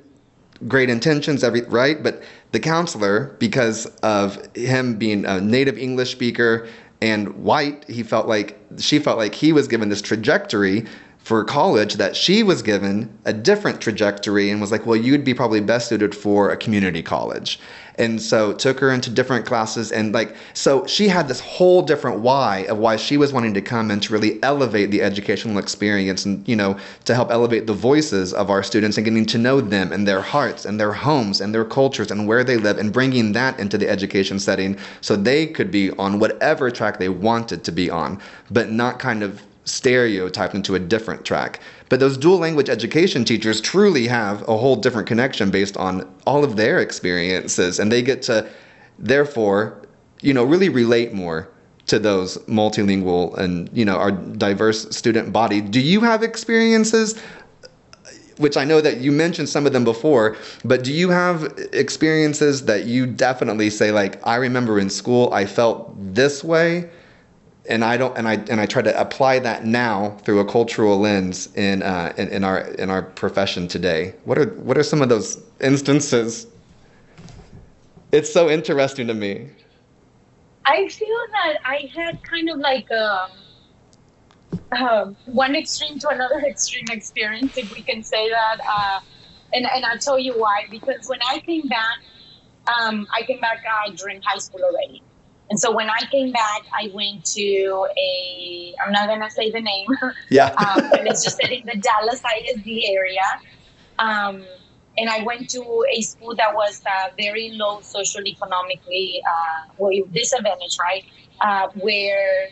great 0.66 0.88
intentions, 0.88 1.44
every 1.44 1.62
right, 1.62 2.02
but 2.02 2.22
the 2.52 2.60
counselor, 2.60 3.36
because 3.38 3.86
of 4.02 4.38
him 4.56 4.96
being 4.96 5.26
a 5.26 5.40
native 5.40 5.76
English 5.76 6.12
speaker 6.12 6.66
and 7.02 7.28
white, 7.44 7.84
he 7.88 8.02
felt 8.02 8.26
like 8.26 8.58
she 8.78 8.98
felt 8.98 9.18
like 9.18 9.34
he 9.34 9.52
was 9.52 9.68
given 9.68 9.90
this 9.90 10.02
trajectory 10.02 10.86
for 11.18 11.44
college 11.44 11.94
that 11.94 12.16
she 12.16 12.42
was 12.42 12.62
given 12.62 13.18
a 13.26 13.32
different 13.34 13.82
trajectory 13.82 14.50
and 14.50 14.62
was 14.62 14.72
like, 14.72 14.86
well, 14.86 14.96
you'd 14.96 15.24
be 15.24 15.34
probably 15.34 15.60
best 15.60 15.88
suited 15.88 16.14
for 16.14 16.50
a 16.50 16.56
community 16.56 17.02
college 17.02 17.60
and 17.98 18.22
so 18.22 18.52
took 18.52 18.78
her 18.80 18.90
into 18.90 19.10
different 19.10 19.44
classes 19.44 19.92
and 19.92 20.14
like 20.14 20.34
so 20.54 20.86
she 20.86 21.08
had 21.08 21.28
this 21.28 21.40
whole 21.40 21.82
different 21.82 22.20
why 22.20 22.58
of 22.68 22.78
why 22.78 22.96
she 22.96 23.16
was 23.16 23.32
wanting 23.32 23.52
to 23.52 23.60
come 23.60 23.90
and 23.90 24.02
to 24.02 24.12
really 24.12 24.40
elevate 24.42 24.90
the 24.90 25.02
educational 25.02 25.58
experience 25.58 26.24
and 26.24 26.46
you 26.48 26.56
know 26.56 26.78
to 27.04 27.14
help 27.14 27.30
elevate 27.30 27.66
the 27.66 27.72
voices 27.74 28.32
of 28.32 28.50
our 28.50 28.62
students 28.62 28.96
and 28.96 29.04
getting 29.04 29.26
to 29.26 29.36
know 29.38 29.60
them 29.60 29.92
and 29.92 30.06
their 30.06 30.22
hearts 30.22 30.64
and 30.64 30.80
their 30.80 30.92
homes 30.92 31.40
and 31.40 31.54
their 31.54 31.64
cultures 31.64 32.10
and 32.10 32.26
where 32.26 32.44
they 32.44 32.56
live 32.56 32.78
and 32.78 32.92
bringing 32.92 33.32
that 33.32 33.58
into 33.58 33.76
the 33.76 33.88
education 33.88 34.38
setting 34.38 34.78
so 35.00 35.16
they 35.16 35.46
could 35.46 35.70
be 35.70 35.90
on 35.92 36.18
whatever 36.20 36.70
track 36.70 36.98
they 36.98 37.08
wanted 37.08 37.64
to 37.64 37.72
be 37.72 37.90
on 37.90 38.20
but 38.50 38.70
not 38.70 38.98
kind 38.98 39.22
of 39.22 39.42
stereotyped 39.68 40.54
into 40.54 40.74
a 40.74 40.78
different 40.78 41.24
track. 41.24 41.60
But 41.88 42.00
those 42.00 42.16
dual 42.16 42.38
language 42.38 42.68
education 42.68 43.24
teachers 43.24 43.60
truly 43.60 44.06
have 44.08 44.42
a 44.48 44.56
whole 44.56 44.76
different 44.76 45.06
connection 45.06 45.50
based 45.50 45.76
on 45.76 46.10
all 46.26 46.44
of 46.44 46.56
their 46.56 46.78
experiences, 46.80 47.78
and 47.78 47.90
they 47.90 48.02
get 48.02 48.22
to, 48.22 48.48
therefore, 48.98 49.82
you 50.20 50.34
know, 50.34 50.44
really 50.44 50.68
relate 50.68 51.12
more 51.12 51.48
to 51.86 51.98
those 51.98 52.36
multilingual 52.46 53.36
and 53.38 53.70
you 53.72 53.84
know 53.84 53.96
our 53.96 54.12
diverse 54.12 54.94
student 54.94 55.32
body. 55.32 55.60
Do 55.60 55.80
you 55.80 56.00
have 56.02 56.22
experiences? 56.22 57.20
Which 58.36 58.56
I 58.56 58.64
know 58.64 58.80
that 58.80 58.98
you 58.98 59.10
mentioned 59.10 59.48
some 59.48 59.66
of 59.66 59.72
them 59.72 59.82
before, 59.82 60.36
but 60.64 60.84
do 60.84 60.92
you 60.92 61.08
have 61.08 61.42
experiences 61.72 62.66
that 62.66 62.84
you 62.84 63.04
definitely 63.04 63.68
say 63.68 63.90
like 63.90 64.24
I 64.24 64.36
remember 64.36 64.78
in 64.78 64.90
school 64.90 65.32
I 65.32 65.44
felt 65.44 65.92
this 66.14 66.44
way 66.44 66.88
and 67.68 67.84
I 67.84 67.96
don't 67.96 68.16
and 68.16 68.26
I 68.26 68.34
and 68.34 68.60
I 68.60 68.66
try 68.66 68.82
to 68.82 69.00
apply 69.00 69.38
that 69.40 69.64
now 69.64 70.16
through 70.24 70.40
a 70.40 70.44
cultural 70.44 70.98
lens 70.98 71.54
in, 71.54 71.82
uh, 71.82 72.12
in 72.16 72.28
in 72.28 72.44
our 72.44 72.60
in 72.60 72.90
our 72.90 73.02
profession 73.02 73.68
today. 73.68 74.14
What 74.24 74.38
are 74.38 74.46
what 74.54 74.78
are 74.78 74.82
some 74.82 75.02
of 75.02 75.08
those 75.08 75.38
instances? 75.60 76.46
It's 78.10 78.32
so 78.32 78.48
interesting 78.48 79.06
to 79.08 79.14
me. 79.14 79.50
I 80.64 80.88
feel 80.88 81.18
that 81.32 81.58
I 81.64 81.90
had 81.94 82.22
kind 82.22 82.50
of 82.50 82.58
like 82.58 82.86
a, 82.90 83.28
um, 84.72 84.76
uh, 84.76 85.06
one 85.24 85.54
extreme 85.54 85.98
to 85.98 86.08
another 86.08 86.40
extreme 86.46 86.86
experience, 86.90 87.56
if 87.56 87.70
we 87.70 87.82
can 87.82 88.02
say 88.02 88.28
that. 88.30 88.60
Uh, 88.60 89.00
and 89.52 89.66
and 89.66 89.84
I'll 89.84 89.98
tell 89.98 90.18
you 90.18 90.34
why. 90.34 90.64
Because 90.70 91.06
when 91.06 91.20
I 91.30 91.40
came 91.40 91.68
back, 91.68 91.98
um, 92.66 93.06
I 93.14 93.22
came 93.22 93.40
back 93.40 93.62
uh, 93.66 93.90
during 93.94 94.20
high 94.22 94.38
school 94.38 94.60
already. 94.62 95.02
And 95.50 95.58
so 95.58 95.74
when 95.74 95.88
I 95.88 96.00
came 96.10 96.30
back, 96.32 96.62
I 96.72 96.90
went 96.92 97.24
to 97.36 97.86
a, 97.98 98.74
I'm 98.84 98.92
not 98.92 99.08
going 99.08 99.22
to 99.22 99.30
say 99.30 99.50
the 99.50 99.60
name. 99.60 99.86
Yeah. 100.30 100.46
um, 100.58 100.90
but 100.90 101.04
let's 101.04 101.24
just 101.24 101.38
say 101.38 101.56
in 101.56 101.66
the 101.66 101.80
Dallas 101.80 102.22
ISD 102.22 102.68
area. 102.88 103.22
Um, 103.98 104.44
and 104.98 105.08
I 105.08 105.22
went 105.22 105.48
to 105.50 105.86
a 105.94 106.02
school 106.02 106.34
that 106.36 106.54
was 106.54 106.82
uh, 106.84 107.10
very 107.16 107.52
low 107.52 107.80
social 107.80 108.26
economically, 108.26 109.22
uh, 109.26 109.72
well, 109.78 109.92
disadvantaged, 110.12 110.78
right? 110.80 111.04
Uh, 111.40 111.68
where 111.76 112.48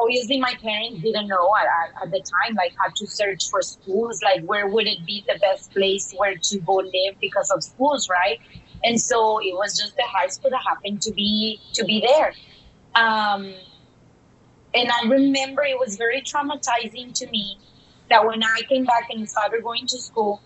obviously 0.00 0.38
my 0.40 0.54
parents 0.60 1.00
didn't 1.00 1.28
know 1.28 1.50
at, 1.56 2.02
at, 2.02 2.10
the 2.10 2.18
time, 2.18 2.54
like 2.56 2.74
how 2.78 2.90
to 2.94 3.06
search 3.06 3.48
for 3.48 3.62
schools, 3.62 4.20
like 4.22 4.44
where 4.44 4.66
would 4.68 4.86
it 4.86 5.04
be 5.06 5.24
the 5.26 5.38
best 5.38 5.72
place 5.72 6.12
where 6.16 6.36
to 6.36 6.58
go 6.60 6.74
live 6.74 7.18
because 7.20 7.50
of 7.50 7.62
schools, 7.62 8.08
right? 8.08 8.40
And 8.84 9.00
so 9.00 9.38
it 9.38 9.54
was 9.54 9.78
just 9.78 9.96
the 9.96 10.04
high 10.06 10.28
school 10.28 10.50
that 10.50 10.62
happened 10.66 11.02
to 11.02 11.12
be 11.12 11.60
to 11.72 11.84
be 11.84 12.00
there. 12.00 12.34
Um, 12.94 13.54
and 14.74 14.90
i 14.90 15.06
remember 15.08 15.62
it 15.62 15.78
was 15.78 15.96
very 15.96 16.20
traumatizing 16.20 17.12
to 17.14 17.28
me 17.30 17.58
that 18.10 18.26
when 18.26 18.42
i 18.42 18.60
came 18.68 18.84
back 18.84 19.08
and 19.10 19.28
started 19.28 19.62
going 19.62 19.86
to 19.86 19.98
school 19.98 20.42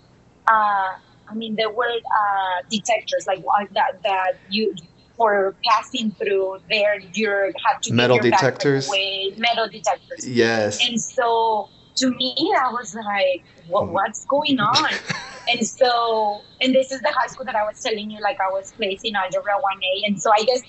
uh, 0.46 0.92
i 1.28 1.34
mean 1.34 1.56
there 1.56 1.70
were 1.70 1.88
uh, 1.88 2.62
detectors 2.70 3.26
like 3.26 3.42
that 3.72 4.00
that 4.02 4.32
you 4.48 4.74
for 5.16 5.56
passing 5.64 6.12
through 6.12 6.58
there 6.70 7.00
you 7.12 7.52
had 7.64 7.82
to 7.82 7.92
metal 7.92 8.18
detectors? 8.20 8.86
away, 8.86 9.34
metal 9.36 9.68
detectors. 9.68 10.24
Yes. 10.24 10.78
And 10.86 11.00
so 11.00 11.68
to 11.96 12.10
me 12.10 12.36
i 12.60 12.70
was 12.70 12.94
like 12.94 13.44
what, 13.68 13.88
what's 13.88 14.24
going 14.24 14.58
on 14.58 14.90
And 15.48 15.66
so, 15.66 16.44
and 16.60 16.74
this 16.74 16.92
is 16.92 17.00
the 17.00 17.12
high 17.16 17.26
school 17.26 17.46
that 17.46 17.56
I 17.56 17.64
was 17.64 17.80
telling 17.80 18.10
you, 18.10 18.20
like 18.20 18.36
I 18.40 18.52
was 18.52 18.72
placed 18.72 19.04
in 19.04 19.16
Algebra 19.16 19.54
1A. 19.54 20.08
And 20.08 20.20
so 20.20 20.30
I 20.30 20.44
guess 20.44 20.60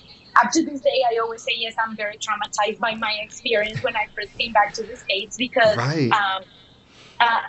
up 0.42 0.50
to 0.52 0.64
this 0.64 0.80
day, 0.80 1.04
I 1.12 1.18
always 1.18 1.42
say, 1.42 1.52
yes, 1.56 1.74
I'm 1.84 1.96
very 1.96 2.16
traumatized 2.16 2.78
by 2.78 2.94
my 2.94 3.14
experience 3.20 3.82
when 3.82 3.94
I 3.96 4.06
first 4.16 4.36
came 4.38 4.52
back 4.52 4.72
to 4.74 4.86
the 4.86 4.96
States 4.96 5.36
because 5.36 5.76
right. 5.76 6.10
um, 6.12 6.44
uh, 7.20 7.40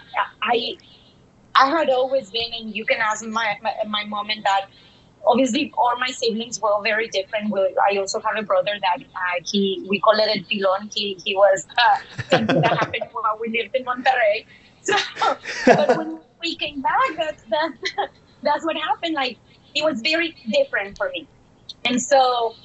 I, 0.44 0.76
I 1.56 1.70
had 1.70 1.90
always 1.90 2.32
been, 2.32 2.52
and 2.60 2.76
you 2.76 2.86
can 2.86 2.98
ask 3.00 3.26
my, 3.26 3.58
my, 3.62 3.74
my 3.88 4.06
mom 4.06 4.30
and 4.30 4.44
dad, 4.44 4.64
obviously 5.26 5.72
all 5.78 5.98
my 6.00 6.08
siblings 6.08 6.60
were 6.60 6.82
very 6.84 7.08
different. 7.10 7.52
We, 7.52 7.62
I 7.90 7.98
also 7.98 8.20
have 8.20 8.38
a 8.38 8.44
brother 8.44 8.74
that 8.82 9.04
uh, 9.04 9.44
he 9.46 9.86
we 9.88 10.00
call 10.00 10.16
it 10.16 10.28
a 10.28 10.44
pilon. 10.50 10.90
He 10.94 11.22
he 11.24 11.36
was 11.36 11.66
uh, 11.78 11.98
something 12.30 12.62
that 12.62 12.72
happened 12.72 13.04
while 13.12 13.38
we 13.40 13.50
lived 13.50 13.76
in 13.76 13.86
Monterrey. 13.86 14.46
So, 15.66 15.76
but 15.76 15.98
when 15.98 16.20
we 16.42 16.56
came 16.56 16.82
back, 16.82 17.16
that's 17.18 17.44
that's 17.50 18.12
that's 18.44 18.66
what 18.66 18.76
happened. 18.76 19.16
Like 19.16 19.38
it 19.76 19.84
was 19.84 20.02
very 20.02 20.36
different 20.52 20.98
for 20.98 21.10
me, 21.14 21.28
and 21.86 22.02
so 22.02 22.56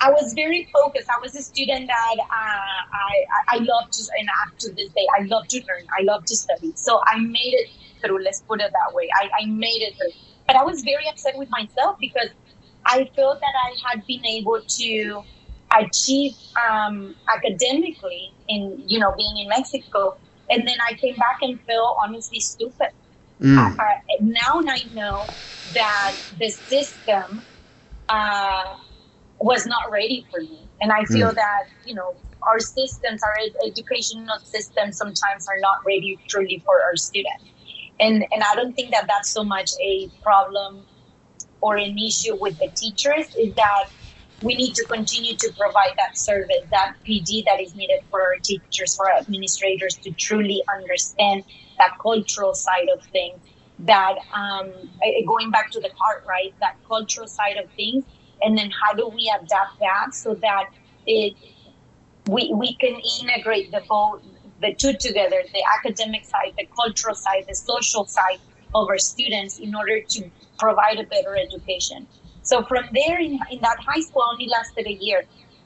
I 0.00 0.10
was 0.10 0.32
very 0.34 0.68
focused. 0.72 1.08
I 1.10 1.18
was 1.20 1.34
a 1.34 1.42
student 1.42 1.88
that 1.88 2.16
uh, 2.18 2.24
I 2.30 3.26
I 3.48 3.56
love 3.58 3.90
to 3.90 4.02
and 4.18 4.28
up 4.28 4.58
to 4.60 4.72
this 4.74 4.90
day 4.90 5.06
I 5.18 5.22
love 5.24 5.46
to 5.48 5.58
learn. 5.58 5.86
I 5.98 6.02
love 6.02 6.24
to 6.26 6.36
study. 6.36 6.72
So 6.76 7.00
I 7.06 7.18
made 7.18 7.54
it 7.54 7.68
through. 8.04 8.22
Let's 8.22 8.42
put 8.42 8.60
it 8.60 8.70
that 8.72 8.94
way. 8.94 9.08
I, 9.14 9.42
I 9.42 9.46
made 9.46 9.82
it 9.82 9.94
through. 9.96 10.12
But 10.46 10.56
I 10.56 10.64
was 10.64 10.82
very 10.82 11.08
upset 11.08 11.36
with 11.36 11.48
myself 11.50 11.96
because 12.00 12.30
I 12.86 13.10
felt 13.16 13.40
that 13.40 13.54
I 13.66 13.74
had 13.90 14.06
been 14.06 14.24
able 14.24 14.60
to 14.78 15.22
achieve 15.76 16.34
um, 16.68 17.14
academically 17.34 18.34
in 18.48 18.82
you 18.86 18.98
know 19.00 19.12
being 19.16 19.38
in 19.38 19.48
Mexico, 19.48 20.16
and 20.50 20.66
then 20.66 20.76
I 20.88 20.94
came 20.94 21.16
back 21.16 21.38
and 21.42 21.60
felt 21.62 21.96
honestly 22.02 22.40
stupid. 22.40 22.88
Mm. 23.40 23.76
I, 23.78 23.82
I, 23.82 23.96
now 24.20 24.62
I 24.68 24.84
know 24.92 25.30
that 25.74 26.16
the 26.36 26.48
system 26.48 27.46
uh, 28.08 28.74
was 29.40 29.66
not 29.66 29.90
ready 29.90 30.26
for 30.30 30.40
me, 30.40 30.70
and 30.80 30.92
I 30.92 31.04
feel 31.04 31.30
mm. 31.30 31.34
that 31.34 31.64
you 31.84 31.94
know 31.94 32.16
our 32.42 32.60
systems, 32.60 33.22
our 33.22 33.34
ed- 33.44 33.68
educational 33.68 34.38
systems, 34.44 34.96
sometimes 34.96 35.46
are 35.48 35.60
not 35.60 35.78
ready 35.86 36.20
truly 36.28 36.62
for 36.64 36.82
our 36.82 36.96
students 36.96 37.44
and 38.00 38.24
and 38.32 38.42
I 38.42 38.54
don't 38.54 38.74
think 38.74 38.92
that 38.92 39.06
that's 39.08 39.32
so 39.32 39.44
much 39.44 39.70
a 39.82 40.10
problem 40.22 40.86
or 41.60 41.76
an 41.76 41.96
issue 41.98 42.36
with 42.38 42.58
the 42.58 42.70
teachers 42.76 43.26
is 43.36 43.54
that 43.54 43.84
we 44.40 44.54
need 44.54 44.74
to 44.74 44.84
continue 44.86 45.36
to 45.36 45.52
provide 45.58 45.94
that 45.96 46.16
service, 46.16 46.62
that 46.70 46.92
PD 47.06 47.44
that 47.46 47.60
is 47.60 47.74
needed 47.74 48.00
for 48.10 48.20
our 48.20 48.36
teachers, 48.42 48.94
for 48.94 49.10
our 49.10 49.18
administrators 49.18 49.96
to 50.04 50.12
truly 50.12 50.62
understand 50.76 51.42
that 51.78 51.90
cultural 52.00 52.54
side 52.54 52.88
of 52.94 53.02
things. 53.12 53.40
That 53.80 54.16
um, 54.34 54.72
going 55.26 55.50
back 55.52 55.70
to 55.70 55.80
the 55.80 55.90
part, 55.90 56.24
right? 56.28 56.52
That 56.60 56.76
cultural 56.86 57.28
side 57.28 57.56
of 57.62 57.70
things, 57.76 58.04
and 58.42 58.58
then 58.58 58.70
how 58.70 58.92
do 58.94 59.08
we 59.08 59.32
adapt 59.34 59.78
that 59.78 60.14
so 60.14 60.34
that 60.34 60.66
it 61.06 61.34
we 62.28 62.52
we 62.54 62.74
can 62.76 63.00
integrate 63.20 63.70
the 63.70 63.82
both 63.88 64.22
the 64.60 64.74
two 64.74 64.94
together 64.98 65.42
the 65.52 65.62
academic 65.78 66.24
side, 66.24 66.54
the 66.58 66.66
cultural 66.74 67.14
side, 67.14 67.44
the 67.48 67.54
social 67.54 68.04
side 68.04 68.40
of 68.74 68.88
our 68.88 68.98
students 68.98 69.58
in 69.58 69.74
order 69.74 70.00
to 70.08 70.30
provide 70.58 70.98
a 70.98 71.04
better 71.04 71.36
education. 71.36 72.06
So 72.48 72.62
from 72.64 72.84
there, 72.94 73.18
in, 73.20 73.38
in 73.50 73.60
that 73.60 73.76
high 73.86 74.00
school, 74.00 74.22
only 74.26 74.48
lasted 74.48 74.86
a 74.86 74.94
year. 74.94 75.24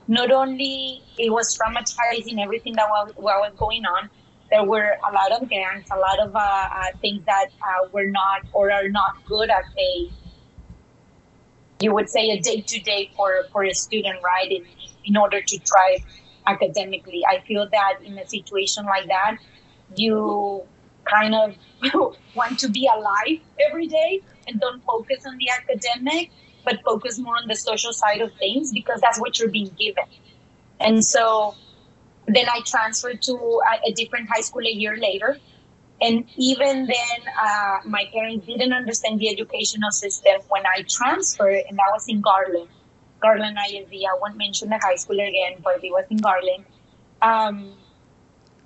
Not 0.09 0.33
only 0.33 1.01
it 1.17 1.31
was 1.31 1.57
traumatizing 1.57 2.43
everything 2.43 2.73
that 2.75 2.89
was, 2.91 3.13
what 3.15 3.39
was 3.39 3.53
going 3.57 3.85
on, 3.87 4.11
there 4.51 4.65
were 4.65 4.97
a 5.09 5.13
lot 5.13 5.31
of 5.31 5.49
gangs, 5.49 5.87
a 5.93 5.97
lot 5.97 6.19
of 6.19 6.35
uh, 6.35 6.41
uh, 6.41 6.87
things 7.01 7.25
that 7.25 7.51
uh, 7.63 7.89
were 7.93 8.07
not 8.07 8.41
or 8.53 8.73
are 8.73 8.89
not 8.89 9.25
good 9.27 9.49
at 9.49 9.63
a, 9.79 10.11
you 11.79 11.95
would 11.95 12.11
say, 12.11 12.31
a 12.31 12.41
day 12.41 12.61
to 12.63 12.81
day 12.81 13.13
for 13.17 13.45
for 13.53 13.63
a 13.63 13.73
student, 13.73 14.19
right? 14.25 14.51
In, 14.51 14.67
in 15.05 15.17
order 15.17 15.41
to 15.41 15.59
thrive 15.61 16.05
academically. 16.49 17.25
I 17.25 17.45
feel 17.47 17.69
that 17.71 17.99
in 18.03 18.19
a 18.19 18.27
situation 18.27 18.87
like 18.87 19.07
that, 19.07 19.37
you 19.95 20.65
kind 21.05 21.33
of 21.35 21.55
want 22.35 22.59
to 22.59 22.69
be 22.69 22.91
alive 22.93 23.39
every 23.69 23.87
day 23.87 24.21
and 24.49 24.61
don't 24.61 24.83
focus 24.85 25.25
on 25.27 25.39
the 25.39 25.49
academic, 25.51 26.33
but 26.65 26.83
focus 26.85 27.19
more 27.19 27.37
on 27.37 27.49
the 27.49 27.57
social 27.57 27.93
side 27.93 28.21
of 28.21 28.33
things 28.35 28.73
because 28.73 29.01
that's 29.01 29.19
what 29.21 29.39
you're 29.39 29.51
being 29.51 29.71
given. 29.79 30.05
And 30.81 31.05
so 31.05 31.55
then 32.27 32.47
I 32.49 32.61
transferred 32.65 33.23
to 33.23 33.35
a, 33.35 33.91
a 33.91 33.93
different 33.93 34.29
high 34.29 34.41
school 34.41 34.63
a 34.63 34.71
year 34.71 34.97
later. 34.97 35.39
And 36.01 36.25
even 36.37 36.87
then, 36.87 37.19
uh, 37.41 37.79
my 37.85 38.07
parents 38.13 38.47
didn't 38.47 38.73
understand 38.73 39.21
the 39.21 39.29
educational 39.29 39.93
system 39.93 40.41
when 40.49 40.67
I 40.67 40.83
transferred, 40.89 41.63
and 41.69 41.79
I 41.79 41.93
was 41.93 42.07
in 42.09 42.21
Garland. 42.21 42.69
Garland 43.21 43.57
ISD. 43.69 43.95
I 43.95 44.19
won't 44.21 44.37
mention 44.37 44.69
the 44.69 44.79
high 44.79 44.97
school 44.97 45.21
again, 45.21 45.59
but 45.63 45.83
it 45.85 45.91
was 45.93 46.05
in 46.11 46.17
Garland. 46.17 46.65
Um, 47.23 47.75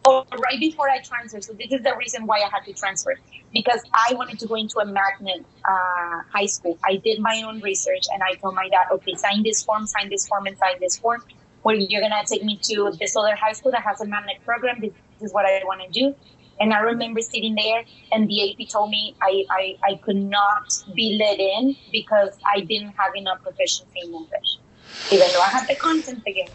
or 0.07 0.24
right 0.32 0.61
before 0.61 0.88
I 0.88 1.00
transferred. 1.00 1.44
So 1.44 1.52
this 1.52 1.72
is 1.72 1.82
the 1.82 1.94
reason 1.96 2.26
why 2.26 2.36
I 2.38 2.48
had 2.52 2.64
to 2.66 2.72
transfer 2.72 3.14
because 3.52 3.80
I 3.92 4.14
wanted 4.14 4.38
to 4.40 4.46
go 4.46 4.54
into 4.54 4.78
a 4.78 4.86
magnet 4.86 5.44
uh, 5.64 6.22
high 6.32 6.46
school. 6.46 6.78
I 6.84 6.96
did 6.96 7.20
my 7.20 7.42
own 7.46 7.61
research 7.61 8.04
and 8.12 8.22
I 8.22 8.34
told 8.34 8.54
my 8.54 8.68
dad, 8.68 8.86
okay, 8.92 9.14
sign 9.14 9.42
this 9.42 9.64
form, 9.64 9.86
sign 9.86 10.09
this 10.09 10.26
form, 10.28 10.46
and 10.46 10.57
sign 10.59 10.76
this 10.80 10.96
form. 10.96 11.22
Well, 11.64 11.74
you're 11.74 12.00
gonna 12.00 12.22
take 12.24 12.44
me 12.44 12.59
to 12.62 12.92
this 13.00 13.16
other 13.16 13.34
high 13.34 13.52
school 13.52 13.72
that 13.72 13.82
has 13.82 14.00
a 14.00 14.07
magnet 14.07 14.36
program. 14.44 14.80
This 14.80 14.92
is 15.20 15.32
what 15.32 15.46
I 15.46 15.61
want 15.64 15.82
to 15.82 15.90
do. 15.90 16.14
And 16.61 16.72
I 16.72 16.80
remember 16.80 17.20
sitting 17.20 17.54
there, 17.54 17.84
and 18.12 18.28
the 18.28 18.50
AP 18.50 18.68
told 18.68 18.90
me 18.90 19.14
I, 19.20 19.44
I, 19.50 19.76
I 19.90 19.94
could 19.96 20.16
not 20.16 20.72
be 20.94 21.18
let 21.20 21.38
in 21.38 21.76
because 21.92 22.38
I 22.46 22.61
didn't 22.61 22.94
have 22.96 23.14
enough 23.14 23.42
proficiency 23.42 24.00
in 24.04 24.14
English, 24.14 24.59
even 25.11 25.32
though 25.32 25.40
I 25.40 25.50
had 25.50 25.66
the 25.68 25.76
content 25.76 26.22
again. 26.26 26.48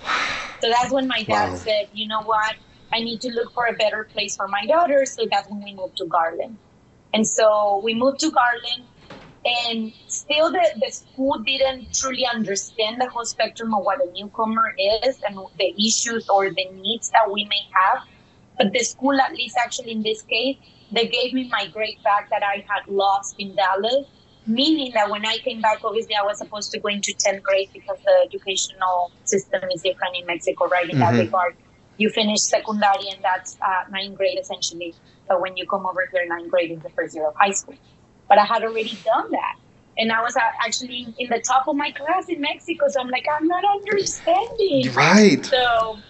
So 0.61 0.69
that's 0.69 0.91
when 0.91 1.07
my 1.07 1.23
dad 1.23 1.51
wow. 1.51 1.55
said, 1.55 1.89
you 1.93 2.07
know 2.07 2.23
what? 2.23 2.55
I 2.93 2.99
need 2.99 3.21
to 3.21 3.29
look 3.29 3.53
for 3.53 3.65
a 3.67 3.73
better 3.73 4.03
place 4.11 4.35
for 4.35 4.47
my 4.47 4.65
daughter. 4.65 5.05
So 5.05 5.25
that's 5.29 5.49
when 5.49 5.63
we 5.63 5.73
moved 5.73 5.97
to 5.97 6.05
Garland. 6.05 6.57
And 7.13 7.27
so 7.27 7.81
we 7.83 7.93
moved 7.93 8.19
to 8.21 8.31
Garland, 8.31 8.85
and 9.43 9.91
still 10.07 10.49
the, 10.49 10.65
the 10.79 10.91
school 10.91 11.39
didn't 11.39 11.93
truly 11.93 12.25
understand 12.25 13.01
the 13.01 13.09
whole 13.09 13.25
spectrum 13.25 13.73
of 13.73 13.83
what 13.83 13.99
a 13.99 14.09
newcomer 14.13 14.73
is 15.03 15.19
and 15.27 15.37
the 15.59 15.73
issues 15.77 16.29
or 16.29 16.49
the 16.49 16.65
needs 16.71 17.09
that 17.09 17.29
we 17.29 17.43
may 17.45 17.61
have 17.73 18.07
but 18.61 18.73
the 18.73 18.83
school, 18.83 19.19
at 19.19 19.33
least 19.33 19.57
actually 19.57 19.91
in 19.91 20.03
this 20.03 20.21
case, 20.21 20.57
they 20.91 21.07
gave 21.07 21.33
me 21.33 21.49
my 21.49 21.67
grade 21.67 21.97
back 22.03 22.29
that 22.29 22.43
I 22.43 22.63
had 22.67 22.87
lost 22.87 23.35
in 23.39 23.55
Dallas, 23.55 24.05
meaning 24.45 24.91
that 24.93 25.09
when 25.09 25.25
I 25.25 25.37
came 25.37 25.61
back, 25.61 25.79
obviously 25.83 26.15
I 26.15 26.23
was 26.23 26.37
supposed 26.37 26.71
to 26.73 26.79
go 26.79 26.89
into 26.89 27.11
10th 27.13 27.41
grade 27.41 27.69
because 27.73 27.97
the 28.05 28.15
educational 28.23 29.11
system 29.23 29.63
is 29.73 29.81
different 29.81 30.15
in 30.17 30.27
Mexico, 30.27 30.67
right? 30.67 30.83
In 30.83 30.97
mm-hmm. 30.97 31.15
that 31.15 31.23
regard, 31.23 31.55
you 31.97 32.09
finish 32.09 32.39
secondary 32.41 33.09
and 33.13 33.23
that's 33.23 33.57
uh, 33.65 33.89
ninth 33.91 34.17
grade 34.17 34.37
essentially. 34.39 34.95
But 35.27 35.41
when 35.41 35.57
you 35.57 35.65
come 35.69 35.85
over 35.85 36.07
here, 36.11 36.25
ninth 36.27 36.49
grade 36.49 36.71
is 36.71 36.81
the 36.81 36.89
first 36.95 37.15
year 37.15 37.27
of 37.27 37.33
high 37.39 37.51
school. 37.51 37.75
But 38.27 38.39
I 38.39 38.45
had 38.45 38.63
already 38.63 39.01
done 39.05 39.31
that. 39.31 39.55
And 39.97 40.11
I 40.11 40.21
was 40.21 40.35
uh, 40.35 40.41
actually 40.65 41.13
in 41.17 41.29
the 41.29 41.41
top 41.45 41.67
of 41.67 41.75
my 41.75 41.91
class 41.91 42.25
in 42.29 42.41
Mexico. 42.41 42.85
So 42.87 43.01
I'm 43.01 43.09
like, 43.09 43.25
I'm 43.37 43.47
not 43.47 43.63
understanding. 43.65 44.91
Right. 44.93 45.45
So 45.45 46.03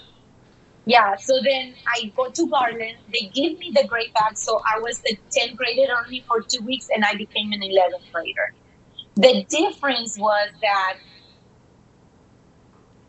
yeah, 0.85 1.15
so 1.17 1.39
then 1.43 1.75
I 1.87 2.11
go 2.15 2.29
to 2.31 2.49
Garland. 2.49 2.97
They 3.07 3.31
give 3.33 3.57
me 3.59 3.71
the 3.75 3.85
grade 3.87 4.11
back. 4.13 4.37
So 4.37 4.61
I 4.65 4.79
was 4.79 5.01
the 5.01 5.17
10th 5.37 5.55
grader 5.55 5.93
only 6.03 6.25
for 6.27 6.41
two 6.41 6.63
weeks 6.65 6.87
and 6.93 7.05
I 7.05 7.15
became 7.15 7.51
an 7.51 7.61
11th 7.61 8.11
grader. 8.11 8.53
The 9.15 9.45
difference 9.49 10.17
was 10.17 10.49
that 10.61 10.93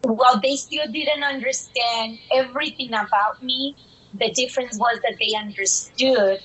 while 0.04 0.40
they 0.40 0.56
still 0.56 0.86
didn't 0.90 1.22
understand 1.22 2.20
everything 2.32 2.88
about 2.88 3.42
me, 3.42 3.76
the 4.12 4.30
difference 4.32 4.78
was 4.78 5.00
that 5.02 5.16
they 5.20 5.34
understood 5.36 6.40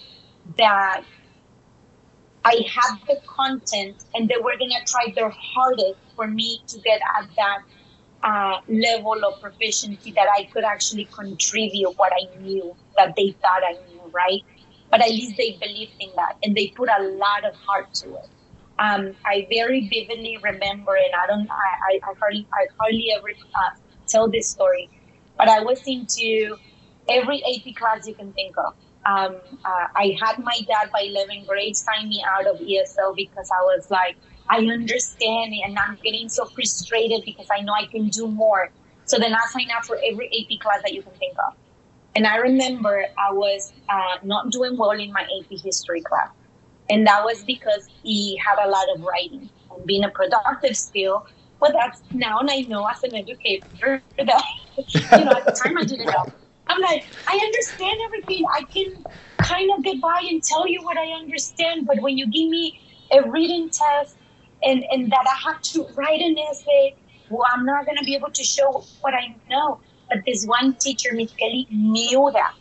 that 0.58 1.04
I 2.46 2.64
had 2.74 2.98
the 3.08 3.20
content 3.28 4.04
and 4.14 4.30
they 4.30 4.38
were 4.38 4.58
going 4.58 4.72
to 4.72 4.84
try 4.86 5.12
their 5.16 5.32
hardest 5.32 6.00
for 6.16 6.28
me 6.28 6.64
to 6.68 6.80
get 6.80 7.02
at 7.20 7.30
that 7.36 7.60
uh, 8.24 8.62
level 8.68 9.16
of 9.26 9.40
proficiency 9.40 10.14
that 10.16 10.28
I 10.38 10.46
could 10.54 10.64
actually 10.64 11.10
contribute 11.14 11.92
what 11.98 12.14
I 12.14 12.36
knew 12.40 12.76
that 12.98 13.16
they 13.18 13.36
thought 13.42 13.62
I 13.68 13.78
knew, 13.88 14.02
right? 14.14 14.42
But 14.90 15.02
at 15.02 15.10
least 15.10 15.36
they 15.38 15.58
believed 15.62 15.94
in 16.00 16.10
that 16.16 16.38
and 16.44 16.56
they 16.56 16.70
put 16.76 16.90
a 16.90 17.04
lot 17.04 17.46
of 17.46 17.56
heart 17.68 17.94
to 17.96 18.16
it. 18.16 18.30
Um, 18.80 19.16
I 19.26 19.48
very 19.50 19.88
vividly 19.88 20.38
remember, 20.44 20.96
and 20.96 21.14
I 21.16 21.28
don't, 21.28 21.50
I, 21.50 22.00
I, 22.04 22.14
hardly, 22.20 22.48
I 22.54 22.68
hardly 22.80 23.12
ever 23.18 23.30
uh, 23.30 23.76
tell 24.08 24.30
this 24.30 24.48
story, 24.48 24.90
but 25.38 25.50
I 25.50 25.62
was 25.62 25.82
into 25.88 26.58
every 27.10 27.44
AP 27.44 27.76
class 27.76 28.08
you 28.08 28.14
can 28.14 28.32
think 28.34 28.56
of. 28.58 28.76
Um, 29.06 29.38
uh, 29.64 29.88
I 29.96 30.18
had 30.22 30.38
my 30.40 30.60
dad 30.68 30.92
by 30.92 31.04
11th 31.04 31.48
grade 31.48 31.76
sign 31.76 32.10
me 32.10 32.24
out 32.28 32.46
of 32.46 32.60
ESL 32.60 33.16
because 33.16 33.50
I 33.50 33.62
was 33.62 33.90
like, 33.90 34.18
I 34.50 34.58
understand 34.60 35.54
it, 35.54 35.62
and 35.66 35.78
I'm 35.78 35.98
getting 36.04 36.30
so 36.30 36.46
frustrated 36.46 37.24
because 37.26 37.48
I 37.52 37.62
know 37.62 37.74
I 37.74 37.86
can 37.86 38.10
do 38.10 38.28
more. 38.28 38.70
So 39.06 39.18
then 39.18 39.34
I 39.34 39.40
signed 39.50 39.72
up 39.76 39.86
for 39.86 39.98
every 40.06 40.28
AP 40.28 40.60
class 40.60 40.82
that 40.84 40.94
you 40.94 41.02
can 41.02 41.14
think 41.14 41.36
of. 41.48 41.54
And 42.16 42.26
I 42.26 42.38
remember 42.38 43.06
I 43.18 43.32
was 43.32 43.72
uh, 43.90 44.18
not 44.24 44.52
doing 44.52 44.78
well 44.78 44.92
in 44.92 45.12
my 45.12 45.22
AP 45.22 45.60
history 45.64 46.02
class. 46.02 46.30
And 46.90 47.06
that 47.08 47.24
was 47.24 47.44
because 47.44 47.88
he 48.04 48.38
had 48.38 48.66
a 48.66 48.70
lot 48.70 48.86
of 48.96 49.02
writing 49.02 49.50
and 49.76 49.86
being 49.86 50.04
a 50.04 50.10
productive 50.10 50.78
skill. 50.78 51.26
But 51.60 51.74
that's 51.74 52.02
now 52.12 52.40
and 52.40 52.50
I 52.50 52.62
know 52.62 52.86
as 52.86 53.04
an 53.04 53.16
educator 53.16 54.04
that, 54.18 54.44
you 54.78 55.26
know, 55.26 55.32
at 55.32 55.46
the 55.46 55.52
time 55.52 55.78
I 55.78 55.84
didn't 55.84 56.06
know. 56.06 56.26
I'm 56.68 56.82
like, 56.82 57.06
I 57.28 57.36
understand 57.36 58.00
everything. 58.06 58.46
I 58.54 58.64
can 58.64 59.04
kind 59.40 59.72
of 59.76 59.84
get 59.84 60.00
by 60.02 60.22
and 60.30 60.44
tell 60.44 60.68
you 60.68 60.84
what 60.84 60.98
I 60.98 61.12
understand. 61.14 61.88
But 61.88 62.02
when 62.02 62.18
you 62.18 62.26
give 62.26 62.50
me 62.50 62.80
a 63.12 63.30
reading 63.30 63.70
test 63.70 64.18
and 64.64 64.84
and 64.92 65.12
that 65.12 65.26
I 65.28 65.50
have 65.50 65.62
to 65.74 65.88
write 65.96 66.22
an 66.22 66.38
essay. 66.38 66.96
Well, 67.30 67.46
I'm 67.52 67.66
not 67.66 67.86
going 67.86 67.98
to 67.98 68.06
be 68.06 68.16
able 68.16 68.32
to 68.32 68.44
show 68.44 68.86
what 69.02 69.14
I 69.14 69.36
know. 69.50 69.80
But 70.10 70.20
this 70.26 70.46
one 70.46 70.76
teacher, 70.76 71.10
Miss 71.14 71.34
Kelly, 71.34 71.68
knew 71.70 72.30
that, 72.34 72.54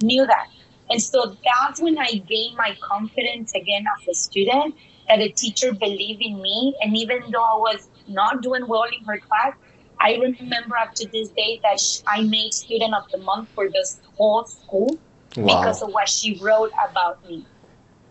knew 0.00 0.26
that. 0.26 0.46
And 0.92 1.02
so 1.02 1.38
that's 1.42 1.80
when 1.80 1.96
I 1.96 2.22
gained 2.28 2.58
my 2.58 2.76
confidence 2.82 3.54
again 3.54 3.86
as 3.96 4.08
a 4.08 4.14
student 4.14 4.74
that 5.08 5.20
a 5.20 5.32
teacher 5.32 5.72
believed 5.72 6.20
in 6.20 6.42
me. 6.42 6.76
And 6.82 6.94
even 6.94 7.22
though 7.32 7.42
I 7.42 7.56
was 7.56 7.88
not 8.06 8.42
doing 8.42 8.68
well 8.68 8.84
in 8.84 9.02
her 9.06 9.18
class, 9.18 9.54
I 9.98 10.16
remember 10.16 10.76
up 10.76 10.92
to 10.96 11.08
this 11.10 11.30
day 11.30 11.60
that 11.62 11.80
I 12.06 12.24
made 12.24 12.52
student 12.52 12.92
of 12.92 13.04
the 13.10 13.18
month 13.18 13.48
for 13.54 13.70
this 13.70 14.00
whole 14.18 14.44
school 14.44 15.00
wow. 15.34 15.46
because 15.46 15.80
of 15.80 15.88
what 15.92 16.10
she 16.10 16.38
wrote 16.42 16.72
about 16.90 17.24
me. 17.26 17.46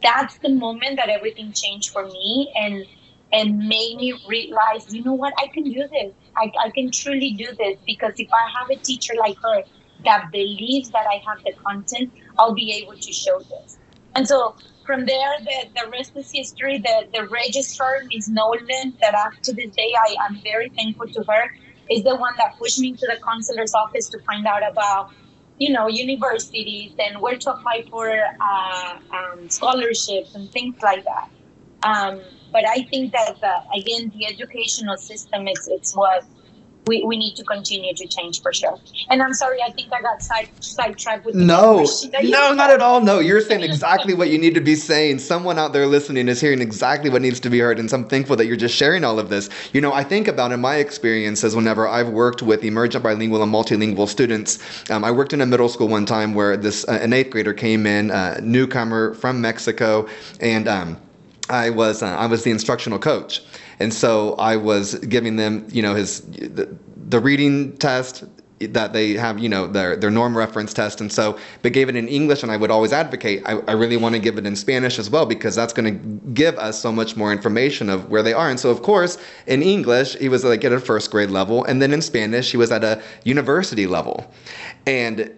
That's 0.02 0.40
the 0.40 0.50
moment 0.50 0.98
that 0.98 1.10
everything 1.10 1.54
changed 1.54 1.92
for 1.92 2.08
me 2.08 2.52
and 2.56 2.88
and 3.34 3.60
made 3.60 3.96
me 3.98 4.14
realize, 4.28 4.86
you 4.90 5.04
know 5.04 5.14
what, 5.14 5.34
I 5.38 5.48
can 5.54 5.64
do 5.64 5.88
this. 5.94 6.14
I, 6.36 6.52
I 6.66 6.70
can 6.72 6.92
truly 6.92 7.34
do 7.38 7.48
this 7.58 7.78
because 7.86 8.14
if 8.18 8.28
I 8.34 8.60
have 8.60 8.68
a 8.72 8.82
teacher 8.82 9.14
like 9.18 9.38
her 9.44 9.64
that 10.04 10.32
believes 10.32 10.90
that 10.92 11.06
I 11.10 11.22
have 11.28 11.44
the 11.44 11.54
content, 11.64 12.12
I'll 12.38 12.54
be 12.54 12.72
able 12.74 12.98
to 12.98 13.14
show 13.14 13.40
this. 13.40 13.78
And 14.16 14.28
so 14.28 14.56
from 14.86 15.06
there, 15.06 15.38
the, 15.42 15.70
the 15.76 15.90
rest 15.92 16.12
is 16.16 16.32
history. 16.32 16.80
The, 16.80 17.08
the 17.14 17.28
registrar, 17.28 18.02
Ms. 18.14 18.30
Nolan, 18.30 18.98
that 19.02 19.16
up 19.16 19.34
to 19.44 19.54
this 19.54 19.72
day 19.72 19.94
I 20.08 20.16
am 20.28 20.42
very 20.44 20.70
thankful 20.70 21.08
to 21.08 21.24
her, 21.24 21.52
is 21.90 22.04
the 22.04 22.16
one 22.16 22.34
that 22.38 22.58
pushed 22.58 22.80
me 22.80 22.94
to 22.94 23.08
the 23.08 23.18
consular's 23.22 23.74
office 23.74 24.10
to 24.10 24.20
find 24.20 24.46
out 24.48 24.70
about, 24.70 25.12
you 25.58 25.72
know, 25.72 25.88
universities 25.88 26.94
and 27.00 27.22
where 27.22 27.38
to 27.38 27.54
apply 27.54 27.86
for 27.90 28.10
uh, 28.10 28.98
um, 29.14 29.50
scholarships 29.50 30.36
and 30.36 30.52
things 30.52 30.76
like 30.82 31.04
that. 31.06 31.30
Um, 31.84 32.22
but 32.52 32.68
I 32.68 32.84
think 32.84 33.14
that 33.14 33.40
the, 33.40 33.80
again, 33.80 34.12
the 34.16 34.26
educational 34.26 34.98
system 34.98 35.48
is 35.48 35.70
it's 35.72 35.96
what 35.96 36.26
we, 36.88 37.04
we 37.04 37.18
need 37.18 37.36
to 37.36 37.44
continue 37.44 37.94
to 37.94 38.08
change 38.08 38.42
for 38.42 38.52
sure. 38.54 38.80
And 39.10 39.22
I'm 39.22 39.34
sorry, 39.34 39.60
I 39.62 39.72
think 39.72 39.94
I 39.94 40.02
got 40.02 40.22
side 40.22 40.50
sidetracked 40.60 41.26
with 41.26 41.36
no, 41.36 41.86
no, 42.24 42.54
not 42.54 42.72
at 42.72 42.82
all. 42.82 43.02
No, 43.02 43.20
you're 43.20 43.42
saying 43.42 43.62
exactly 43.62 44.14
what 44.14 44.30
you 44.30 44.38
need 44.38 44.56
to 44.56 44.62
be 44.62 44.76
saying. 44.76 45.20
Someone 45.20 45.60
out 45.60 45.74
there 45.74 45.86
listening 45.86 46.28
is 46.28 46.42
hearing 46.42 46.62
exactly 46.62 47.10
what 47.10 47.22
needs 47.22 47.40
to 47.42 47.50
be 47.50 47.60
heard, 47.60 47.80
and 47.80 47.90
so 47.90 47.98
I'm 47.98 48.08
thankful 48.08 48.36
that 48.38 48.46
you're 48.46 48.58
just 48.58 48.76
sharing 48.76 49.04
all 49.04 49.20
of 49.20 49.30
this. 49.30 49.50
You 49.74 49.82
know, 49.82 49.94
I 49.94 50.04
think 50.04 50.28
about 50.28 50.52
in 50.52 50.60
my 50.62 50.78
experiences 50.78 51.56
whenever 51.56 51.88
I've 51.88 52.10
worked 52.10 52.42
with 52.42 52.64
emergent 52.64 53.04
bilingual 53.04 53.44
and 53.44 53.54
multilingual 53.54 54.08
students. 54.08 54.60
Um, 54.90 55.04
I 55.04 55.12
worked 55.12 55.34
in 55.34 55.42
a 55.42 55.46
middle 55.46 55.70
school 55.70 55.88
one 55.88 56.06
time 56.06 56.34
where 56.34 56.58
this 56.58 56.88
uh, 56.88 57.00
an 57.02 57.14
eighth 57.14 57.32
grader 57.32 57.54
came 57.54 57.86
in, 57.86 58.12
uh, 58.12 58.40
newcomer 58.42 59.14
from 59.14 59.42
Mexico, 59.42 60.08
and 60.40 60.68
um, 60.68 60.98
I 61.50 61.70
was 61.70 62.04
uh, 62.04 62.08
I 62.08 62.28
was 62.28 62.44
the 62.44 62.52
instructional 62.52 63.00
coach, 63.00 63.42
and 63.80 63.94
so 63.94 64.36
I 64.36 64.56
was 64.56 64.96
giving 64.96 65.36
them 65.36 65.68
you 65.72 65.82
know 65.82 65.96
his 65.96 66.22
the, 66.22 66.76
the 67.08 67.20
reading 67.20 67.78
test 67.78 68.24
that 68.68 68.94
they 68.94 69.14
have 69.14 69.40
you 69.40 69.50
know 69.50 69.68
their 69.68 69.96
their 69.96 70.12
norm 70.12 70.38
reference 70.38 70.74
test. 70.74 71.02
And 71.02 71.12
so 71.12 71.38
they 71.62 71.70
gave 71.70 71.90
it 71.90 71.96
in 71.96 72.08
english 72.08 72.44
and 72.44 72.52
i 72.52 72.58
would 72.58 72.72
always 72.72 72.94
advocate 72.94 73.42
i, 73.46 73.54
I 73.68 73.74
really 73.74 73.98
want 73.98 74.14
to 74.16 74.20
give 74.20 74.38
it 74.38 74.46
in 74.46 74.56
spanish 74.56 75.00
as 75.00 75.10
well 75.10 75.26
because 75.26 75.56
that's 75.56 75.74
going 75.74 75.94
to 75.94 76.30
give 76.34 76.58
us 76.58 76.80
so 76.80 76.92
much 76.92 77.16
more 77.16 77.32
information 77.32 77.90
of 77.90 78.10
where 78.10 78.24
they 78.24 78.34
are. 78.34 78.50
And 78.50 78.60
so 78.60 78.70
of 78.70 78.82
course 78.82 79.18
in 79.48 79.62
english 79.62 80.16
he 80.18 80.30
was 80.30 80.44
like 80.44 80.64
at 80.64 80.74
a 80.74 80.80
first 80.80 81.12
grade 81.12 81.32
level 81.32 81.64
and 81.66 81.82
then 81.82 81.94
in 81.94 82.02
spanish 82.02 82.52
he 82.52 82.58
was 82.58 82.72
at 82.72 82.84
a 82.84 83.02
university 83.24 83.88
level. 83.88 84.32
And 84.86 85.32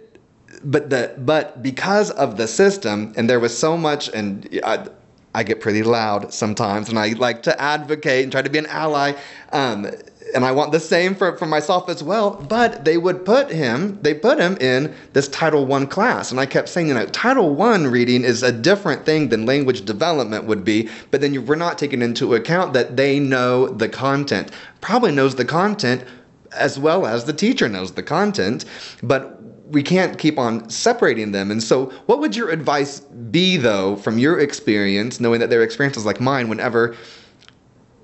but 0.63 0.89
the 0.89 1.13
but 1.17 1.61
because 1.61 2.11
of 2.11 2.37
the 2.37 2.47
system 2.47 3.13
and 3.17 3.29
there 3.29 3.39
was 3.39 3.57
so 3.57 3.77
much 3.77 4.09
and 4.09 4.47
I, 4.63 4.87
I 5.35 5.43
get 5.43 5.61
pretty 5.61 5.83
loud 5.83 6.33
sometimes, 6.33 6.89
and 6.89 6.99
I 6.99 7.09
like 7.13 7.43
to 7.43 7.61
advocate 7.61 8.23
and 8.23 8.31
try 8.31 8.41
to 8.41 8.49
be 8.49 8.59
an 8.59 8.67
ally. 8.67 9.13
Um, 9.51 9.87
and 10.33 10.45
I 10.45 10.51
want 10.51 10.71
the 10.71 10.79
same 10.79 11.15
for, 11.15 11.37
for 11.37 11.45
myself 11.45 11.89
as 11.89 12.03
well. 12.03 12.31
But 12.31 12.85
they 12.85 12.97
would 12.97 13.25
put 13.25 13.51
him, 13.51 13.99
they 14.01 14.13
put 14.13 14.39
him 14.39 14.57
in 14.57 14.93
this 15.13 15.27
Title 15.27 15.65
One 15.65 15.87
class. 15.87 16.31
And 16.31 16.39
I 16.39 16.45
kept 16.45 16.69
saying, 16.69 16.87
you 16.87 16.93
know, 16.93 17.05
Title 17.07 17.53
One 17.53 17.87
reading 17.87 18.23
is 18.23 18.43
a 18.43 18.51
different 18.51 19.05
thing 19.05 19.29
than 19.29 19.45
language 19.45 19.85
development 19.85 20.45
would 20.45 20.63
be. 20.63 20.89
But 21.11 21.21
then 21.21 21.45
we're 21.45 21.55
not 21.55 21.77
taking 21.77 22.01
into 22.01 22.35
account 22.35 22.73
that 22.73 22.97
they 22.97 23.19
know 23.19 23.67
the 23.67 23.89
content, 23.89 24.51
probably 24.81 25.11
knows 25.11 25.35
the 25.35 25.45
content 25.45 26.03
as 26.51 26.77
well 26.77 27.05
as 27.07 27.25
the 27.25 27.33
teacher 27.33 27.67
knows 27.67 27.93
the 27.93 28.03
content. 28.03 28.65
But 29.01 29.42
we 29.69 29.81
can't 29.81 30.17
keep 30.17 30.37
on 30.37 30.69
separating 30.69 31.31
them. 31.31 31.51
And 31.51 31.63
so, 31.63 31.85
what 32.05 32.19
would 32.19 32.35
your 32.35 32.49
advice 32.49 32.99
be, 32.99 33.57
though, 33.57 33.95
from 33.95 34.17
your 34.17 34.39
experience, 34.39 35.19
knowing 35.19 35.39
that 35.39 35.49
their 35.49 35.61
are 35.61 35.63
experiences 35.63 36.05
like 36.05 36.19
mine, 36.19 36.49
whenever 36.49 36.95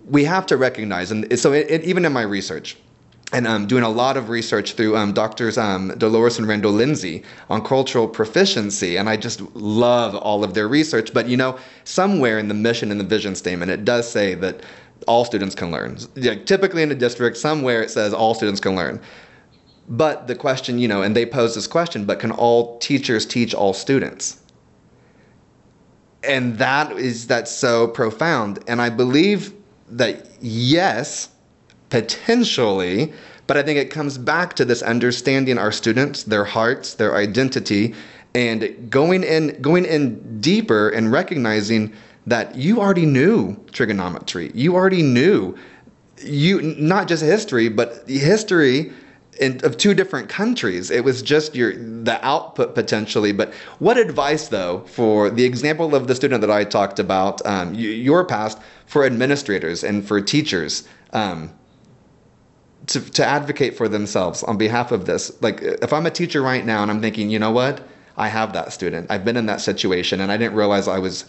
we 0.05 0.24
have 0.24 0.45
to 0.47 0.57
recognize, 0.57 1.12
and 1.12 1.38
so 1.38 1.53
it, 1.53 1.70
it, 1.70 1.84
even 1.84 2.05
in 2.05 2.14
my 2.14 2.24
research, 2.24 2.78
and 3.32 3.45
um, 3.45 3.68
doing 3.68 3.84
a 3.84 3.89
lot 3.89 4.18
of 4.18 4.30
research 4.30 4.74
through 4.74 4.97
um, 4.97 5.14
doctors 5.14 5.57
um, 5.57 5.89
Delores 5.97 6.39
and 6.39 6.47
Randall 6.47 6.72
Lindsey 6.72 7.24
on 7.49 7.64
cultural 7.64 8.07
proficiency, 8.07 8.97
and 8.97 9.07
I 9.07 9.18
just 9.18 9.41
love 9.55 10.16
all 10.16 10.43
of 10.43 10.53
their 10.53 10.68
research. 10.68 11.14
But 11.14 11.28
you 11.28 11.38
know, 11.38 11.60
somewhere 11.84 12.39
in 12.39 12.47
the 12.47 12.53
mission 12.53 12.89
and 12.89 12.99
the 12.99 13.05
vision 13.05 13.36
statement, 13.36 13.70
it 13.70 13.86
does 13.86 14.10
say 14.10 14.34
that 14.36 14.62
all 15.07 15.26
students 15.26 15.55
can 15.55 15.72
learn. 15.72 15.97
typically 16.45 16.84
in 16.84 16.91
a 16.91 16.95
district, 16.95 17.38
somewhere 17.38 17.82
it 17.82 17.89
says 17.89 18.14
all 18.14 18.34
students 18.34 18.60
can 18.60 18.76
learn. 18.76 18.99
But 19.89 20.27
the 20.27 20.35
question, 20.35 20.77
you 20.77 20.87
know, 20.87 21.01
and 21.01 21.15
they 21.15 21.25
pose 21.25 21.55
this 21.55 21.65
question, 21.65 22.05
but 22.05 22.19
can 22.19 22.31
all 22.31 22.77
teachers 22.77 23.25
teach 23.25 23.55
all 23.55 23.73
students? 23.73 24.39
And 26.23 26.57
that 26.59 26.91
is 26.91 27.25
that's 27.25 27.51
so 27.51 27.87
profound. 27.87 28.59
And 28.67 28.81
I 28.81 28.89
believe 28.89 29.53
that 29.89 30.27
yes, 30.41 31.29
potentially, 31.89 33.11
but 33.47 33.57
I 33.57 33.63
think 33.63 33.79
it 33.79 33.89
comes 33.89 34.19
back 34.19 34.55
to 34.57 34.65
this 34.65 34.83
understanding 34.83 35.57
our 35.57 35.71
students, 35.71 36.23
their 36.23 36.45
hearts, 36.45 36.93
their 36.93 37.15
identity, 37.15 37.95
and 38.35 38.91
going 38.91 39.23
in 39.23 39.59
going 39.59 39.85
in 39.85 40.39
deeper 40.39 40.89
and 40.89 41.11
recognizing 41.11 41.91
that 42.27 42.55
you 42.55 42.79
already 42.79 43.07
knew 43.07 43.55
trigonometry. 43.71 44.51
You 44.53 44.75
already 44.75 45.01
knew 45.01 45.57
you 46.21 46.61
not 46.61 47.07
just 47.07 47.23
history, 47.23 47.69
but 47.69 48.07
history 48.07 48.91
in, 49.39 49.63
of 49.63 49.77
two 49.77 49.93
different 49.93 50.29
countries. 50.29 50.91
It 50.91 51.03
was 51.03 51.21
just 51.21 51.55
your 51.55 51.73
the 51.73 52.23
output 52.25 52.75
potentially. 52.75 53.31
But 53.31 53.53
what 53.79 53.97
advice, 53.97 54.49
though, 54.49 54.81
for 54.81 55.29
the 55.29 55.45
example 55.45 55.95
of 55.95 56.07
the 56.07 56.15
student 56.15 56.41
that 56.41 56.51
I 56.51 56.63
talked 56.63 56.99
about, 56.99 57.45
um, 57.45 57.73
your 57.73 58.25
past, 58.25 58.59
for 58.85 59.05
administrators 59.05 59.83
and 59.83 60.07
for 60.07 60.21
teachers? 60.21 60.87
Um, 61.13 61.53
to, 62.87 62.99
to 63.11 63.25
advocate 63.25 63.77
for 63.77 63.87
themselves 63.87 64.41
on 64.43 64.57
behalf 64.57 64.91
of 64.91 65.05
this. 65.05 65.31
Like, 65.43 65.61
if 65.61 65.93
I'm 65.93 66.07
a 66.07 66.11
teacher 66.11 66.41
right 66.41 66.65
now 66.65 66.81
and 66.81 66.89
I'm 66.89 67.01
thinking, 67.01 67.29
you 67.29 67.37
know 67.37 67.51
what? 67.51 67.87
I 68.17 68.27
have 68.29 68.53
that 68.53 68.73
student. 68.73 69.11
I've 69.11 69.23
been 69.23 69.37
in 69.37 69.45
that 69.45 69.61
situation 69.61 70.21
and 70.21 70.31
I 70.31 70.37
didn't 70.37 70.55
realize 70.55 70.87
I 70.87 70.97
was 70.97 71.25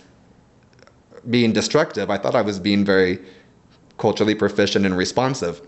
being 1.29 1.53
destructive. 1.53 2.09
I 2.09 2.17
thought 2.17 2.35
I 2.35 2.41
was 2.41 2.59
being 2.59 2.85
very 2.85 3.19
culturally 3.99 4.35
proficient 4.35 4.87
and 4.87 4.97
responsive. 4.97 5.61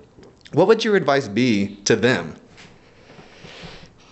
What 0.53 0.69
would 0.69 0.85
your 0.85 0.97
advice 0.97 1.29
be 1.29 1.77
to 1.85 1.97
them? 1.97 2.37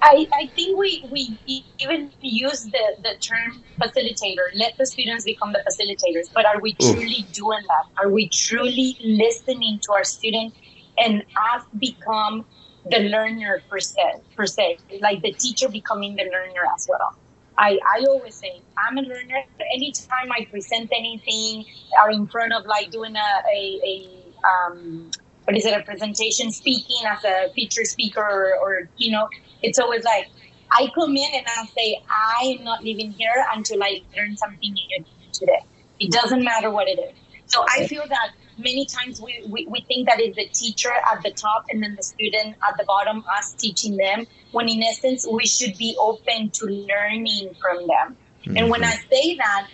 I, 0.02 0.26
I 0.32 0.46
think 0.56 0.78
we, 0.78 1.04
we 1.10 1.38
even 1.78 2.10
use 2.22 2.62
the, 2.62 2.96
the 3.02 3.14
term 3.20 3.62
facilitator. 3.78 4.48
Let 4.54 4.72
the 4.78 4.86
students 4.86 5.24
become 5.24 5.52
the 5.52 5.62
facilitators. 5.68 6.30
But 6.34 6.46
are 6.46 6.58
we 6.60 6.74
truly 6.80 7.28
doing 7.32 7.60
that? 7.68 8.02
Are 8.02 8.08
we 8.08 8.30
truly 8.30 8.96
listening 9.04 9.80
to 9.82 9.92
our 9.92 10.04
students 10.04 10.56
and 10.96 11.22
us 11.54 11.62
become 11.78 12.46
the 12.86 13.00
learner 13.00 13.62
per 13.68 13.78
se, 13.78 14.22
per 14.34 14.46
se, 14.46 14.78
like 15.02 15.20
the 15.20 15.34
teacher 15.34 15.68
becoming 15.68 16.16
the 16.16 16.24
learner 16.24 16.64
as 16.74 16.86
well? 16.88 17.14
I, 17.58 17.78
I 17.86 18.04
always 18.08 18.36
say 18.36 18.62
I'm 18.78 18.96
a 18.96 19.02
learner. 19.02 19.44
Anytime 19.74 20.32
I 20.32 20.46
present 20.50 20.90
anything 20.96 21.66
or 22.02 22.10
in 22.10 22.26
front 22.26 22.54
of 22.54 22.64
like 22.64 22.90
doing 22.90 23.16
a, 23.16 23.42
a, 23.54 23.80
a 23.84 24.08
um, 24.48 25.10
what 25.50 25.58
is 25.58 25.66
it, 25.66 25.76
a 25.76 25.82
presentation 25.82 26.52
speaking 26.52 27.04
as 27.08 27.24
a 27.24 27.52
feature 27.54 27.84
speaker 27.84 28.20
or, 28.20 28.54
or 28.62 28.88
you 28.98 29.10
know, 29.10 29.28
it's 29.62 29.80
always 29.80 30.04
like 30.04 30.28
I 30.70 30.88
come 30.94 31.16
in 31.16 31.28
and 31.34 31.44
I 31.44 31.66
say, 31.76 32.00
I 32.08 32.56
am 32.56 32.64
not 32.64 32.84
leaving 32.84 33.10
here 33.10 33.44
until 33.52 33.82
I 33.82 34.00
learn 34.16 34.36
something 34.36 34.72
new 34.72 35.04
today. 35.32 35.64
It 35.98 36.12
doesn't 36.12 36.44
matter 36.44 36.70
what 36.70 36.86
it 36.86 37.00
is. 37.00 37.14
So 37.46 37.64
I 37.68 37.88
feel 37.88 38.04
that 38.08 38.30
many 38.58 38.86
times 38.86 39.20
we, 39.20 39.42
we, 39.48 39.66
we 39.66 39.80
think 39.88 40.08
that 40.08 40.20
it's 40.20 40.36
the 40.36 40.46
teacher 40.52 40.92
at 41.12 41.20
the 41.24 41.32
top 41.32 41.64
and 41.68 41.82
then 41.82 41.96
the 41.96 42.04
student 42.04 42.54
at 42.68 42.76
the 42.78 42.84
bottom, 42.84 43.24
us 43.36 43.52
teaching 43.54 43.96
them, 43.96 44.28
when 44.52 44.68
in 44.68 44.84
essence, 44.84 45.26
we 45.28 45.46
should 45.48 45.76
be 45.76 45.96
open 45.98 46.50
to 46.50 46.66
learning 46.66 47.56
from 47.60 47.88
them. 47.88 48.16
Mm-hmm. 48.44 48.56
And 48.56 48.70
when 48.70 48.84
I 48.84 48.94
say 49.10 49.34
that, 49.34 49.66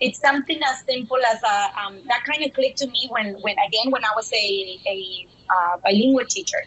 it's 0.00 0.20
something 0.20 0.60
as 0.62 0.82
simple 0.88 1.18
as 1.30 1.42
a, 1.42 1.48
uh, 1.48 1.86
um, 1.86 2.02
that 2.08 2.22
kind 2.24 2.44
of 2.44 2.52
clicked 2.52 2.78
to 2.78 2.86
me 2.86 3.08
when, 3.10 3.34
when 3.40 3.56
again, 3.66 3.90
when 3.90 4.04
I 4.04 4.10
was 4.14 4.30
a, 4.32 4.80
a 4.86 5.28
uh, 5.50 5.78
bilingual 5.82 6.26
teacher. 6.28 6.58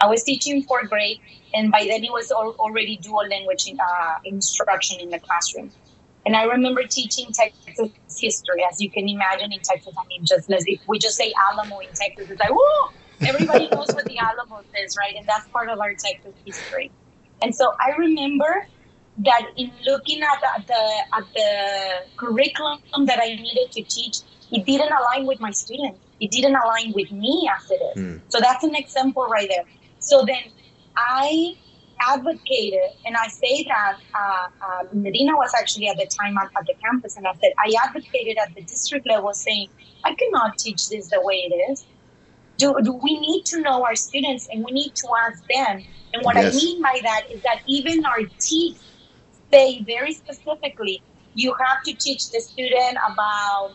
I 0.00 0.06
was 0.06 0.22
teaching 0.22 0.62
fourth 0.62 0.88
grade, 0.88 1.18
and 1.54 1.72
by 1.72 1.84
then 1.88 2.04
it 2.04 2.12
was 2.12 2.30
al- 2.30 2.56
already 2.58 2.98
dual 2.98 3.26
language 3.28 3.64
in, 3.66 3.78
uh, 3.80 4.14
instruction 4.24 5.00
in 5.00 5.10
the 5.10 5.20
classroom. 5.20 5.72
And 6.24 6.36
I 6.36 6.44
remember 6.44 6.82
teaching 6.88 7.26
Texas 7.32 7.90
history. 8.20 8.64
As 8.70 8.80
you 8.80 8.90
can 8.90 9.08
imagine, 9.08 9.52
in 9.52 9.60
Texas, 9.60 9.94
I 9.96 10.06
mean, 10.08 10.24
just 10.26 10.46
if 10.48 10.80
we 10.86 10.98
just 10.98 11.16
say 11.16 11.32
Alamo 11.50 11.78
in 11.80 11.88
Texas, 11.94 12.30
it's 12.30 12.40
like, 12.40 12.50
whoa, 12.50 12.90
everybody 13.24 13.68
knows 13.68 13.88
what 13.92 14.04
the 14.04 14.18
Alamo 14.18 14.62
is, 14.84 14.96
right? 14.98 15.14
And 15.16 15.26
that's 15.26 15.46
part 15.52 15.68
of 15.68 15.80
our 15.80 15.92
Texas 15.92 16.34
history. 16.44 16.92
And 17.42 17.54
so 17.54 17.72
I 17.80 17.96
remember 17.96 18.68
that 19.24 19.48
in 19.56 19.70
looking 19.84 20.22
at 20.22 20.40
the, 20.40 20.60
at 20.60 20.66
the, 20.66 21.16
at 21.16 21.34
the 21.34 22.16
curriculum 22.16 22.80
that 23.06 23.18
I 23.20 23.34
needed 23.34 23.72
to 23.72 23.82
teach, 23.82 24.18
it 24.50 24.64
didn't 24.64 24.92
align 24.92 25.26
with 25.26 25.40
my 25.40 25.50
students. 25.50 25.98
It 26.20 26.30
didn't 26.30 26.56
align 26.56 26.92
with 26.94 27.10
me 27.12 27.50
as 27.54 27.70
it 27.70 27.82
is. 27.96 28.02
Mm. 28.02 28.20
So 28.28 28.40
that's 28.40 28.64
an 28.64 28.74
example 28.74 29.26
right 29.26 29.48
there. 29.48 29.64
So 29.98 30.24
then 30.24 30.42
I 30.96 31.56
advocated, 32.00 32.90
and 33.04 33.16
I 33.16 33.28
say 33.28 33.64
that 33.64 33.98
uh, 34.14 34.46
uh, 34.62 34.84
Medina 34.92 35.36
was 35.36 35.52
actually 35.58 35.88
at 35.88 35.96
the 35.96 36.06
time 36.06 36.36
at, 36.38 36.50
at, 36.56 36.66
the 36.66 36.74
campus, 36.74 37.16
and 37.16 37.26
I 37.26 37.32
said 37.34 37.52
I 37.58 37.72
advocated 37.84 38.36
at 38.38 38.54
the 38.54 38.62
district 38.62 39.06
level, 39.06 39.32
saying 39.32 39.68
I 40.04 40.14
cannot 40.14 40.58
teach 40.58 40.88
this 40.88 41.08
the 41.08 41.20
way 41.20 41.50
it 41.50 41.70
is. 41.70 41.84
Do, 42.56 42.74
do 42.82 42.92
we 42.92 43.18
need 43.20 43.44
to 43.46 43.60
know 43.60 43.84
our 43.84 43.96
students, 43.96 44.48
and 44.50 44.64
we 44.64 44.72
need 44.72 44.94
to 44.96 45.08
ask 45.26 45.42
them. 45.48 45.84
And 46.14 46.22
what 46.22 46.36
yes. 46.36 46.54
I 46.54 46.56
mean 46.56 46.82
by 46.82 47.00
that 47.02 47.26
is 47.30 47.42
that 47.42 47.60
even 47.66 48.04
our 48.04 48.20
TEKS 48.20 48.78
say 49.50 49.82
very 49.82 50.12
specifically, 50.12 51.02
you 51.34 51.54
have 51.54 51.82
to 51.84 51.92
teach 51.94 52.30
the 52.30 52.40
student 52.40 52.98
about 53.10 53.72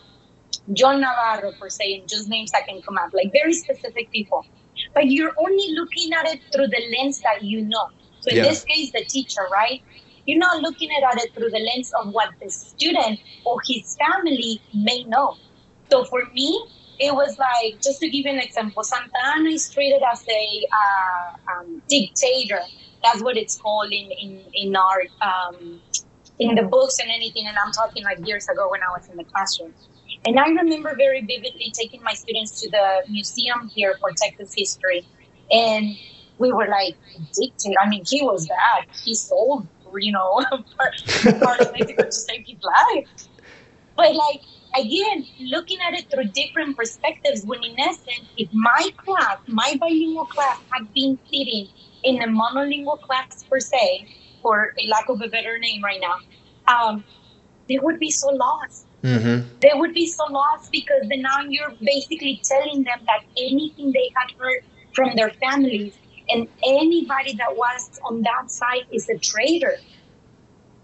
John 0.72 1.00
Navarro, 1.00 1.52
per 1.58 1.68
se, 1.68 2.00
and 2.00 2.08
just 2.08 2.28
names 2.28 2.50
that 2.52 2.66
can 2.66 2.80
come 2.82 2.98
up, 2.98 3.12
like 3.12 3.32
very 3.32 3.54
specific 3.54 4.10
people. 4.10 4.44
But 4.92 5.10
you're 5.10 5.32
only 5.38 5.74
looking 5.74 6.12
at 6.12 6.26
it 6.26 6.40
through 6.52 6.68
the 6.68 6.82
lens 6.96 7.20
that 7.20 7.42
you 7.42 7.62
know. 7.62 7.90
So 8.20 8.30
in 8.30 8.36
yeah. 8.36 8.44
this 8.44 8.64
case, 8.64 8.90
the 8.92 9.04
teacher, 9.04 9.42
right? 9.52 9.82
You're 10.26 10.38
not 10.38 10.62
looking 10.62 10.90
at 10.90 11.22
it 11.22 11.34
through 11.34 11.50
the 11.50 11.58
lens 11.58 11.92
of 12.00 12.12
what 12.12 12.30
the 12.40 12.48
student 12.48 13.20
or 13.44 13.60
his 13.66 13.96
family 13.96 14.60
may 14.72 15.04
know. 15.04 15.36
So 15.90 16.04
for 16.04 16.24
me, 16.32 16.66
it 16.98 17.14
was 17.14 17.38
like, 17.38 17.82
just 17.82 18.00
to 18.00 18.08
give 18.08 18.24
you 18.24 18.32
an 18.32 18.38
example, 18.38 18.82
Santa 18.84 19.10
Anna 19.36 19.50
is 19.50 19.68
treated 19.68 20.02
as 20.10 20.24
a 20.28 20.66
uh, 20.72 21.52
um, 21.52 21.82
dictator. 21.88 22.60
That's 23.04 23.22
what 23.22 23.36
it's 23.36 23.56
called 23.56 23.92
in, 23.92 24.10
in, 24.10 24.42
in 24.52 24.76
our, 24.76 25.02
um, 25.22 25.80
in 26.40 26.56
the 26.56 26.62
books 26.62 26.98
and 26.98 27.10
anything. 27.10 27.46
And 27.46 27.56
I'm 27.56 27.70
talking 27.70 28.02
like 28.02 28.26
years 28.26 28.48
ago 28.48 28.68
when 28.70 28.80
I 28.82 28.90
was 28.98 29.08
in 29.08 29.16
the 29.16 29.24
classroom. 29.24 29.74
And 30.26 30.40
I 30.40 30.48
remember 30.48 30.94
very 30.96 31.20
vividly 31.20 31.70
taking 31.72 32.02
my 32.02 32.14
students 32.14 32.60
to 32.62 32.70
the 32.70 33.02
museum 33.08 33.70
here 33.74 33.96
for 34.00 34.10
Texas 34.16 34.54
history. 34.56 35.06
And 35.50 35.96
we 36.38 36.50
were 36.50 36.66
like 36.66 36.96
addicted. 37.14 37.76
I 37.80 37.88
mean, 37.88 38.04
he 38.06 38.22
was 38.22 38.48
bad. 38.48 38.86
He 39.04 39.14
sold, 39.14 39.68
you 39.96 40.12
know, 40.12 40.42
part 40.48 41.60
of 41.60 41.72
Mexico 41.72 42.04
to 42.04 42.12
save 42.12 42.46
his 42.46 42.58
life. 42.62 43.06
But 43.96 44.16
like 44.16 44.40
again, 44.76 45.26
looking 45.40 45.78
at 45.86 45.94
it 45.94 46.10
through 46.10 46.24
different 46.24 46.76
perspectives, 46.76 47.44
when 47.44 47.62
in 47.62 47.78
essence, 47.78 48.26
if 48.36 48.48
my 48.52 48.90
class, 48.96 49.38
my 49.46 49.76
bilingual 49.80 50.26
class, 50.26 50.58
had 50.70 50.92
been 50.94 51.18
sitting 51.26 51.68
in 52.04 52.22
a 52.22 52.26
monolingual 52.26 53.00
class 53.00 53.44
per 53.44 53.60
se, 53.60 54.06
for 54.42 54.74
a 54.78 54.86
lack 54.88 55.08
of 55.08 55.20
a 55.22 55.28
better 55.28 55.58
name 55.58 55.82
right 55.82 56.00
now, 56.00 56.18
um, 56.68 57.04
they 57.68 57.78
would 57.78 57.98
be 57.98 58.10
so 58.10 58.28
lost. 58.28 58.86
Mm-hmm. 59.02 59.48
They 59.60 59.72
would 59.74 59.94
be 59.94 60.06
so 60.06 60.24
lost 60.30 60.70
because 60.72 61.02
then 61.08 61.22
now 61.22 61.40
you're 61.48 61.74
basically 61.82 62.40
telling 62.42 62.84
them 62.84 63.00
that 63.06 63.24
anything 63.36 63.92
they 63.92 64.10
had 64.16 64.30
heard 64.38 64.62
from 64.94 65.16
their 65.16 65.30
families 65.30 65.94
and 66.30 66.48
anybody 66.66 67.34
that 67.34 67.56
was 67.56 68.00
on 68.04 68.22
that 68.22 68.50
side 68.50 68.86
is 68.90 69.08
a 69.08 69.18
traitor. 69.18 69.76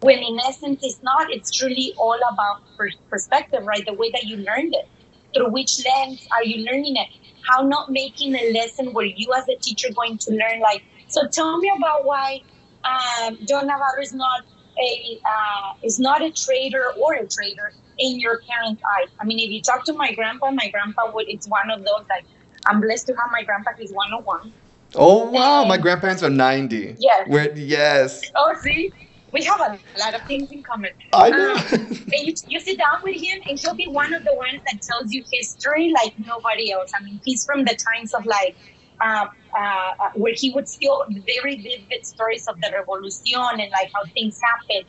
When 0.01 0.19
in 0.19 0.39
essence, 0.41 0.81
it's 0.83 1.03
not. 1.03 1.31
It's 1.31 1.51
truly 1.51 1.95
all 1.99 2.19
about 2.33 2.63
perspective, 3.11 3.65
right? 3.65 3.85
The 3.85 3.95
way 3.95 4.11
that 4.11 4.25
you 4.25 4.37
learned 4.37 4.75
it. 4.75 4.89
Through 5.35 5.51
which 5.51 5.85
lens 5.85 6.27
are 6.33 6.45
you 6.45 6.65
learning 6.65 6.97
it? 6.97 7.09
How 7.49 7.63
not 7.63 7.91
making 7.91 8.35
a 8.35 8.53
lesson 8.53 8.93
where 8.93 9.07
you, 9.07 9.33
as 9.35 9.49
a 9.49 9.57
teacher, 9.57 9.89
going 9.95 10.19
to 10.19 10.31
learn 10.33 10.61
like. 10.61 10.83
So 11.11 11.27
tell 11.27 11.59
me 11.59 11.73
about 11.77 12.05
why 12.05 12.41
um, 12.85 13.39
John 13.47 13.67
Navarro 13.67 14.01
is 14.01 14.15
not 14.15 14.43
a 14.79 15.21
uh, 15.25 15.75
is 15.83 15.99
not 15.99 16.23
a 16.23 16.31
traitor 16.31 16.93
or 16.97 17.15
a 17.15 17.27
traitor 17.27 17.73
in 17.99 18.19
your 18.19 18.41
parents' 18.49 18.83
eyes. 18.97 19.09
I 19.21 19.25
mean, 19.25 19.39
if 19.39 19.51
you 19.51 19.61
talk 19.61 19.85
to 19.87 19.93
my 19.93 20.15
grandpa, 20.15 20.51
my 20.51 20.69
grandpa 20.71 21.11
would. 21.13 21.29
It's 21.29 21.49
one 21.49 21.71
of 21.71 21.81
those 21.81 22.05
like 22.09 22.25
I'm 22.67 22.81
blessed 22.81 23.07
to 23.09 23.15
have 23.15 23.31
my 23.33 23.43
grandpa. 23.43 23.73
He's 23.79 23.93
101. 23.93 24.53
Oh 24.95 25.31
wow, 25.31 25.65
my 25.65 25.79
grandparents 25.79 26.23
are 26.23 26.31
90. 26.31 26.97
Yes. 26.99 27.27
We're, 27.29 27.53
yes. 27.55 28.23
Oh, 28.35 28.55
see, 28.61 28.93
we 29.33 29.45
have 29.45 29.61
a 29.61 29.79
lot 29.99 30.15
of 30.15 30.23
things 30.27 30.51
in 30.51 30.63
common. 30.63 30.91
I 31.13 31.31
know. 31.31 31.55
Um, 31.55 31.63
and 31.73 32.27
you, 32.27 32.35
you 32.49 32.61
sit 32.61 32.79
down 32.79 33.01
with 33.03 33.21
him, 33.21 33.41
and 33.49 33.59
he'll 33.59 33.75
be 33.75 33.87
one 33.87 34.13
of 34.13 34.25
the 34.25 34.35
ones 34.35 34.61
that 34.71 34.83
tells 34.83 35.13
you 35.13 35.25
history 35.33 35.93
like 35.93 36.15
nobody 36.19 36.73
else. 36.73 36.91
I 36.99 37.03
mean, 37.05 37.21
he's 37.25 37.45
from 37.45 37.65
the 37.65 37.77
times 37.77 38.15
of 38.15 38.27
like 38.27 38.57
uh, 39.01 39.27
uh, 39.57 39.93
where 40.15 40.35
he 40.35 40.51
would 40.51 40.69
steal 40.69 41.05
very 41.27 41.57
vivid 41.57 42.05
stories 42.05 42.47
of 42.47 42.61
the 42.61 42.71
revolution 42.73 43.41
and 43.53 43.71
like 43.71 43.91
how 43.95 44.05
things 44.13 44.41
happened. 44.41 44.87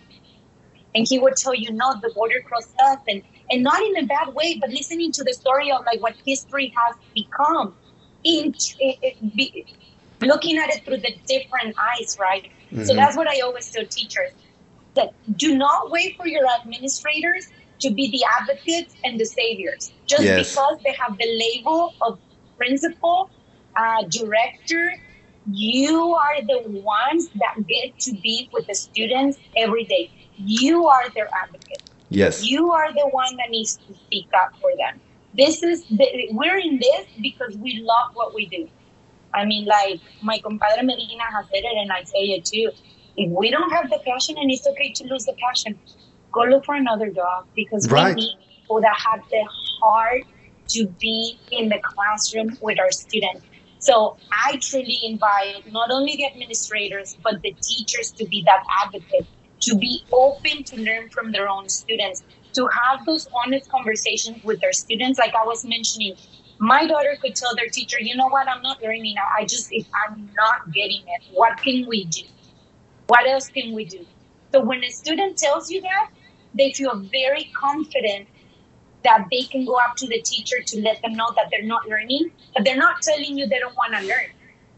And 0.94 1.08
he 1.08 1.20
would 1.20 1.38
tell 1.38 1.56
you, 1.56 1.72
no, 1.72 1.94
the 2.02 2.10
border 2.10 2.42
crossed 2.42 2.76
us, 2.80 3.00
and 3.08 3.22
and 3.50 3.64
not 3.64 3.82
in 3.82 3.98
a 3.98 4.06
bad 4.06 4.34
way, 4.34 4.58
but 4.60 4.70
listening 4.70 5.12
to 5.14 5.24
the 5.24 5.34
story 5.34 5.72
of 5.72 5.86
like 5.86 6.02
what 6.02 6.16
history 6.26 6.74
has 6.76 6.96
become. 7.16 7.76
In, 8.24 8.54
it, 8.80 8.98
it, 9.02 9.36
be, 9.36 9.66
looking 10.22 10.58
at 10.58 10.70
it 10.70 10.86
through 10.86 10.98
the 10.98 11.16
different 11.28 11.76
eyes, 11.80 12.18
right? 12.20 12.52
Mm-hmm. 12.72 12.84
So 12.84 12.94
that's 12.94 13.18
what 13.18 13.28
I 13.28 13.40
always 13.40 13.70
tell 13.72 13.86
teachers 13.86 14.32
that 14.94 15.14
do 15.38 15.58
not 15.58 15.90
wait 15.92 16.18
for 16.18 16.28
your 16.28 16.46
administrators 16.60 17.48
to 17.80 17.90
be 17.92 18.12
the 18.12 18.24
advocates 18.40 18.96
and 19.04 19.20
the 19.20 19.26
saviors. 19.26 19.92
Just 20.06 20.24
yes. 20.24 20.50
because 20.50 20.78
they 20.84 20.94
have 20.94 21.18
the 21.18 21.28
label 21.40 21.94
of 22.02 22.20
principal, 22.58 23.30
uh, 23.76 24.04
director, 24.10 24.94
you 25.52 26.14
are 26.14 26.42
the 26.42 26.70
ones 26.82 27.30
that 27.36 27.56
get 27.68 27.98
to 28.00 28.14
be 28.14 28.50
with 28.54 28.68
the 28.68 28.76
students 28.76 29.40
every 29.58 29.86
day. 29.86 30.12
You 30.38 30.88
are 30.88 31.10
their 31.10 31.30
advocate. 31.34 31.90
Yes. 32.10 32.44
You 32.46 32.72
are 32.72 32.92
the 32.94 33.08
one 33.12 33.36
that 33.38 33.50
needs 33.50 33.78
to 33.88 33.94
speak 33.94 34.28
up 34.34 34.54
for 34.60 34.70
them. 34.78 35.00
This 35.36 35.64
is 35.64 35.86
the, 35.86 36.28
we're 36.32 36.58
in 36.58 36.78
this 36.78 37.08
because 37.22 37.56
we 37.58 37.80
love 37.82 38.12
what 38.14 38.36
we 38.36 38.48
do. 38.48 38.68
I 39.34 39.46
mean, 39.46 39.66
like 39.66 40.02
my 40.22 40.40
compadre 40.40 40.84
Medina 40.84 41.24
has 41.32 41.46
said 41.46 41.64
it, 41.64 41.78
and 41.78 41.92
I 41.92 42.04
say 42.04 42.20
it 42.20 42.46
too. 42.46 42.72
If 43.16 43.32
we 43.32 43.50
don't 43.50 43.70
have 43.72 43.90
the 43.90 44.00
passion, 44.06 44.36
and 44.38 44.52
it's 44.52 44.68
okay 44.68 44.92
to 44.92 45.04
lose 45.06 45.26
the 45.26 45.34
passion, 45.42 45.80
go 46.34 46.42
look 46.42 46.66
for 46.66 46.76
another 46.76 47.10
job 47.10 47.46
because 47.56 47.90
right. 47.90 48.16
we 48.16 48.22
need 48.22 48.38
people 48.60 48.82
that 48.82 48.96
have 48.98 49.22
the 49.30 49.48
heart 49.82 50.24
to 50.70 50.88
be 51.00 51.38
in 51.52 51.70
the 51.70 51.80
classroom 51.82 52.58
with 52.62 52.80
our 52.80 52.92
students. 52.92 53.46
So 53.82 54.18
I 54.32 54.58
truly 54.58 55.00
invite 55.04 55.72
not 55.72 55.90
only 55.90 56.16
the 56.16 56.28
administrators, 56.28 57.18
but 57.24 57.42
the 57.42 57.56
teachers 57.62 58.12
to 58.12 58.26
be 58.26 58.44
that 58.46 58.64
advocate, 58.84 59.26
to 59.62 59.76
be 59.76 60.06
open 60.12 60.64
to 60.66 60.80
learn 60.80 61.10
from 61.10 61.32
their 61.32 61.50
own 61.50 61.68
students, 61.68 62.24
to 62.54 62.68
have 62.68 63.04
those 63.08 63.28
honest 63.34 63.70
conversations 63.72 64.44
with 64.44 64.62
their 64.62 64.72
students. 64.72 65.18
Like 65.18 65.34
I 65.34 65.44
was 65.46 65.66
mentioning, 65.66 66.16
my 66.60 66.86
daughter 66.86 67.18
could 67.20 67.36
tell 67.36 67.56
their 67.56 67.70
teacher, 67.70 67.98
you 68.00 68.16
know 68.16 68.28
what, 68.28 68.48
I'm 68.48 68.62
not 68.62 68.84
learning. 68.84 69.16
Now. 69.16 69.28
I 69.36 69.46
just, 69.46 69.70
if 69.72 69.88
I'm 70.06 70.30
not 70.38 70.72
getting 70.72 71.02
it, 71.02 71.24
what 71.34 71.58
can 71.58 71.88
we 71.88 72.06
do? 72.06 72.22
What 73.08 73.28
else 73.28 73.48
can 73.48 73.74
we 73.74 73.86
do? 73.86 74.06
So 74.52 74.62
when 74.64 74.84
a 74.84 74.92
student 74.92 75.38
tells 75.38 75.72
you 75.72 75.82
that, 75.82 76.12
they 76.54 76.72
feel 76.74 77.00
very 77.12 77.50
confident 77.56 78.28
that 79.04 79.26
they 79.32 79.44
can 79.44 79.66
go 79.66 79.76
up 79.76 79.96
to 79.98 80.08
the 80.08 80.22
teacher 80.22 80.58
to 80.66 80.82
let 80.82 81.02
them 81.02 81.14
know 81.14 81.32
that 81.36 81.48
they're 81.52 81.64
not 81.64 81.88
learning, 81.88 82.30
but 82.54 82.64
they're 82.64 82.78
not 82.78 83.02
telling 83.02 83.38
you 83.38 83.48
they 83.48 83.60
don't 83.60 83.76
want 83.76 83.94
to 83.96 84.02
learn. 84.02 84.30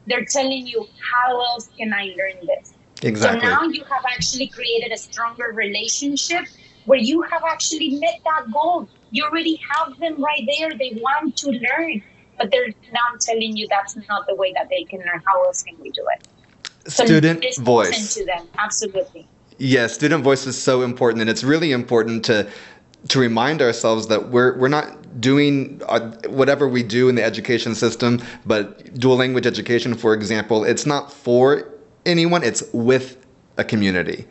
They're 0.06 0.26
telling 0.26 0.68
you, 0.68 0.86
how 1.12 1.40
else 1.40 1.70
can 1.78 1.94
I 1.94 2.14
learn 2.18 2.46
this? 2.46 2.74
Exactly. 3.02 3.42
So 3.42 3.48
now 3.48 3.64
you 3.64 3.84
have 3.84 4.04
actually 4.10 4.48
created 4.48 4.92
a 4.92 4.98
stronger 4.98 5.52
relationship 5.54 6.46
where 6.86 7.00
you 7.00 7.22
have 7.24 7.42
actually 7.50 7.98
met 8.00 8.20
that 8.24 8.52
goal. 8.52 8.88
You 9.12 9.26
already 9.26 9.60
have 9.70 9.98
them 10.00 10.22
right 10.22 10.48
there. 10.58 10.72
They 10.78 10.98
want 11.02 11.36
to 11.38 11.50
learn, 11.50 12.02
but 12.38 12.52
they're 12.52 12.68
now 12.92 13.18
telling 13.22 13.56
you 13.56 13.68
that's 13.70 13.96
not 14.10 14.26
the 14.28 14.36
way 14.36 14.54
that 14.54 14.70
they 14.70 14.84
can 14.84 15.00
learn. 15.00 15.22
How 15.26 15.44
else 15.46 15.64
can 15.64 15.78
we 15.82 15.92
do 15.92 16.06
it? 16.16 16.28
So 16.92 17.06
student 17.06 17.46
voice. 17.60 18.14
to 18.16 18.26
them, 18.26 18.50
absolutely. 18.58 19.28
Yes, 19.58 19.94
student 19.94 20.24
voice 20.24 20.46
is 20.46 20.62
so 20.62 20.82
important, 20.82 21.22
and 21.22 21.30
it's 21.30 21.44
really 21.44 21.72
important 21.72 22.26
to 22.26 22.50
to 23.10 23.20
remind 23.20 23.62
ourselves 23.62 24.08
that 24.08 24.30
we're 24.30 24.58
we're 24.58 24.68
not 24.68 25.22
doing 25.22 25.82
uh, 25.88 26.12
whatever 26.28 26.68
we 26.68 26.84
do 26.84 27.10
in 27.10 27.16
the 27.16 27.24
education 27.24 27.76
system, 27.76 28.22
but 28.46 28.98
dual 29.00 29.18
language 29.18 29.46
education, 29.46 29.94
for 29.94 30.14
example, 30.14 30.64
it's 30.64 30.86
not 30.86 31.12
for 31.12 31.70
anyone; 32.06 32.44
it's 32.44 32.64
with 32.74 33.18
a 33.58 33.64
community 33.64 34.26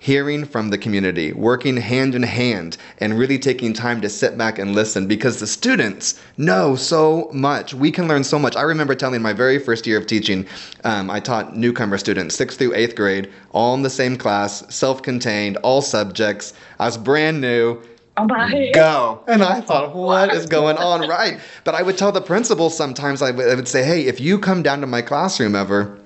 hearing 0.00 0.46
from 0.46 0.70
the 0.70 0.78
community, 0.78 1.30
working 1.32 1.76
hand 1.76 2.14
in 2.14 2.22
hand, 2.22 2.78
and 2.98 3.18
really 3.18 3.38
taking 3.38 3.72
time 3.72 4.00
to 4.00 4.08
sit 4.08 4.36
back 4.36 4.58
and 4.58 4.74
listen 4.74 5.06
because 5.06 5.38
the 5.38 5.46
students 5.46 6.18
know 6.38 6.74
so 6.74 7.28
much. 7.32 7.74
We 7.74 7.92
can 7.92 8.08
learn 8.08 8.24
so 8.24 8.38
much. 8.38 8.56
I 8.56 8.62
remember 8.62 8.94
telling 8.94 9.20
my 9.20 9.34
very 9.34 9.58
first 9.58 9.86
year 9.86 9.98
of 9.98 10.06
teaching, 10.06 10.46
um, 10.84 11.10
I 11.10 11.20
taught 11.20 11.54
newcomer 11.54 11.98
students, 11.98 12.34
sixth 12.34 12.58
through 12.58 12.74
eighth 12.74 12.96
grade, 12.96 13.30
all 13.52 13.74
in 13.74 13.82
the 13.82 13.90
same 13.90 14.16
class, 14.16 14.74
self 14.74 15.02
contained, 15.02 15.58
all 15.58 15.82
subjects. 15.82 16.54
I 16.78 16.86
was 16.86 16.96
brand 16.96 17.40
new. 17.40 17.80
Oh 18.16 18.26
my. 18.26 18.70
Go. 18.74 19.22
And 19.28 19.42
I 19.42 19.60
thought, 19.60 19.94
what 19.94 20.34
is 20.34 20.46
going 20.46 20.76
on? 20.76 21.08
Right. 21.08 21.40
But 21.64 21.74
I 21.74 21.82
would 21.82 21.96
tell 21.96 22.12
the 22.12 22.20
principal 22.20 22.70
sometimes, 22.70 23.22
I 23.22 23.30
would, 23.30 23.48
I 23.48 23.54
would 23.54 23.68
say, 23.68 23.84
hey, 23.84 24.06
if 24.06 24.20
you 24.20 24.38
come 24.38 24.62
down 24.62 24.80
to 24.80 24.86
my 24.86 25.02
classroom 25.02 25.54
ever, 25.54 25.98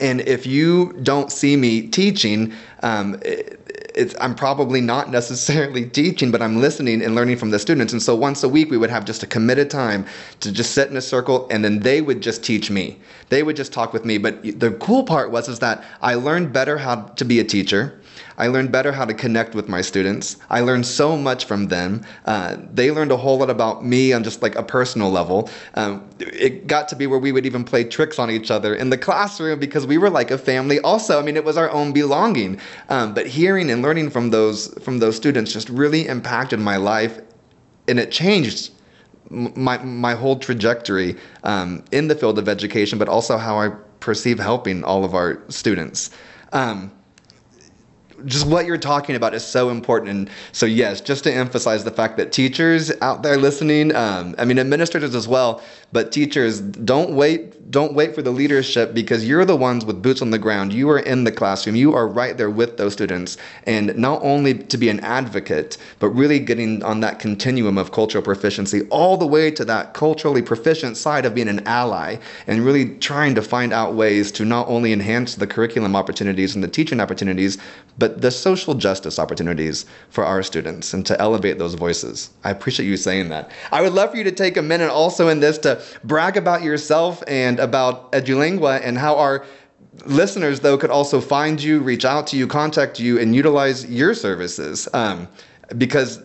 and 0.00 0.20
if 0.22 0.46
you 0.46 0.92
don't 1.02 1.32
see 1.32 1.56
me 1.56 1.88
teaching, 1.88 2.52
um, 2.82 3.20
it, 3.98 4.14
I'm 4.20 4.34
probably 4.34 4.80
not 4.80 5.10
necessarily 5.10 5.86
teaching, 6.00 6.30
but 6.30 6.40
I'm 6.40 6.60
listening 6.60 7.02
and 7.02 7.14
learning 7.14 7.36
from 7.36 7.50
the 7.50 7.58
students. 7.58 7.92
And 7.92 8.02
so 8.02 8.14
once 8.14 8.42
a 8.42 8.48
week, 8.48 8.70
we 8.70 8.78
would 8.78 8.90
have 8.90 9.04
just 9.04 9.22
a 9.22 9.26
committed 9.26 9.70
time 9.70 10.06
to 10.40 10.52
just 10.52 10.72
sit 10.72 10.88
in 10.88 10.96
a 10.96 11.00
circle, 11.00 11.48
and 11.50 11.64
then 11.64 11.80
they 11.80 12.00
would 12.00 12.20
just 12.20 12.44
teach 12.44 12.70
me. 12.70 12.98
They 13.28 13.42
would 13.42 13.56
just 13.56 13.72
talk 13.72 13.92
with 13.92 14.04
me. 14.04 14.18
But 14.18 14.42
the 14.60 14.70
cool 14.80 15.04
part 15.04 15.30
was 15.30 15.48
is 15.48 15.58
that 15.58 15.84
I 16.00 16.14
learned 16.14 16.52
better 16.52 16.78
how 16.78 17.02
to 17.02 17.24
be 17.24 17.40
a 17.40 17.44
teacher. 17.44 18.00
I 18.38 18.46
learned 18.46 18.70
better 18.70 18.92
how 18.92 19.04
to 19.04 19.14
connect 19.14 19.54
with 19.56 19.68
my 19.68 19.80
students. 19.80 20.36
I 20.48 20.60
learned 20.60 20.86
so 20.86 21.16
much 21.16 21.44
from 21.44 21.66
them. 21.66 22.04
Uh, 22.24 22.56
they 22.72 22.92
learned 22.92 23.10
a 23.10 23.16
whole 23.16 23.38
lot 23.38 23.50
about 23.50 23.84
me 23.84 24.12
on 24.12 24.22
just 24.22 24.42
like 24.42 24.54
a 24.54 24.62
personal 24.62 25.10
level. 25.10 25.50
Um, 25.74 26.08
it 26.20 26.68
got 26.68 26.88
to 26.88 26.96
be 26.96 27.08
where 27.08 27.18
we 27.18 27.32
would 27.32 27.46
even 27.46 27.64
play 27.64 27.82
tricks 27.82 28.18
on 28.18 28.30
each 28.30 28.50
other 28.50 28.76
in 28.76 28.90
the 28.90 28.98
classroom 28.98 29.58
because 29.58 29.86
we 29.86 29.98
were 29.98 30.08
like 30.08 30.30
a 30.30 30.38
family. 30.38 30.78
Also, 30.80 31.18
I 31.18 31.22
mean, 31.22 31.36
it 31.36 31.44
was 31.44 31.56
our 31.56 31.70
own 31.70 31.92
belonging. 31.92 32.60
Um, 32.88 33.12
but 33.12 33.26
hearing 33.26 33.70
and 33.70 33.82
learning 33.82 33.87
from 34.10 34.30
those 34.30 34.68
from 34.82 34.98
those 34.98 35.16
students 35.16 35.52
just 35.52 35.68
really 35.68 36.06
impacted 36.06 36.60
my 36.60 36.76
life, 36.76 37.20
and 37.88 37.98
it 37.98 38.10
changed 38.10 38.70
my 39.30 39.78
my 39.78 40.14
whole 40.14 40.36
trajectory 40.38 41.16
um, 41.44 41.84
in 41.92 42.08
the 42.08 42.14
field 42.14 42.38
of 42.38 42.48
education, 42.48 42.98
but 42.98 43.08
also 43.08 43.36
how 43.36 43.58
I 43.58 43.70
perceive 44.00 44.38
helping 44.38 44.84
all 44.84 45.04
of 45.04 45.14
our 45.14 45.42
students. 45.48 46.10
Um, 46.52 46.92
just 48.24 48.46
what 48.46 48.66
you're 48.66 48.78
talking 48.78 49.14
about 49.14 49.34
is 49.34 49.44
so 49.44 49.70
important. 49.70 50.10
And 50.10 50.30
so, 50.52 50.66
yes, 50.66 51.00
just 51.00 51.24
to 51.24 51.32
emphasize 51.32 51.84
the 51.84 51.90
fact 51.90 52.16
that 52.16 52.32
teachers 52.32 52.90
out 53.00 53.22
there 53.22 53.36
listening, 53.36 53.94
um, 53.94 54.34
I 54.38 54.44
mean, 54.44 54.58
administrators 54.58 55.14
as 55.14 55.28
well, 55.28 55.62
but 55.90 56.12
teachers, 56.12 56.60
don't 56.60 57.14
wait, 57.14 57.70
don't 57.70 57.94
wait 57.94 58.14
for 58.14 58.20
the 58.20 58.30
leadership 58.30 58.92
because 58.92 59.26
you're 59.26 59.44
the 59.44 59.56
ones 59.56 59.84
with 59.84 60.02
boots 60.02 60.20
on 60.20 60.30
the 60.30 60.38
ground. 60.38 60.72
You 60.72 60.90
are 60.90 60.98
in 60.98 61.24
the 61.24 61.32
classroom. 61.32 61.76
You 61.76 61.94
are 61.94 62.06
right 62.06 62.36
there 62.36 62.50
with 62.50 62.76
those 62.76 62.92
students. 62.92 63.38
And 63.64 63.96
not 63.96 64.22
only 64.22 64.54
to 64.54 64.76
be 64.76 64.90
an 64.90 65.00
advocate, 65.00 65.78
but 65.98 66.08
really 66.10 66.40
getting 66.40 66.82
on 66.82 67.00
that 67.00 67.18
continuum 67.18 67.78
of 67.78 67.92
cultural 67.92 68.22
proficiency 68.22 68.82
all 68.90 69.16
the 69.16 69.26
way 69.26 69.50
to 69.50 69.64
that 69.64 69.94
culturally 69.94 70.42
proficient 70.42 70.96
side 70.96 71.24
of 71.24 71.34
being 71.34 71.48
an 71.48 71.66
ally 71.66 72.16
and 72.46 72.64
really 72.64 72.96
trying 72.98 73.34
to 73.34 73.42
find 73.42 73.72
out 73.72 73.94
ways 73.94 74.30
to 74.32 74.44
not 74.44 74.68
only 74.68 74.92
enhance 74.92 75.36
the 75.36 75.46
curriculum 75.46 75.96
opportunities 75.96 76.54
and 76.54 76.62
the 76.62 76.68
teaching 76.68 77.00
opportunities, 77.00 77.58
but 77.98 78.20
the 78.20 78.30
social 78.30 78.74
justice 78.74 79.18
opportunities 79.18 79.86
for 80.10 80.24
our 80.24 80.42
students 80.42 80.92
and 80.92 81.04
to 81.06 81.18
elevate 81.20 81.58
those 81.58 81.74
voices. 81.74 82.30
I 82.44 82.50
appreciate 82.50 82.86
you 82.86 82.96
saying 82.96 83.30
that. 83.30 83.50
I 83.72 83.82
would 83.82 83.92
love 83.92 84.10
for 84.10 84.16
you 84.16 84.24
to 84.24 84.32
take 84.32 84.56
a 84.56 84.62
minute 84.62 84.90
also 84.90 85.28
in 85.28 85.40
this 85.40 85.58
to 85.58 85.77
brag 86.04 86.36
about 86.36 86.62
yourself 86.62 87.22
and 87.26 87.58
about 87.58 88.12
Edu 88.12 88.38
Lengua 88.38 88.76
and 88.76 88.98
how 88.98 89.16
our 89.16 89.44
listeners, 90.06 90.60
though, 90.60 90.78
could 90.78 90.90
also 90.90 91.20
find 91.20 91.62
you, 91.62 91.80
reach 91.80 92.04
out 92.04 92.26
to 92.28 92.36
you, 92.36 92.46
contact 92.46 93.00
you, 93.00 93.18
and 93.18 93.34
utilize 93.34 93.86
your 93.86 94.14
services. 94.14 94.88
Um, 94.92 95.28
because 95.76 96.22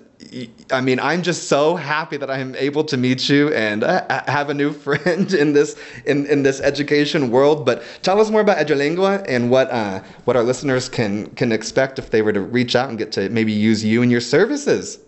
I 0.72 0.82
mean, 0.82 1.00
I'm 1.00 1.22
just 1.22 1.48
so 1.48 1.76
happy 1.76 2.18
that 2.18 2.30
I 2.30 2.40
am 2.40 2.56
able 2.56 2.84
to 2.86 2.98
meet 2.98 3.30
you 3.30 3.54
and 3.54 3.84
uh, 3.84 4.24
have 4.28 4.50
a 4.50 4.54
new 4.54 4.72
friend 4.86 5.34
in 5.34 5.54
this 5.54 5.78
in, 6.06 6.26
in 6.28 6.44
this 6.44 6.60
education 6.62 7.30
world. 7.30 7.66
But 7.66 7.84
tell 8.02 8.20
us 8.20 8.30
more 8.30 8.42
about 8.42 8.58
Edu 8.58 8.78
Lengua 8.78 9.24
and 9.28 9.50
what 9.50 9.70
uh, 9.72 10.02
what 10.26 10.36
our 10.36 10.44
listeners 10.44 10.90
can 10.90 11.28
can 11.32 11.52
expect 11.52 12.00
if 12.00 12.10
they 12.10 12.22
were 12.22 12.34
to 12.34 12.42
reach 12.42 12.76
out 12.76 12.90
and 12.90 12.98
get 12.98 13.12
to 13.14 13.30
maybe 13.30 13.52
use 13.52 13.84
you 13.84 14.02
and 14.02 14.12
your 14.12 14.22
services. 14.22 15.00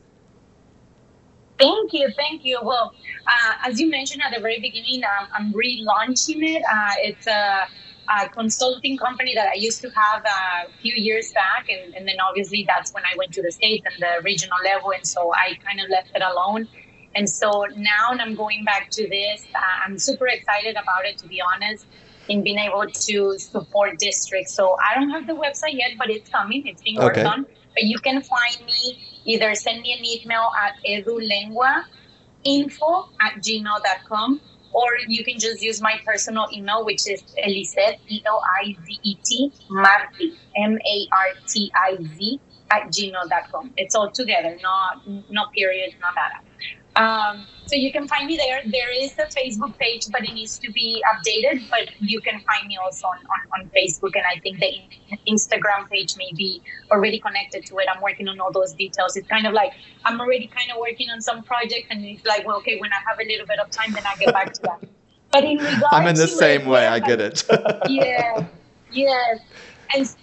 Thank 1.58 1.94
you, 1.94 2.10
thank 2.18 2.44
you. 2.44 2.60
Well, 2.62 2.94
uh, 3.28 3.54
as 3.70 3.80
you 3.80 3.90
mentioned 3.90 4.22
at 4.22 4.34
the 4.34 4.42
very 4.42 4.60
beginning, 4.60 5.04
um, 5.04 5.28
I'm 5.34 5.54
relaunching 5.54 6.44
it. 6.44 6.64
Uh, 6.70 6.94
it's 7.00 7.28
a 7.28 7.68
a 8.10 8.30
consulting 8.30 8.98
company 8.98 9.34
that 9.36 9.48
I 9.48 9.56
used 9.56 9.82
to 9.82 9.90
have 9.90 10.24
a 10.26 10.72
few 10.82 10.94
years 10.96 11.32
back. 11.34 11.68
And, 11.70 11.96
and 11.96 12.08
then 12.08 12.18
obviously 12.20 12.64
that's 12.68 12.94
when 12.94 13.04
I 13.04 13.16
went 13.18 13.34
to 13.34 13.42
the 13.42 13.52
States 13.52 13.86
and 13.92 14.02
the 14.02 14.24
regional 14.24 14.58
level. 14.64 14.92
And 14.92 15.06
so 15.06 15.34
I 15.34 15.56
kind 15.66 15.80
of 15.80 15.90
left 15.90 16.12
it 16.14 16.22
alone. 16.22 16.68
And 17.16 17.30
so 17.30 17.66
now 17.76 18.10
I'm 18.12 18.36
going 18.36 18.66
back 18.66 18.90
to 18.92 19.08
this. 19.08 19.46
Uh, 19.56 19.60
I'm 19.86 19.98
super 19.98 20.28
excited 20.28 20.76
about 20.76 21.06
it, 21.06 21.18
to 21.20 21.28
be 21.28 21.42
honest, 21.42 21.86
in 22.28 22.44
being 22.44 22.60
able 22.60 22.86
to 22.88 23.40
support 23.40 23.98
districts. 24.00 24.54
So 24.54 24.78
I 24.80 25.00
don't 25.00 25.10
have 25.10 25.26
the 25.26 25.34
website 25.34 25.74
yet, 25.74 25.92
but 25.98 26.10
it's 26.10 26.30
coming. 26.30 26.68
It's 26.68 26.82
being 26.82 26.98
worked 26.98 27.18
okay. 27.18 27.28
on. 27.28 27.46
But 27.74 27.84
you 27.84 28.00
can 28.00 28.22
find 28.22 28.66
me, 28.66 29.00
either 29.26 29.56
send 29.56 29.82
me 29.82 29.94
an 29.94 30.06
email 30.06 30.52
at 30.58 30.76
edulengua 30.88 31.86
info 32.44 33.10
at 33.22 33.42
gmail.com 33.42 34.40
or 34.76 34.90
you 35.08 35.24
can 35.24 35.40
just 35.40 35.62
use 35.62 35.82
my 35.82 36.00
personal 36.06 36.48
email, 36.54 36.84
which 36.84 37.08
is 37.08 37.24
Elizet, 37.38 37.98
E-L-I-Z-E-T, 38.10 39.54
Marti, 39.70 40.34
M-A-R-T-I-Z, 40.58 42.42
at 42.72 42.88
gmail.com. 42.88 43.72
It's 43.78 43.96
all 43.96 44.12
together, 44.12 44.58
not, 44.62 45.02
not 45.30 45.54
period, 45.54 45.96
not 46.02 46.14
nada. 46.16 46.44
Um, 46.96 47.46
so 47.68 47.76
you 47.76 47.92
can 47.92 48.08
find 48.08 48.28
me 48.28 48.38
there. 48.38 48.62
There 48.66 48.92
is 49.04 49.14
a 49.18 49.26
Facebook 49.26 49.78
page, 49.78 50.06
but 50.12 50.24
it 50.24 50.34
needs 50.34 50.60
to 50.60 50.72
be 50.72 51.04
updated. 51.12 51.68
But 51.70 51.90
you 52.00 52.22
can 52.22 52.40
find 52.42 52.68
me 52.68 52.78
also 52.78 53.08
on, 53.08 53.18
on, 53.18 53.62
on 53.62 53.70
Facebook, 53.76 54.12
and 54.16 54.24
I 54.32 54.40
think 54.40 54.60
the 54.60 54.80
Instagram 55.28 55.90
page 55.90 56.16
may 56.16 56.32
be 56.36 56.62
already 56.92 57.20
connected 57.20 57.66
to 57.68 57.78
it. 57.80 57.88
I'm 57.94 58.02
working 58.02 58.28
on 58.28 58.40
all 58.40 58.52
those 58.52 58.74
details. 58.74 59.18
It's 59.18 59.28
kind 59.28 59.48
of 59.48 59.54
like 59.54 59.74
I'm 60.06 60.22
already 60.22 60.48
kind 60.48 60.72
of 60.72 60.78
working 60.80 61.10
on 61.10 61.22
some 61.22 61.44
project, 61.44 61.88
and 61.90 62.06
it's 62.06 62.26
like, 62.26 62.46
well, 62.46 62.58
okay, 62.58 62.80
when 62.80 62.92
I 62.92 62.98
have 63.08 63.20
a 63.20 63.28
little 63.28 63.48
bit 63.48 63.60
of 63.60 63.72
time, 63.72 63.92
then 63.94 64.04
I 64.06 64.16
get 64.18 64.34
back 64.34 64.54
to 64.54 64.62
that. 64.64 64.90
But 65.32 65.44
in 65.44 65.58
regards, 65.58 65.84
I'm 65.92 66.08
in 66.08 66.16
the 66.16 66.28
same 66.28 66.62
it, 66.62 66.68
way. 66.68 66.88
I 66.88 67.00
get 67.00 67.20
it. 67.20 67.44
yeah, 67.90 68.46
yes. 68.92 69.40
And 69.94 70.16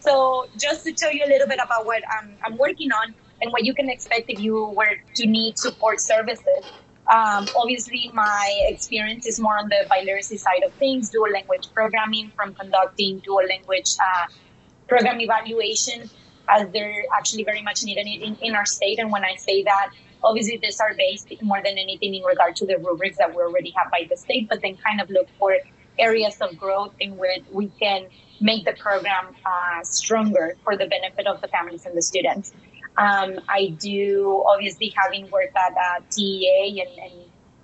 so, 0.00 0.48
just 0.58 0.84
to 0.84 0.92
tell 0.92 1.12
you 1.12 1.24
a 1.24 1.28
little 1.28 1.48
bit 1.48 1.60
about 1.62 1.86
what 1.86 2.02
I'm, 2.10 2.36
I'm 2.44 2.56
working 2.58 2.90
on 2.92 3.14
and 3.42 3.52
what 3.52 3.64
you 3.64 3.74
can 3.74 3.90
expect 3.90 4.30
if 4.30 4.38
you 4.38 4.68
were 4.76 4.96
to 5.16 5.26
need 5.26 5.58
support 5.58 6.00
services. 6.00 6.64
Um, 7.12 7.48
obviously, 7.56 8.10
my 8.14 8.66
experience 8.68 9.26
is 9.26 9.40
more 9.40 9.58
on 9.58 9.68
the 9.68 9.84
biliteracy 9.90 10.38
side 10.38 10.62
of 10.64 10.72
things, 10.74 11.10
dual 11.10 11.30
language 11.30 11.68
programming 11.74 12.32
from 12.36 12.54
conducting 12.54 13.18
dual 13.18 13.44
language 13.48 13.90
uh, 14.00 14.26
program 14.88 15.20
evaluation, 15.20 16.08
as 16.48 16.68
they're 16.72 17.04
actually 17.18 17.42
very 17.42 17.62
much 17.62 17.82
needed 17.82 18.06
in, 18.06 18.36
in 18.40 18.54
our 18.54 18.64
state. 18.64 19.00
And 19.00 19.10
when 19.10 19.24
I 19.24 19.34
say 19.34 19.64
that, 19.64 19.90
obviously 20.22 20.58
these 20.62 20.80
are 20.80 20.94
based 20.96 21.32
more 21.42 21.60
than 21.62 21.76
anything 21.76 22.14
in 22.14 22.22
regard 22.22 22.54
to 22.56 22.66
the 22.66 22.78
rubrics 22.78 23.18
that 23.18 23.34
we 23.34 23.42
already 23.42 23.74
have 23.76 23.90
by 23.90 24.06
the 24.08 24.16
state, 24.16 24.48
but 24.48 24.62
then 24.62 24.76
kind 24.76 25.00
of 25.00 25.10
look 25.10 25.28
for 25.38 25.56
areas 25.98 26.36
of 26.40 26.56
growth 26.56 26.94
in 27.00 27.16
which 27.16 27.42
we 27.50 27.68
can 27.80 28.06
make 28.40 28.64
the 28.64 28.72
program 28.74 29.26
uh, 29.44 29.82
stronger 29.82 30.56
for 30.64 30.76
the 30.76 30.86
benefit 30.86 31.26
of 31.26 31.40
the 31.40 31.48
families 31.48 31.84
and 31.84 31.96
the 31.96 32.02
students. 32.02 32.52
Um, 32.96 33.40
I 33.48 33.74
do 33.78 34.44
obviously 34.46 34.92
having 34.96 35.30
worked 35.30 35.56
at 35.56 35.72
uh, 35.72 36.00
TEA 36.10 36.84
and, 36.86 36.98
and, 36.98 37.12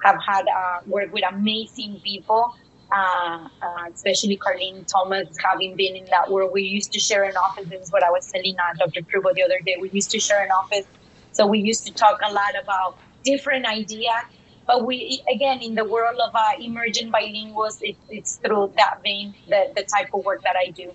have 0.05 0.23
had 0.25 0.47
uh, 0.47 0.79
worked 0.87 1.13
with 1.13 1.25
amazing 1.29 2.01
people, 2.05 2.55
uh, 2.93 3.49
uh, 3.61 3.85
especially 3.93 4.39
Carlene 4.39 4.87
Thomas, 4.87 5.29
having 5.45 5.75
been 5.75 5.97
in 5.97 6.05
that 6.05 6.31
world. 6.31 6.53
We 6.53 6.63
used 6.63 6.93
to 6.93 7.01
share 7.01 7.25
an 7.25 7.37
office. 7.37 7.67
This 7.69 7.87
is 7.87 7.93
what 7.93 8.05
I 8.05 8.11
was 8.11 8.31
telling 8.31 8.55
uh, 8.61 8.75
Dr. 8.79 9.01
Krubo 9.03 9.35
the 9.35 9.43
other 9.43 9.59
day. 9.67 9.77
We 9.81 9.91
used 9.91 10.13
to 10.13 10.21
share 10.21 10.45
an 10.45 10.53
office. 10.53 10.87
So 11.33 11.49
we 11.49 11.59
used 11.59 11.85
to 11.87 11.93
talk 11.93 12.21
a 12.25 12.33
lot 12.33 12.55
about 12.63 12.97
different 13.25 13.67
ideas. 13.67 14.23
But 14.69 14.87
we, 14.87 15.21
again, 15.29 15.61
in 15.63 15.75
the 15.75 15.85
world 15.85 16.21
of 16.25 16.33
uh, 16.33 16.45
emerging 16.61 17.11
bilinguals, 17.11 17.79
it, 17.83 17.97
it's 18.09 18.37
through 18.37 18.75
that 18.77 19.03
vein, 19.03 19.35
the, 19.49 19.73
the 19.75 19.83
type 19.83 20.11
of 20.15 20.25
work 20.25 20.43
that 20.45 20.55
I 20.57 20.71
do. 20.71 20.93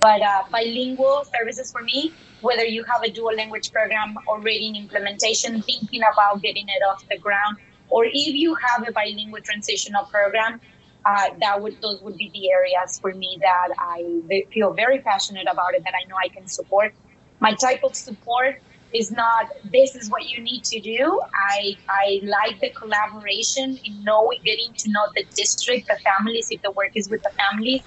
But 0.00 0.22
uh, 0.22 0.44
bilingual 0.50 1.24
services 1.38 1.70
for 1.70 1.82
me, 1.82 2.14
whether 2.40 2.64
you 2.64 2.84
have 2.84 3.02
a 3.02 3.10
dual 3.10 3.34
language 3.34 3.70
program 3.70 4.16
already 4.26 4.68
in 4.68 4.76
implementation, 4.76 5.60
thinking 5.62 6.00
about 6.02 6.42
getting 6.42 6.66
it 6.68 6.82
off 6.88 7.04
the 7.10 7.18
ground, 7.18 7.58
or 7.90 8.04
if 8.06 8.34
you 8.34 8.54
have 8.54 8.88
a 8.88 8.92
bilingual 8.92 9.40
transitional 9.42 10.04
program, 10.04 10.60
uh, 11.04 11.28
that 11.40 11.60
would 11.60 11.80
those 11.82 12.00
would 12.02 12.16
be 12.16 12.30
the 12.32 12.50
areas 12.50 12.98
for 12.98 13.12
me 13.14 13.38
that 13.40 13.68
I 13.78 14.44
feel 14.52 14.72
very 14.72 15.00
passionate 15.00 15.46
about 15.50 15.74
it 15.74 15.84
that 15.84 15.94
I 15.94 16.08
know 16.08 16.16
I 16.22 16.28
can 16.28 16.46
support. 16.46 16.94
My 17.40 17.54
type 17.54 17.82
of 17.84 17.94
support 17.96 18.60
is 18.92 19.10
not 19.10 19.48
this 19.64 19.94
is 19.94 20.10
what 20.10 20.28
you 20.28 20.40
need 20.42 20.64
to 20.64 20.80
do. 20.80 21.20
I 21.34 21.76
I 21.88 22.20
like 22.24 22.60
the 22.60 22.70
collaboration 22.70 23.78
in 23.84 24.04
knowing 24.04 24.40
getting 24.44 24.72
to 24.78 24.90
know 24.90 25.06
the 25.14 25.24
district, 25.34 25.88
the 25.88 25.98
families, 26.04 26.48
if 26.50 26.62
the 26.62 26.70
work 26.70 26.92
is 26.94 27.08
with 27.08 27.22
the 27.22 27.30
families, 27.30 27.82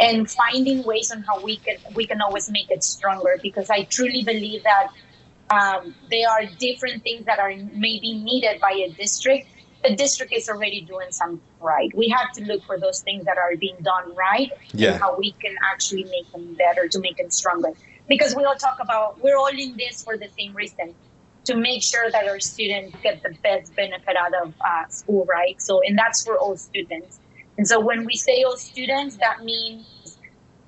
and 0.00 0.30
finding 0.30 0.82
ways 0.82 1.10
on 1.12 1.22
how 1.22 1.40
we 1.42 1.58
can 1.58 1.76
we 1.94 2.06
can 2.06 2.20
always 2.22 2.50
make 2.50 2.70
it 2.70 2.82
stronger 2.82 3.38
because 3.42 3.68
I 3.70 3.84
truly 3.84 4.22
believe 4.24 4.62
that 4.64 4.88
um, 5.50 5.94
there 6.10 6.28
are 6.28 6.46
different 6.58 7.02
things 7.02 7.26
that 7.26 7.38
are 7.38 7.52
maybe 7.74 8.14
needed 8.14 8.60
by 8.60 8.72
a 8.72 8.90
district. 8.92 9.48
The 9.84 9.96
district 9.96 10.32
is 10.32 10.48
already 10.48 10.82
doing 10.82 11.08
some 11.10 11.40
right. 11.60 11.90
We 11.94 12.08
have 12.08 12.30
to 12.32 12.44
look 12.44 12.64
for 12.64 12.78
those 12.78 13.00
things 13.00 13.24
that 13.24 13.38
are 13.38 13.56
being 13.56 13.76
done 13.82 14.14
right 14.14 14.50
Yeah. 14.72 14.92
and 14.92 15.00
how 15.00 15.16
we 15.16 15.32
can 15.32 15.54
actually 15.72 16.04
make 16.04 16.30
them 16.32 16.54
better 16.54 16.88
to 16.88 16.98
make 17.00 17.16
them 17.16 17.30
stronger. 17.30 17.70
Because 18.08 18.34
we 18.34 18.44
all 18.44 18.56
talk 18.56 18.78
about 18.80 19.20
we're 19.22 19.36
all 19.36 19.48
in 19.48 19.76
this 19.76 20.02
for 20.02 20.16
the 20.16 20.28
same 20.38 20.54
reason 20.54 20.94
to 21.44 21.56
make 21.56 21.82
sure 21.82 22.10
that 22.10 22.28
our 22.28 22.38
students 22.40 22.96
get 23.02 23.22
the 23.22 23.34
best 23.42 23.74
benefit 23.74 24.16
out 24.16 24.34
of 24.42 24.54
uh, 24.60 24.86
school, 24.88 25.24
right? 25.26 25.60
So, 25.60 25.80
and 25.82 25.98
that's 25.98 26.22
for 26.22 26.38
all 26.38 26.56
students. 26.56 27.18
And 27.60 27.68
so 27.68 27.78
when 27.78 28.06
we 28.06 28.16
say 28.16 28.42
all 28.42 28.56
students, 28.56 29.18
that 29.18 29.44
means 29.44 29.84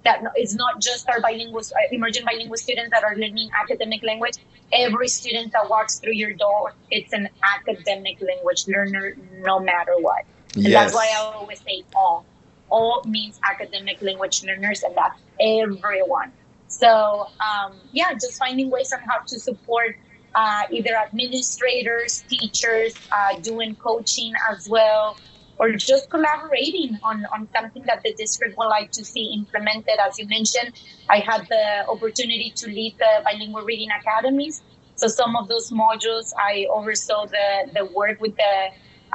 that 0.05 0.23
it's 0.35 0.55
not 0.55 0.79
just 0.79 1.09
our 1.09 1.23
bilingual, 1.23 1.61
uh, 1.61 1.89
emerging 1.91 2.27
bilingual 2.27 2.59
students 2.59 2.91
that 2.91 3.03
are 3.03 3.17
learning 3.17 3.49
academic 3.63 4.03
language. 4.03 4.35
Every 4.75 5.09
student 5.09 5.53
that 5.55 5.71
walks 5.71 6.01
through 6.01 6.13
your 6.13 6.35
door, 6.35 6.75
it's 6.91 7.15
an 7.15 7.31
academic 7.57 8.19
language 8.21 8.65
learner, 8.69 9.15
no 9.39 9.59
matter 9.59 9.95
what. 10.01 10.27
And 10.63 10.67
Yes. 10.67 10.93
that's 10.93 10.95
why 10.95 11.09
I 11.17 11.33
always 11.33 11.63
say 11.67 11.83
all. 11.95 12.27
All 12.69 13.03
means 13.07 13.41
academic 13.43 13.97
language 14.03 14.43
learners, 14.45 14.83
and 14.83 14.95
that's 14.95 15.19
everyone. 15.41 16.35
So, 16.69 17.33
um, 17.41 17.81
yeah, 17.93 18.13
just 18.13 18.39
finding 18.39 18.71
ways 18.71 18.93
on 18.93 19.01
how 19.09 19.21
to 19.29 19.41
support 19.41 19.97
uh, 20.35 20.65
either 20.71 20.95
administrators, 20.95 22.23
teachers, 22.29 23.01
uh, 23.11 23.41
doing 23.41 23.77
coaching 23.77 24.35
as 24.51 24.69
well, 24.69 25.19
or 25.63 25.71
just 25.77 26.11
collaborating 26.11 26.99
on, 27.05 27.25
on 27.33 27.49
something 27.55 27.85
that 27.87 28.03
the 28.03 28.13
district 28.15 28.59
would 28.59 28.67
like 28.67 28.91
to 28.91 29.05
see 29.05 29.33
implemented. 29.33 29.95
As 30.05 30.19
you 30.19 30.27
mentioned, 30.27 30.75
I 31.09 31.19
had 31.21 31.47
the 31.49 31.89
opportunity 31.89 32.53
to 32.57 32.67
lead 32.67 32.97
the 32.99 33.23
bilingual 33.25 33.63
reading 33.63 33.91
academies. 33.97 34.61
So 34.97 35.07
some 35.07 35.37
of 35.37 35.47
those 35.47 35.71
modules, 35.71 36.33
I 36.37 36.67
oversaw 36.69 37.27
the, 37.27 37.71
the 37.77 37.85
work 37.85 38.21
with 38.21 38.35
the 38.37 38.55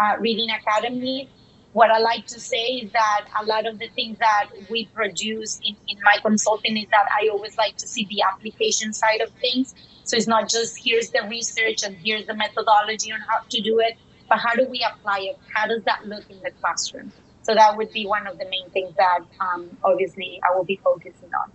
uh, 0.02 0.16
reading 0.20 0.48
academy. 0.50 1.30
What 1.74 1.92
I 1.92 2.00
like 2.00 2.26
to 2.28 2.40
say 2.40 2.80
is 2.82 2.92
that 2.94 3.26
a 3.42 3.46
lot 3.46 3.68
of 3.68 3.78
the 3.78 3.90
things 3.90 4.18
that 4.20 4.48
we 4.70 4.90
produce 4.94 5.60
in, 5.66 5.76
in 5.90 5.98
my 6.02 6.16
consulting 6.24 6.78
is 6.78 6.88
that 6.92 7.08
I 7.22 7.28
always 7.28 7.58
like 7.58 7.76
to 7.78 7.88
see 7.88 8.08
the 8.10 8.22
application 8.22 8.94
side 8.94 9.20
of 9.20 9.32
things. 9.42 9.76
So 10.06 10.16
it's 10.16 10.28
not 10.28 10.50
just 10.50 10.80
here's 10.82 11.10
the 11.10 11.28
research 11.30 11.84
and 11.84 11.98
here's 12.02 12.26
the 12.26 12.36
methodology 12.36 13.12
on 13.12 13.20
how 13.28 13.42
to 13.50 13.62
do 13.62 13.80
it, 13.80 13.98
but 14.30 14.40
how 14.40 14.54
do 14.56 14.66
we 14.68 14.86
apply 14.90 15.20
it? 15.20 15.40
How 15.54 15.68
does 15.68 15.84
that 15.84 16.08
look 16.08 16.30
in 16.30 16.40
the 16.42 16.52
classroom? 16.62 17.12
So 17.44 17.56
that 17.56 17.78
would 17.78 17.92
be 17.94 18.06
one 18.06 18.28
of 18.28 18.38
the 18.38 18.46
main 18.50 18.70
things 18.72 18.94
that 18.98 19.20
um, 19.40 19.70
obviously 19.84 20.40
I 20.44 20.56
will 20.56 20.66
be 20.66 20.80
focusing 20.84 21.30
on. 21.34 21.52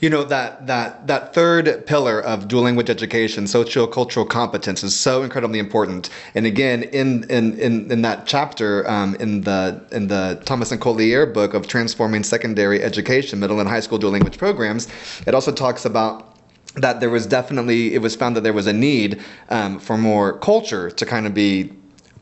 You 0.00 0.08
know 0.08 0.24
that 0.24 0.66
that 0.66 1.06
that 1.08 1.34
third 1.34 1.86
pillar 1.86 2.20
of 2.20 2.48
dual 2.48 2.62
language 2.62 2.88
education, 2.88 3.46
socio-cultural 3.46 4.24
competence, 4.24 4.82
is 4.82 4.98
so 4.98 5.22
incredibly 5.22 5.58
important. 5.58 6.08
And 6.34 6.46
again, 6.46 6.84
in 6.84 7.24
in 7.30 7.58
in, 7.60 7.92
in 7.92 8.02
that 8.02 8.26
chapter 8.26 8.88
um, 8.90 9.14
in 9.16 9.42
the 9.42 9.86
in 9.92 10.08
the 10.08 10.40
Thomas 10.46 10.72
and 10.72 10.80
Collier 10.80 11.26
book 11.26 11.52
of 11.52 11.68
transforming 11.68 12.22
secondary 12.22 12.82
education, 12.82 13.40
middle 13.40 13.60
and 13.60 13.68
high 13.68 13.80
school 13.80 13.98
dual 13.98 14.12
language 14.12 14.38
programs, 14.38 14.88
it 15.26 15.34
also 15.34 15.52
talks 15.52 15.84
about 15.84 16.38
that 16.76 17.00
there 17.00 17.10
was 17.10 17.26
definitely 17.26 17.94
it 17.94 18.00
was 18.00 18.16
found 18.16 18.34
that 18.36 18.42
there 18.42 18.54
was 18.54 18.66
a 18.66 18.72
need 18.72 19.20
um, 19.50 19.78
for 19.78 19.98
more 19.98 20.38
culture 20.38 20.90
to 20.90 21.04
kind 21.04 21.26
of 21.26 21.34
be 21.34 21.72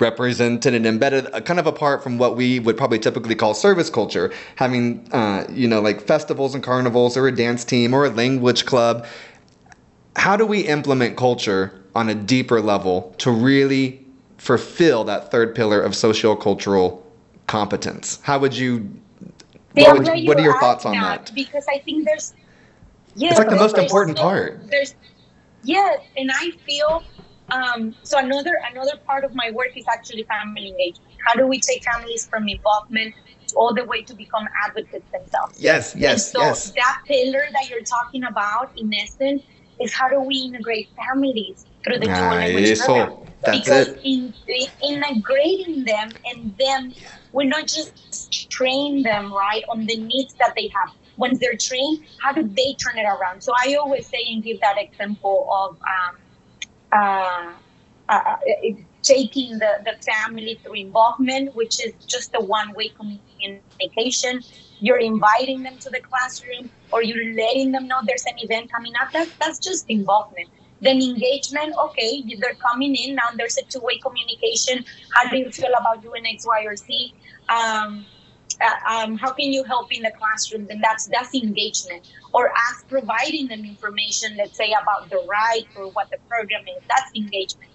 represented 0.01 0.75
and 0.75 0.87
embedded 0.87 1.27
uh, 1.33 1.41
kind 1.41 1.59
of 1.59 1.67
apart 1.67 2.03
from 2.03 2.19
what 2.19 2.37
we 2.37 2.61
would 2.61 2.77
probably 2.77 2.99
typically 2.99 3.35
call 3.35 3.55
surface 3.55 3.91
culture 3.91 4.33
having 4.57 5.07
uh, 5.13 5.47
you 5.51 5.67
know 5.69 5.81
like 5.81 6.01
festivals 6.07 6.55
and 6.55 6.63
carnivals 6.63 7.17
or 7.17 7.27
a 7.27 7.33
dance 7.35 7.65
team 7.65 7.95
or 7.95 8.07
a 8.07 8.11
language 8.11 8.65
club. 8.65 9.07
How 10.17 10.37
do 10.37 10.45
we 10.47 10.61
implement 10.63 11.17
culture 11.17 11.85
on 11.95 12.09
a 12.09 12.15
deeper 12.15 12.61
level 12.61 13.15
to 13.19 13.31
really 13.31 14.05
fulfill 14.37 15.05
that 15.05 15.31
third 15.31 15.55
pillar 15.55 15.81
of 15.81 15.95
socio-cultural 15.95 17.05
competence? 17.47 18.21
How 18.23 18.39
would 18.39 18.57
you 18.57 18.91
what, 19.75 19.99
would 19.99 20.19
you- 20.19 20.29
what 20.29 20.39
are 20.39 20.43
your 20.43 20.59
thoughts 20.59 20.85
on 20.85 20.95
that? 20.95 21.31
Because 21.35 21.67
I 21.69 21.79
think 21.79 22.05
there's, 22.05 22.35
yeah, 23.15 23.31
It's 23.31 23.39
like 23.39 23.49
the 23.49 23.57
most 23.57 23.79
important 23.79 24.17
so- 24.17 24.25
part. 24.25 24.69
There's, 24.71 24.95
yes, 25.63 26.01
and 26.17 26.31
I 26.33 26.51
feel 26.67 27.03
um, 27.51 27.95
so. 28.03 28.19
Another 28.19 28.53
another 28.71 28.93
part 29.07 29.25
of 29.25 29.33
my 29.35 29.51
work 29.53 29.71
is 29.77 29.85
actually 29.93 30.25
family 30.29 30.69
engagement. 30.69 31.15
How 31.27 31.35
do 31.35 31.47
we 31.47 31.61
take 31.61 31.83
families 31.85 32.27
from 32.31 32.49
involvement 32.49 33.15
all 33.57 33.75
the 33.75 33.85
way 33.85 34.03
to 34.03 34.15
become 34.15 34.47
advocates 34.67 35.07
themselves? 35.13 35.57
yes 35.59 35.95
And 35.95 36.03
yes 36.03 36.31
so 36.31 36.41
yes 36.41 36.71
that 36.77 36.97
pillar 37.07 37.45
that 37.53 37.69
you're 37.71 37.85
talking 37.85 38.25
about, 38.25 38.71
in 38.77 38.91
essence, 38.95 39.43
is 39.81 39.93
how 39.95 40.09
do 40.09 40.21
we 40.21 40.37
integrate 40.37 40.91
families 40.97 41.67
through 41.85 41.99
the 42.01 42.09
dual 42.09 42.29
Ah, 42.29 42.37
language 42.37 42.77
program? 42.77 43.11
because 43.51 43.89
it. 43.89 44.01
in 44.05 44.35
integrating 44.83 45.85
them 45.85 46.17
and 46.25 46.57
them, 46.59 46.95
we're 47.33 47.49
not 47.49 47.67
just 47.67 47.95
train 48.51 49.03
them 49.03 49.33
right 49.33 49.63
on 49.71 49.87
the 49.87 49.97
needs 49.97 50.35
that 50.41 50.53
they 50.57 50.71
have. 50.75 50.91
Once 51.17 51.39
they're 51.41 51.57
trained, 51.61 51.99
how 52.23 52.33
do 52.33 52.43
they 52.43 52.75
turn 52.83 52.99
it 52.99 53.07
around? 53.07 53.43
So 53.43 53.53
I 53.65 53.75
always 53.75 54.09
say 54.09 54.19
and 54.31 54.43
give 54.43 54.61
that 54.61 54.77
example 54.79 55.49
of 55.53 55.71
um, 55.73 56.17
uh, 56.93 57.53
uh, 58.09 58.13
uh, 58.13 58.37
taking 59.03 59.59
the, 59.59 59.71
the 59.85 59.95
family 60.03 60.59
through 60.63 60.75
involvement, 60.75 61.55
which 61.55 61.85
is 61.85 61.93
just 62.07 62.35
a 62.35 62.43
one 62.43 62.73
way 62.75 62.91
communication. 62.91 64.41
You're 64.81 64.99
inviting 64.99 65.63
them 65.63 65.79
to 65.79 65.91
the 65.91 66.01
classroom 66.01 66.71
or 66.93 67.03
you're 67.03 67.35
letting 67.35 67.73
them 67.73 67.87
know 67.87 68.01
there's 68.07 68.25
an 68.27 68.39
event 68.39 68.71
coming 68.71 68.93
up. 69.01 69.13
That's, 69.13 69.33
that's 69.41 69.59
just 69.59 69.87
involvement. 69.89 70.49
Then 70.81 71.03
engagement, 71.03 71.75
okay, 71.87 72.25
they're 72.41 72.55
coming 72.55 72.95
in. 72.95 73.17
Now 73.17 73.31
there's 73.37 73.59
a 73.59 73.63
two 73.65 73.81
way 73.81 73.99
communication. 73.99 74.85
How 75.13 75.29
do 75.29 75.37
you 75.37 75.51
feel 75.51 75.73
about 75.79 76.03
doing 76.03 76.25
X, 76.27 76.47
Y, 76.47 76.65
or 76.65 76.77
Z? 76.77 77.15
Um, 77.49 78.07
um, 78.89 79.17
how 79.17 79.33
can 79.33 79.53
you 79.53 79.65
help 79.65 79.93
in 79.93 80.03
the 80.03 80.13
classroom? 80.19 80.67
Then 80.67 80.81
that's 80.81 81.07
that's 81.07 81.35
engagement. 81.35 82.09
Or 82.33 82.53
ask 82.69 82.89
providing 82.89 83.49
them 83.49 83.65
information, 83.65 84.37
let's 84.37 84.57
say 84.57 84.73
about 84.73 85.11
the 85.11 85.25
right 85.29 85.65
or 85.77 85.91
what 85.91 86.11
the 86.11 86.19
program 86.29 86.63
is. 86.69 86.83
That's 86.89 87.11
engagement. 87.15 87.71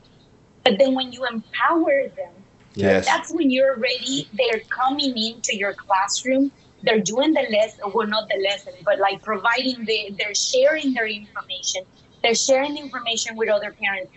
But 0.63 0.79
then 0.79 0.95
when 0.95 1.11
you 1.11 1.25
empower 1.25 2.07
them, 2.09 2.33
yes 2.75 3.05
that's 3.05 3.31
when 3.33 3.49
you're 3.51 3.77
ready. 3.77 4.29
They're 4.33 4.61
coming 4.69 5.17
into 5.17 5.55
your 5.55 5.73
classroom. 5.73 6.51
They're 6.83 6.99
doing 6.99 7.33
the 7.33 7.43
lesson, 7.49 7.91
well, 7.93 8.07
not 8.07 8.27
the 8.27 8.41
lesson, 8.43 8.73
but 8.83 8.99
like 8.99 9.23
providing 9.23 9.85
the, 9.85 10.13
they're 10.17 10.35
sharing 10.35 10.93
their 10.93 11.07
information. 11.07 11.83
They're 12.21 12.35
sharing 12.35 12.73
the 12.75 12.81
information 12.81 13.37
with 13.37 13.49
other 13.49 13.71
parents. 13.71 14.11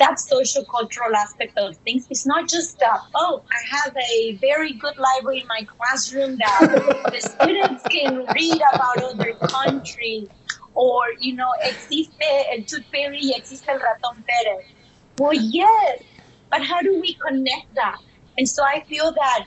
That 0.00 0.18
social 0.18 0.64
cultural 0.64 1.14
aspect 1.14 1.56
of 1.58 1.76
things 1.84 2.06
is 2.10 2.26
not 2.26 2.48
just 2.48 2.78
that, 2.80 2.98
oh, 3.14 3.44
I 3.52 3.76
have 3.76 3.96
a 3.96 4.36
very 4.40 4.72
good 4.72 4.96
library 4.96 5.42
in 5.42 5.46
my 5.46 5.66
classroom 5.76 6.36
that 6.38 7.12
the 7.12 7.20
students 7.20 7.82
can 7.88 8.26
read 8.34 8.60
about 8.72 9.02
other 9.04 9.34
countries. 9.34 10.28
Or, 10.74 11.02
you 11.20 11.34
know, 11.34 11.52
existe 11.62 12.14
el 12.50 12.64
fairy, 12.90 13.32
existe 13.36 13.68
el 13.68 13.78
ratón 13.78 14.24
Pérez. 14.28 14.64
Well, 15.18 15.34
yes, 15.34 16.02
but 16.50 16.62
how 16.62 16.80
do 16.80 16.98
we 16.98 17.14
connect 17.14 17.74
that? 17.74 17.98
And 18.38 18.48
so 18.48 18.62
I 18.64 18.82
feel 18.88 19.12
that 19.12 19.46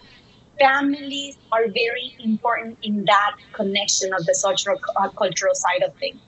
families 0.60 1.38
are 1.52 1.66
very 1.74 2.14
important 2.20 2.78
in 2.84 3.06
that 3.06 3.36
connection 3.54 4.14
of 4.14 4.26
the 4.26 4.36
social 4.36 4.76
uh, 4.98 5.10
cultural 5.10 5.56
side 5.56 5.84
of 5.84 5.96
things. 5.98 6.22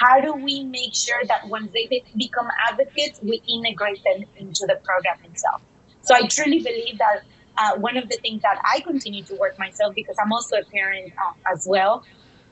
How 0.00 0.20
do 0.20 0.34
we 0.34 0.64
make 0.64 0.94
sure 0.94 1.20
that 1.28 1.48
once 1.48 1.70
they 1.72 1.86
be- 1.88 2.04
become 2.16 2.48
advocates, 2.70 3.18
we 3.22 3.42
integrate 3.48 4.02
them 4.04 4.24
into 4.36 4.66
the 4.66 4.78
program 4.84 5.16
itself? 5.24 5.62
So 6.02 6.14
I 6.14 6.26
truly 6.26 6.60
believe 6.60 6.98
that 6.98 7.22
uh, 7.58 7.78
one 7.78 7.96
of 7.96 8.08
the 8.08 8.18
things 8.22 8.42
that 8.42 8.58
I 8.64 8.80
continue 8.80 9.24
to 9.24 9.34
work 9.36 9.54
myself 9.58 9.94
because 9.94 10.16
I'm 10.22 10.32
also 10.32 10.56
a 10.56 10.64
parent 10.74 11.12
uh, 11.24 11.52
as 11.52 11.64
well. 11.66 12.04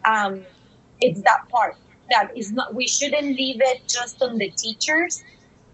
Um, 0.06 0.46
it's 1.00 1.22
that 1.22 1.40
part 1.50 1.74
that 2.10 2.28
is 2.36 2.52
not. 2.52 2.74
We 2.74 2.86
shouldn't 2.86 3.36
leave 3.36 3.60
it 3.60 3.82
just 3.88 4.22
on 4.22 4.38
the 4.38 4.50
teachers. 4.56 5.24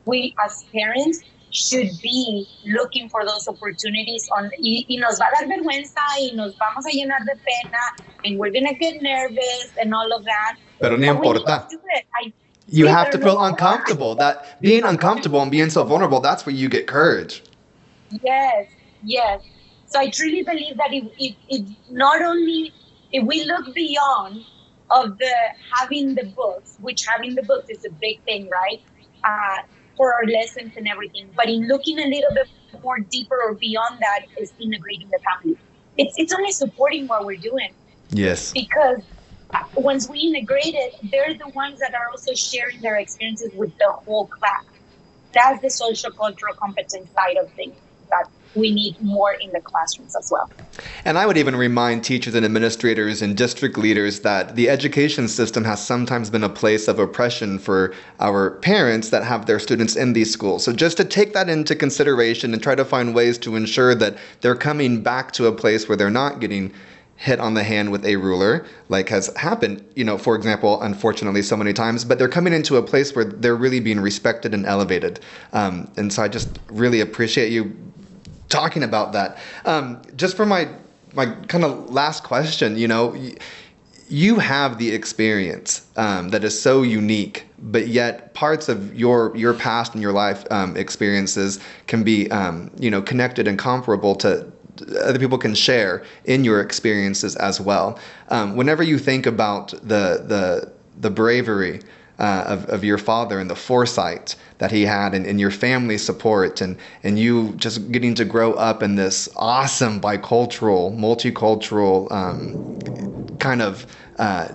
We 0.07 0.35
as 0.45 0.65
parents 0.75 1.25
should 1.51 1.91
be 2.03 2.47
looking 2.65 3.09
for 3.09 3.25
those 3.27 3.47
opportunities 3.49 4.29
on 4.37 4.51
y, 4.59 4.85
y 4.89 4.97
nos 4.99 5.19
va 5.21 5.27
a 5.27 5.41
dar 5.41 5.49
vergüenza 5.49 6.01
y 6.21 6.33
nos 6.35 6.55
vamos 6.59 6.87
a 6.87 6.91
llenar 6.91 7.21
de 7.27 7.35
pena 7.45 7.83
and 8.25 8.39
we're 8.39 8.53
gonna 8.53 8.75
get 8.75 9.01
nervous 9.03 9.73
and 9.83 9.93
all 9.95 10.13
of 10.13 10.25
that. 10.25 10.57
pero 10.81 10.97
no 10.97 11.15
But 11.15 11.21
we 11.21 11.29
need 11.29 11.37
importa. 11.37 11.69
I, 12.23 12.33
You 12.67 12.87
have 12.87 13.11
to 13.11 13.19
feel 13.19 13.35
no- 13.35 13.45
uncomfortable. 13.45 14.15
That 14.15 14.61
being 14.61 14.85
uncomfortable 14.85 15.41
and 15.43 15.51
being 15.51 15.71
so 15.71 15.83
vulnerable, 15.85 16.21
that's 16.21 16.47
where 16.47 16.55
you 16.55 16.69
get 16.69 16.87
courage. 16.87 17.43
Yes, 18.11 18.67
yes. 19.03 19.41
So 19.87 19.99
I 19.99 20.11
truly 20.11 20.43
believe 20.43 20.77
that 20.77 20.93
if, 20.93 21.05
if, 21.19 21.37
if 21.49 21.69
not 21.89 22.23
only 22.23 22.73
if 23.11 23.27
we 23.27 23.45
look 23.45 23.75
beyond 23.75 24.45
of 24.91 25.19
the 25.19 25.35
having 25.81 26.15
the 26.15 26.27
books, 26.37 26.77
which 26.79 27.05
having 27.09 27.35
the 27.35 27.43
books 27.43 27.67
is 27.69 27.85
a 27.85 27.91
big 28.01 28.23
thing, 28.25 28.49
right? 28.53 28.81
Uh, 29.25 29.63
for 30.01 30.15
our 30.15 30.25
lessons 30.25 30.73
and 30.79 30.89
everything, 30.89 31.29
but 31.37 31.47
in 31.47 31.69
looking 31.69 31.99
a 31.99 32.07
little 32.07 32.33
bit 32.33 32.49
more 32.83 33.01
deeper 33.01 33.39
or 33.47 33.53
beyond 33.53 33.99
that 34.01 34.21
is 34.39 34.51
integrating 34.59 35.11
the 35.11 35.19
family. 35.19 35.59
It's 35.99 36.15
it's 36.17 36.33
only 36.33 36.53
supporting 36.53 37.07
what 37.07 37.27
we're 37.27 37.45
doing. 37.51 37.75
Yes. 38.09 38.51
Because 38.51 39.03
once 39.77 40.09
we 40.09 40.21
integrate 40.21 40.75
it, 40.85 40.95
they're 41.11 41.35
the 41.35 41.49
ones 41.49 41.81
that 41.81 41.93
are 41.95 42.09
also 42.11 42.33
sharing 42.33 42.81
their 42.81 42.97
experiences 42.97 43.53
with 43.55 43.77
the 43.77 43.93
whole 44.07 44.27
class. 44.29 44.65
That's 45.35 45.61
the 45.61 45.69
social 45.69 46.13
cultural 46.13 46.55
competence 46.55 47.11
side 47.19 47.37
of 47.37 47.53
things 47.53 47.77
that 48.09 48.27
we 48.55 48.73
need 48.73 49.01
more 49.01 49.33
in 49.35 49.51
the 49.53 49.61
classrooms 49.61 50.17
as 50.17 50.31
well. 50.31 50.51
And 51.05 51.19
I 51.19 51.27
would 51.27 51.37
even 51.37 51.55
remind 51.55 52.05
teachers 52.05 52.35
and 52.35 52.45
administrators 52.45 53.23
and 53.23 53.37
district 53.37 53.79
leaders 53.79 54.21
that 54.21 54.57
the 54.57 54.69
education 54.69 55.29
system 55.29 55.65
has 55.65 55.85
sometimes 55.85 56.31
been 56.31 56.45
a 56.45 56.49
place 56.49 56.89
of 56.89 56.99
oppression 56.99 57.59
for 57.59 57.95
our 58.19 58.53
parents 58.59 59.11
that 59.11 59.23
have 59.23 59.47
their 59.47 59.59
students 59.59 59.97
in 59.97 60.13
these 60.13 60.33
schools. 60.33 60.65
So 60.65 60.73
just 60.73 60.97
to 60.97 61.05
take 61.05 61.33
that 61.35 61.49
into 61.49 61.77
consideration 61.77 62.53
and 62.53 62.63
try 62.63 62.75
to 62.75 62.85
find 62.85 63.15
ways 63.15 63.39
to 63.39 63.57
ensure 63.57 63.95
that 63.95 64.17
they're 64.41 64.57
coming 64.57 65.03
back 65.03 65.33
to 65.33 65.47
a 65.47 65.53
place 65.53 65.89
where 65.89 65.97
they're 65.97 66.11
not 66.11 66.41
getting 66.41 66.73
hit 67.21 67.39
on 67.39 67.53
the 67.53 67.63
hand 67.63 67.93
with 67.93 68.05
a 68.07 68.17
ruler, 68.17 68.65
like 68.89 69.11
has 69.11 69.31
happened, 69.37 69.85
you 69.95 70.03
know, 70.03 70.17
for 70.17 70.35
example, 70.35 70.81
unfortunately, 70.81 71.43
so 71.43 71.55
many 71.55 71.75
times, 71.75 72.03
but 72.03 72.19
they're 72.19 72.29
coming 72.29 72.55
into 72.55 72.79
a 72.79 72.83
place 72.83 73.15
where 73.15 73.27
they're 73.27 73.57
really 73.57 73.79
being 73.79 74.01
respected 74.01 74.55
and 74.55 74.65
elevated. 74.65 75.21
Um, 75.53 75.91
and 75.99 76.11
so 76.11 76.23
I 76.23 76.29
just 76.29 76.59
really 76.71 77.01
appreciate 77.01 77.53
you 77.53 77.77
talking 78.51 78.83
about 78.83 79.13
that. 79.13 79.39
Um, 79.65 80.03
just 80.17 80.37
for 80.37 80.45
my 80.45 80.69
my 81.15 81.27
kind 81.47 81.65
of 81.65 81.91
last 81.91 82.23
question, 82.23 82.77
you 82.77 82.87
know, 82.87 83.17
you 84.09 84.39
have 84.39 84.79
the 84.79 84.91
experience 84.91 85.87
um, 85.97 86.29
that 86.31 86.45
is 86.45 86.61
so 86.61 86.83
unique, 86.83 87.47
but 87.59 87.89
yet 87.89 88.35
parts 88.35 88.69
of 88.69 88.95
your 88.95 89.35
your 89.37 89.55
past 89.55 89.95
and 89.95 90.03
your 90.03 90.13
life 90.13 90.45
um, 90.51 90.77
experiences 90.77 91.61
can 91.87 92.03
be, 92.03 92.31
um, 92.31 92.71
you 92.79 92.91
know, 92.91 93.01
connected 93.01 93.49
and 93.49 93.59
comparable 93.59 94.15
to 94.17 94.51
other 95.03 95.19
people 95.19 95.39
can 95.39 95.55
share 95.55 96.03
in 96.25 96.45
your 96.45 96.61
experiences 96.61 97.37
as 97.37 97.61
well. 97.61 97.99
Um, 98.29 98.57
whenever 98.57 98.83
you 98.83 98.99
think 98.99 99.27
about 99.27 99.71
the 99.83 100.25
the 100.27 100.73
the 101.01 101.11
bravery 101.11 101.81
uh, 102.21 102.45
of, 102.47 102.67
of 102.67 102.85
your 102.85 102.99
father 102.99 103.41
and 103.41 103.51
the 103.51 103.57
foresight 103.57 104.37
that 104.59 104.71
he 104.71 104.83
had 104.83 105.15
and, 105.15 105.27
and 105.27 105.41
your 105.41 105.51
family 105.51 105.97
support 105.97 106.61
and, 106.61 106.77
and 107.03 107.19
you 107.19 107.53
just 107.57 107.91
getting 107.91 108.15
to 108.15 108.25
grow 108.27 108.53
up 108.53 108.83
in 108.83 108.95
this 108.95 109.29
awesome 109.37 110.01
bicultural, 110.01 110.95
multicultural 110.95 112.13
um, 112.13 112.59
kind 113.39 113.63
of 113.63 113.87
uh, 114.19 114.49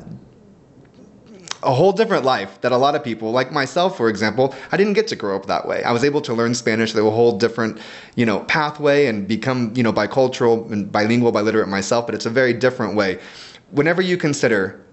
a 1.63 1.73
whole 1.73 1.91
different 1.91 2.23
life 2.23 2.61
that 2.61 2.71
a 2.71 2.77
lot 2.77 2.93
of 2.93 3.03
people, 3.03 3.31
like 3.31 3.51
myself, 3.51 3.97
for 3.97 4.09
example, 4.09 4.53
I 4.71 4.77
didn't 4.77 4.93
get 4.93 5.07
to 5.07 5.15
grow 5.15 5.35
up 5.35 5.47
that 5.47 5.67
way. 5.67 5.83
I 5.83 5.91
was 5.91 6.03
able 6.03 6.21
to 6.21 6.33
learn 6.35 6.53
Spanish 6.53 6.93
through 6.93 7.07
a 7.07 7.11
whole 7.11 7.37
different, 7.39 7.79
you 8.15 8.27
know, 8.27 8.41
pathway 8.41 9.07
and 9.07 9.27
become, 9.27 9.73
you 9.75 9.81
know, 9.81 9.91
bicultural 9.91 10.71
and 10.71 10.91
bilingual, 10.91 11.31
biliterate 11.31 11.67
myself, 11.67 12.05
but 12.05 12.13
it's 12.13 12.27
a 12.27 12.29
very 12.29 12.53
different 12.53 12.95
way. 12.95 13.19
Whenever 13.71 14.03
you 14.03 14.17
consider 14.17 14.85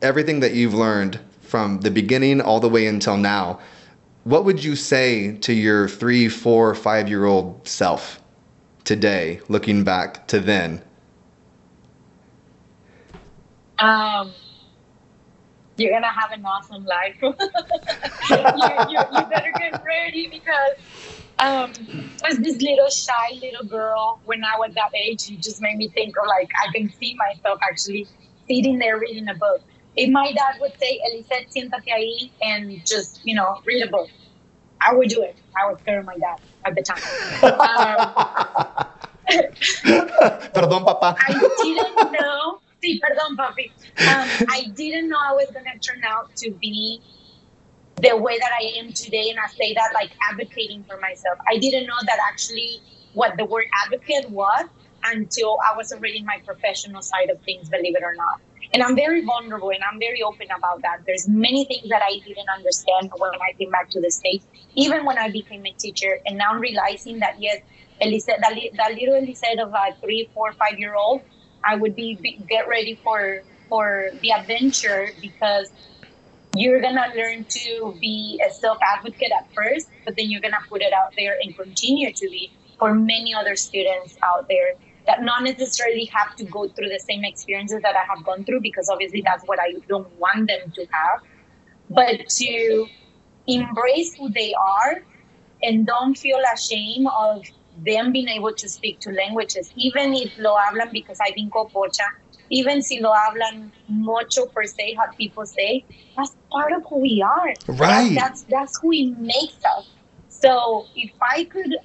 everything 0.00 0.40
that 0.40 0.54
you've 0.54 0.74
learned 0.74 1.20
from 1.54 1.78
the 1.82 1.90
beginning 1.92 2.40
all 2.40 2.58
the 2.58 2.68
way 2.68 2.88
until 2.88 3.16
now, 3.16 3.60
what 4.24 4.44
would 4.44 4.64
you 4.64 4.74
say 4.74 5.36
to 5.36 5.52
your 5.52 5.86
three, 5.86 6.28
four, 6.28 6.74
five 6.74 7.08
year 7.08 7.26
old 7.26 7.68
self 7.68 8.20
today, 8.82 9.40
looking 9.48 9.84
back 9.84 10.26
to 10.26 10.40
then? 10.40 10.82
Um, 13.78 14.32
you're 15.76 15.92
gonna 15.92 16.08
have 16.08 16.32
an 16.32 16.44
awesome 16.44 16.84
life. 16.86 17.14
you, 17.22 17.30
you, 17.30 18.98
you, 19.12 19.26
better 19.30 19.52
get 19.56 19.80
ready 19.86 20.26
because 20.26 20.76
um, 21.38 21.70
as 22.24 22.36
this 22.38 22.60
little 22.60 22.90
shy 22.90 23.38
little 23.40 23.64
girl, 23.64 24.18
when 24.24 24.42
I 24.42 24.58
was 24.58 24.74
that 24.74 24.90
age, 24.92 25.28
you 25.28 25.36
just 25.36 25.62
made 25.62 25.76
me 25.76 25.86
think 25.86 26.16
of 26.18 26.26
like 26.26 26.50
I 26.60 26.76
can 26.76 26.92
see 26.94 27.14
myself 27.14 27.60
actually 27.62 28.08
sitting 28.48 28.80
there 28.80 28.98
reading 28.98 29.28
a 29.28 29.34
book 29.34 29.62
if 29.96 30.10
my 30.10 30.32
dad 30.32 30.54
would 30.60 30.72
say, 30.80 31.00
Elizet, 31.06 31.46
siéntate 31.54 31.92
ahí 31.94 32.32
and 32.42 32.84
just, 32.86 33.20
you 33.24 33.34
know, 33.34 33.60
read 33.66 33.86
a 33.86 33.90
book, 33.90 34.08
I 34.80 34.94
would 34.94 35.08
do 35.08 35.22
it. 35.22 35.40
I 35.56 35.70
would 35.70 35.80
scared 35.80 36.04
my 36.04 36.14
dad 36.14 36.38
at 36.66 36.74
the 36.74 36.82
time. 36.82 37.02
um, 37.42 38.14
perdón, 40.52 40.84
papá. 40.84 41.16
I 41.18 41.32
didn't 41.32 42.12
know. 42.12 42.60
Sí, 42.82 42.98
perdón, 43.00 43.36
papi. 43.36 43.70
Um, 44.06 44.28
I 44.50 44.66
didn't 44.74 45.08
know 45.08 45.16
I 45.16 45.32
was 45.32 45.48
going 45.52 45.64
to 45.64 45.78
turn 45.78 46.02
out 46.04 46.34
to 46.38 46.50
be 46.60 47.00
the 48.02 48.16
way 48.16 48.36
that 48.38 48.50
I 48.60 48.78
am 48.80 48.92
today. 48.92 49.30
And 49.30 49.38
I 49.38 49.46
say 49.46 49.72
that 49.74 49.90
like 49.94 50.10
advocating 50.30 50.84
for 50.84 50.98
myself. 51.00 51.38
I 51.48 51.58
didn't 51.58 51.86
know 51.86 52.00
that 52.04 52.18
actually 52.28 52.82
what 53.12 53.36
the 53.38 53.44
word 53.44 53.64
advocate 53.86 54.28
was 54.30 54.66
until 55.04 55.56
I 55.70 55.76
was 55.76 55.92
already 55.92 56.18
in 56.18 56.26
my 56.26 56.38
professional 56.44 57.00
side 57.00 57.30
of 57.30 57.40
things, 57.44 57.68
believe 57.68 57.94
it 57.94 58.02
or 58.02 58.14
not 58.16 58.40
and 58.74 58.82
i'm 58.82 58.96
very 58.96 59.24
vulnerable 59.24 59.70
and 59.70 59.82
i'm 59.90 59.98
very 59.98 60.22
open 60.22 60.48
about 60.56 60.82
that. 60.82 60.98
There's 61.06 61.28
many 61.28 61.64
things 61.64 61.88
that 61.88 62.02
i 62.02 62.18
didn't 62.26 62.50
understand 62.54 63.10
when 63.16 63.30
i 63.48 63.52
came 63.58 63.70
back 63.70 63.88
to 63.90 64.00
the 64.00 64.10
states 64.10 64.46
even 64.74 65.04
when 65.06 65.16
i 65.16 65.30
became 65.30 65.64
a 65.66 65.72
teacher. 65.72 66.20
And 66.26 66.36
now 66.36 66.50
i'm 66.52 66.60
realizing 66.60 67.20
that 67.20 67.40
yes 67.40 67.62
Elizet, 68.00 68.40
that, 68.42 68.54
that 68.76 68.94
little 68.94 69.14
Elizet 69.14 69.60
of 69.60 69.72
a 69.72 69.94
three 70.02 70.28
four 70.34 70.52
five 70.54 70.78
year 70.78 70.94
old 70.96 71.22
i 71.64 71.76
would 71.76 71.94
be, 71.94 72.18
be 72.20 72.44
get 72.48 72.68
ready 72.68 73.00
for 73.02 73.42
for 73.68 74.10
the 74.20 74.32
adventure 74.32 75.14
because 75.20 75.70
you're 76.56 76.80
gonna 76.80 77.06
learn 77.16 77.44
to 77.48 77.96
be 78.00 78.40
a 78.46 78.52
self 78.52 78.78
advocate 78.82 79.30
at 79.38 79.48
first 79.54 79.88
but 80.04 80.16
then 80.16 80.30
you're 80.30 80.40
gonna 80.40 80.66
put 80.68 80.82
it 80.82 80.92
out 80.92 81.14
there 81.16 81.36
and 81.42 81.56
continue 81.56 82.12
to 82.12 82.28
be 82.28 82.52
for 82.78 82.94
many 82.94 83.34
other 83.34 83.56
students 83.56 84.16
out 84.22 84.46
there 84.48 84.74
that 85.06 85.22
not 85.22 85.42
necessarily 85.42 86.06
have 86.06 86.34
to 86.36 86.44
go 86.44 86.68
through 86.68 86.88
the 86.88 86.98
same 86.98 87.24
experiences 87.24 87.80
that 87.82 87.94
I 87.94 88.04
have 88.04 88.24
gone 88.24 88.44
through 88.44 88.60
because 88.60 88.88
obviously 88.88 89.22
that's 89.22 89.44
what 89.44 89.58
I 89.60 89.74
don't 89.88 90.10
want 90.18 90.48
them 90.48 90.70
to 90.72 90.86
have, 90.90 91.20
but 91.90 92.28
to 92.28 92.86
embrace 93.46 94.14
who 94.14 94.30
they 94.30 94.54
are 94.54 95.02
and 95.62 95.86
don't 95.86 96.16
feel 96.16 96.40
ashamed 96.54 97.06
of 97.16 97.44
them 97.84 98.12
being 98.12 98.28
able 98.28 98.52
to 98.52 98.68
speak 98.68 99.00
two 99.00 99.10
languages, 99.10 99.72
even 99.76 100.14
if 100.14 100.36
lo 100.38 100.56
hablan 100.56 100.92
because 100.92 101.18
I 101.20 101.32
think 101.32 101.54
oh, 101.56 101.66
pocha, 101.66 102.06
even 102.50 102.82
si 102.82 103.00
lo 103.00 103.12
hablan 103.12 103.70
mucho 103.88 104.46
per 104.46 104.64
se, 104.64 104.94
how 104.94 105.10
people 105.12 105.44
say, 105.44 105.84
that's 106.16 106.36
part 106.50 106.72
of 106.72 106.84
who 106.88 107.00
we 107.00 107.22
are. 107.22 107.52
Right. 107.68 108.14
That's, 108.14 108.42
that's, 108.42 108.78
who 108.80 108.92
it 108.92 109.18
makes 109.18 109.64
us. 109.64 109.86
So 110.28 110.86
if 110.94 111.10
I 111.20 111.44
could 111.44 111.76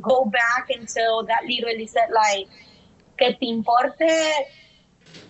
go 0.00 0.24
back 0.26 0.70
and 0.70 0.88
tell 0.88 1.24
that 1.24 1.44
little 1.44 1.70
Elizet, 1.70 2.10
like, 2.14 2.48
que 3.18 3.34
te 3.34 3.46
importe 3.46 4.06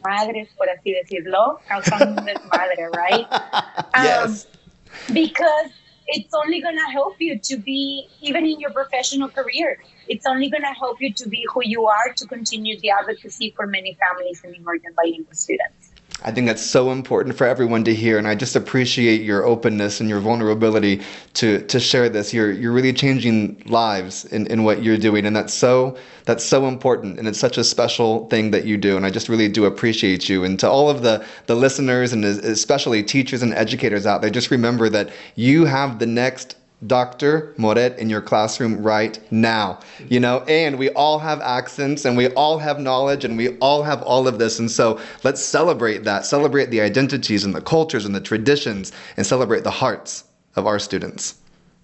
madres, 0.05 0.49
por 0.57 0.69
así 0.69 0.93
decirlo, 0.93 1.61
causando 1.69 2.23
desmadre, 2.23 2.89
right? 2.95 3.27
yes. 4.03 4.47
Um, 4.47 5.15
because 5.15 5.71
it's 6.09 6.33
only 6.35 6.61
going 6.61 6.77
to 6.77 6.91
help 6.91 7.17
you 7.19 7.39
to 7.39 7.57
be, 7.59 8.09
even 8.21 8.47
in 8.47 8.59
your 8.61 8.71
professional 8.71 9.29
career, 9.29 9.79
it's 10.09 10.27
only 10.27 10.49
going 10.49 10.63
to 10.63 10.75
help 10.79 11.01
you 11.01 11.13
to 11.15 11.29
be 11.29 11.45
who 11.53 11.61
you 11.65 11.87
are 11.87 12.13
to 12.17 12.27
continue 12.27 12.79
the 12.81 12.91
advocacy 12.91 13.53
for 13.57 13.67
many 13.67 13.97
families 14.01 14.43
and 14.45 14.55
emerging 14.55 14.91
bilingual 14.97 15.35
students. 15.35 15.88
I 16.25 16.33
think 16.33 16.49
that's 16.49 16.65
so 16.67 16.91
important 16.91 17.37
for 17.37 17.47
everyone 17.47 17.85
to 17.85 17.95
hear, 17.95 18.19
and 18.19 18.27
I 18.27 18.35
just 18.35 18.57
appreciate 18.57 19.23
your 19.23 19.45
openness 19.45 20.01
and 20.01 20.09
your 20.09 20.19
vulnerability 20.19 21.03
to 21.35 21.61
to 21.67 21.79
share 21.79 22.09
this. 22.09 22.35
You're 22.35 22.51
you're 22.51 22.73
really 22.73 22.93
changing 22.93 23.63
lives 23.67 24.25
in, 24.25 24.49
in 24.49 24.65
what 24.65 24.83
you're 24.83 24.97
doing, 24.97 25.27
and 25.27 25.37
that's 25.37 25.55
so 25.55 25.97
that's 26.25 26.45
so 26.45 26.67
important, 26.67 27.21
and 27.21 27.29
it's 27.29 27.39
such 27.39 27.57
a 27.57 27.63
special 27.63 28.27
thing 28.31 28.51
that 28.51 28.65
you 28.65 28.77
do. 28.77 28.97
And 28.97 29.07
I 29.07 29.11
just 29.11 29.29
really 29.29 29.49
do 29.49 29.67
appreciate 29.67 30.29
you. 30.29 30.43
And 30.43 30.59
to 30.59 30.69
all 30.69 30.91
of 30.91 31.03
the 31.03 31.25
the 31.47 31.55
listeners, 31.55 32.13
and 32.13 32.25
especially 32.25 33.05
teachers 33.05 33.41
and 33.41 33.55
educators 33.55 34.05
out 34.05 34.21
there, 34.21 34.31
just 34.31 34.51
remember 34.51 34.89
that 34.89 35.11
you 35.37 35.67
have 35.67 36.01
the 36.01 36.07
next 36.07 36.57
Dr. 36.87 37.55
Moret 37.57 37.99
in 37.99 38.09
your 38.09 38.21
classroom 38.21 38.83
right 38.83 39.19
now. 39.33 39.81
You 40.09 40.21
know, 40.21 40.41
and 40.43 40.79
we 40.79 40.91
all 40.91 41.19
have 41.19 41.41
accents 41.41 42.05
and 42.05 42.17
we 42.17 42.29
all 42.31 42.59
have 42.59 42.79
knowledge 42.79 43.25
and 43.25 43.37
we 43.37 43.57
all 43.59 43.83
have 43.83 44.03
all 44.03 44.29
of 44.29 44.39
this. 44.39 44.59
And 44.59 44.71
so 44.71 45.01
let's 45.25 45.43
celebrate 45.43 46.05
that, 46.05 46.25
celebrate 46.25 46.71
the 46.71 46.81
identities 46.81 47.45
and 47.45 47.55
the 47.55 47.61
cultures 47.61 48.05
and 48.05 48.15
the 48.15 48.21
traditions, 48.21 48.93
and 49.17 49.27
celebrate 49.27 49.65
the 49.65 49.71
hearts 49.71 50.25
of 50.55 50.67
our 50.67 50.79
students. 50.79 51.35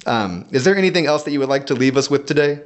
Um, 0.07 0.47
is 0.53 0.65
there 0.65 0.77
anything 0.77 1.07
else 1.07 1.25
that 1.25 1.33
you 1.33 1.41
would 1.41 1.49
like 1.49 1.66
to 1.66 1.75
leave 1.75 1.97
us 1.97 2.09
with 2.09 2.27
today? 2.27 2.61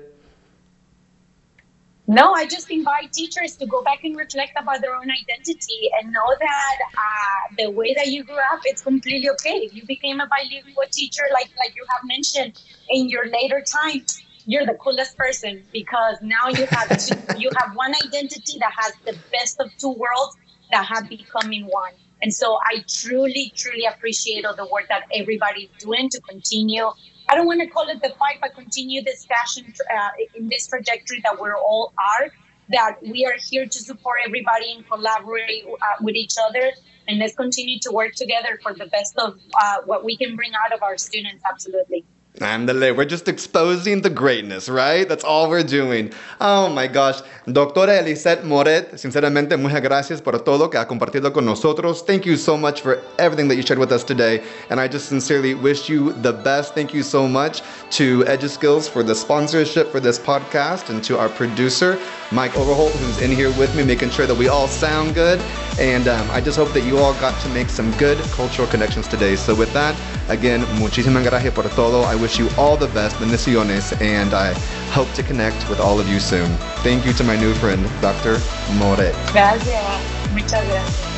No, 2.11 2.33
I 2.33 2.47
just 2.47 2.71
invite 2.71 3.13
teachers 3.13 3.57
to 3.57 3.67
go 3.67 3.83
back 3.83 4.03
and 4.03 4.17
reflect 4.17 4.53
about 4.57 4.81
their 4.81 4.97
own 4.97 5.11
identity 5.11 5.91
and 6.01 6.11
know 6.11 6.35
that 6.41 6.79
uh, 6.97 7.55
the 7.59 7.71
way 7.71 7.93
that 7.93 8.07
you 8.07 8.25
grew 8.25 8.39
up, 8.51 8.61
it's 8.65 8.81
completely 8.81 9.29
okay. 9.29 9.59
If 9.59 9.75
you 9.75 9.85
became 9.85 10.19
a 10.19 10.27
bilingual 10.27 10.85
teacher, 10.91 11.25
like 11.35 11.51
like 11.59 11.77
you 11.77 11.85
have 11.91 12.01
mentioned 12.05 12.59
in 12.89 13.11
your 13.11 13.29
later 13.29 13.63
time, 13.63 14.07
you're 14.47 14.65
the 14.65 14.79
coolest 14.81 15.19
person 15.19 15.63
because 15.71 16.17
now 16.23 16.49
you 16.49 16.65
have 16.71 16.89
two, 16.97 17.15
you 17.37 17.51
have 17.59 17.77
one 17.77 17.93
identity 18.07 18.57
that 18.59 18.73
has 18.75 18.95
the 19.05 19.15
best 19.31 19.61
of 19.61 19.71
two 19.77 19.93
worlds 19.93 20.35
that 20.71 20.87
have 20.87 21.11
become 21.11 21.53
in 21.53 21.65
one. 21.67 21.93
And 22.23 22.33
so 22.33 22.59
I 22.65 22.85
truly, 22.89 23.53
truly 23.55 23.85
appreciate 23.85 24.47
all 24.47 24.57
the 24.57 24.67
work 24.73 24.89
that 24.89 25.03
everybody's 25.15 25.69
doing 25.79 26.09
to 26.09 26.21
continue 26.23 26.89
I 27.29 27.35
don't 27.35 27.47
want 27.47 27.61
to 27.61 27.67
call 27.67 27.89
it 27.89 28.01
the 28.03 28.11
fight, 28.11 28.39
but 28.41 28.55
continue 28.55 29.03
this 29.03 29.25
fashion 29.27 29.73
uh, 29.95 30.09
in 30.35 30.49
this 30.49 30.67
trajectory 30.67 31.21
that 31.25 31.39
we're 31.39 31.57
all 31.57 31.93
are 31.99 32.31
that 32.71 32.97
we 33.03 33.25
are 33.25 33.37
here 33.51 33.67
to 33.67 33.79
support 33.79 34.19
everybody 34.27 34.73
and 34.73 34.87
collaborate 34.87 35.65
uh, 35.67 35.75
with 36.03 36.15
each 36.15 36.35
other. 36.49 36.73
And 37.07 37.19
let's 37.19 37.35
continue 37.35 37.79
to 37.81 37.91
work 37.91 38.15
together 38.15 38.59
for 38.63 38.75
the 38.75 38.87
best 38.87 39.17
of 39.19 39.39
uh, 39.63 39.79
what 39.87 40.05
we 40.05 40.17
can 40.17 40.37
bring 40.37 40.53
out 40.65 40.73
of 40.75 40.83
our 40.83 40.99
students. 40.99 41.43
Absolutely. 41.51 42.05
Ándale, 42.41 42.97
we're 42.97 43.05
just 43.05 43.27
exposing 43.27 44.03
the 44.03 44.11
greatness, 44.11 44.69
right? 44.69 45.09
That's 45.09 45.25
all 45.25 45.49
we're 45.51 45.65
doing. 45.65 46.13
Oh 46.41 46.69
my 46.69 46.87
gosh. 46.87 47.21
Doctora 47.47 47.99
Elizet 47.99 48.45
Moret, 48.45 48.97
sinceramente, 48.97 49.57
muchas 49.57 49.81
gracias 49.83 50.21
por 50.21 50.39
todo 50.39 50.69
que 50.69 50.79
ha 50.79 50.87
compartido 50.87 51.33
con 51.33 51.45
nosotros. 51.45 52.03
Thank 52.03 52.27
you 52.27 52.37
so 52.37 52.57
much 52.57 52.83
for 52.83 53.01
everything 53.19 53.49
that 53.49 53.57
you 53.57 53.63
shared 53.63 53.79
with 53.81 53.91
us 53.91 54.05
today. 54.05 54.43
And 54.71 54.79
I 54.79 54.87
just 54.87 55.09
sincerely 55.09 55.55
wish 55.55 55.89
you 55.89 56.13
the 56.23 56.33
best. 56.33 56.75
Thank 56.75 56.95
you 56.95 57.03
so 57.03 57.27
much 57.27 57.63
to 57.93 58.23
EduSkills 58.25 58.89
for 58.89 59.03
the 59.03 59.15
sponsorship 59.15 59.91
for 59.91 59.99
this 59.99 60.19
podcast 60.19 60.91
and 60.91 61.03
to 61.05 61.19
our 61.19 61.29
producer, 61.31 61.99
Mike 62.31 62.57
Overholt, 62.57 62.93
who's 62.93 63.21
in 63.21 63.33
here 63.33 63.51
with 63.59 63.75
me, 63.75 63.83
making 63.83 64.11
sure 64.11 64.27
that 64.27 64.37
we 64.37 64.49
all 64.49 64.69
sound 64.69 65.15
good. 65.15 65.41
And 65.79 66.07
um, 66.07 66.31
I 66.31 66.41
just 66.41 66.59
hope 66.59 66.73
that 66.75 66.85
you 66.85 66.99
all 66.99 67.15
got 67.15 67.41
to 67.43 67.49
make 67.49 67.69
some 67.71 67.91
good 67.93 68.19
cultural 68.33 68.69
connections 68.69 69.09
today. 69.09 69.37
So 69.37 69.55
with 69.55 69.73
that, 69.73 69.97
again, 70.29 70.61
muchísimas 70.79 71.25
gracias 71.25 71.55
por 71.55 71.65
todo. 71.71 72.03
I 72.03 72.15
wish 72.15 72.28
you 72.37 72.51
all 72.59 72.77
the 72.77 72.89
best, 72.89 73.15
bendiciones, 73.17 73.99
and 74.03 74.35
I 74.35 74.53
hope 74.91 75.13
to 75.15 75.23
connect 75.23 75.69
with 75.69 75.79
all 75.79 76.01
of 76.01 76.09
you 76.09 76.19
soon. 76.19 76.49
Thank 76.83 77.07
you 77.07 77.13
to 77.13 77.25
my 77.25 77.37
new 77.37 77.55
friend, 77.55 77.89
Dr. 78.01 78.41
More. 78.75 78.97
Gracias. 79.33 80.33
Muchas 80.33 80.67
gracias. 80.67 81.18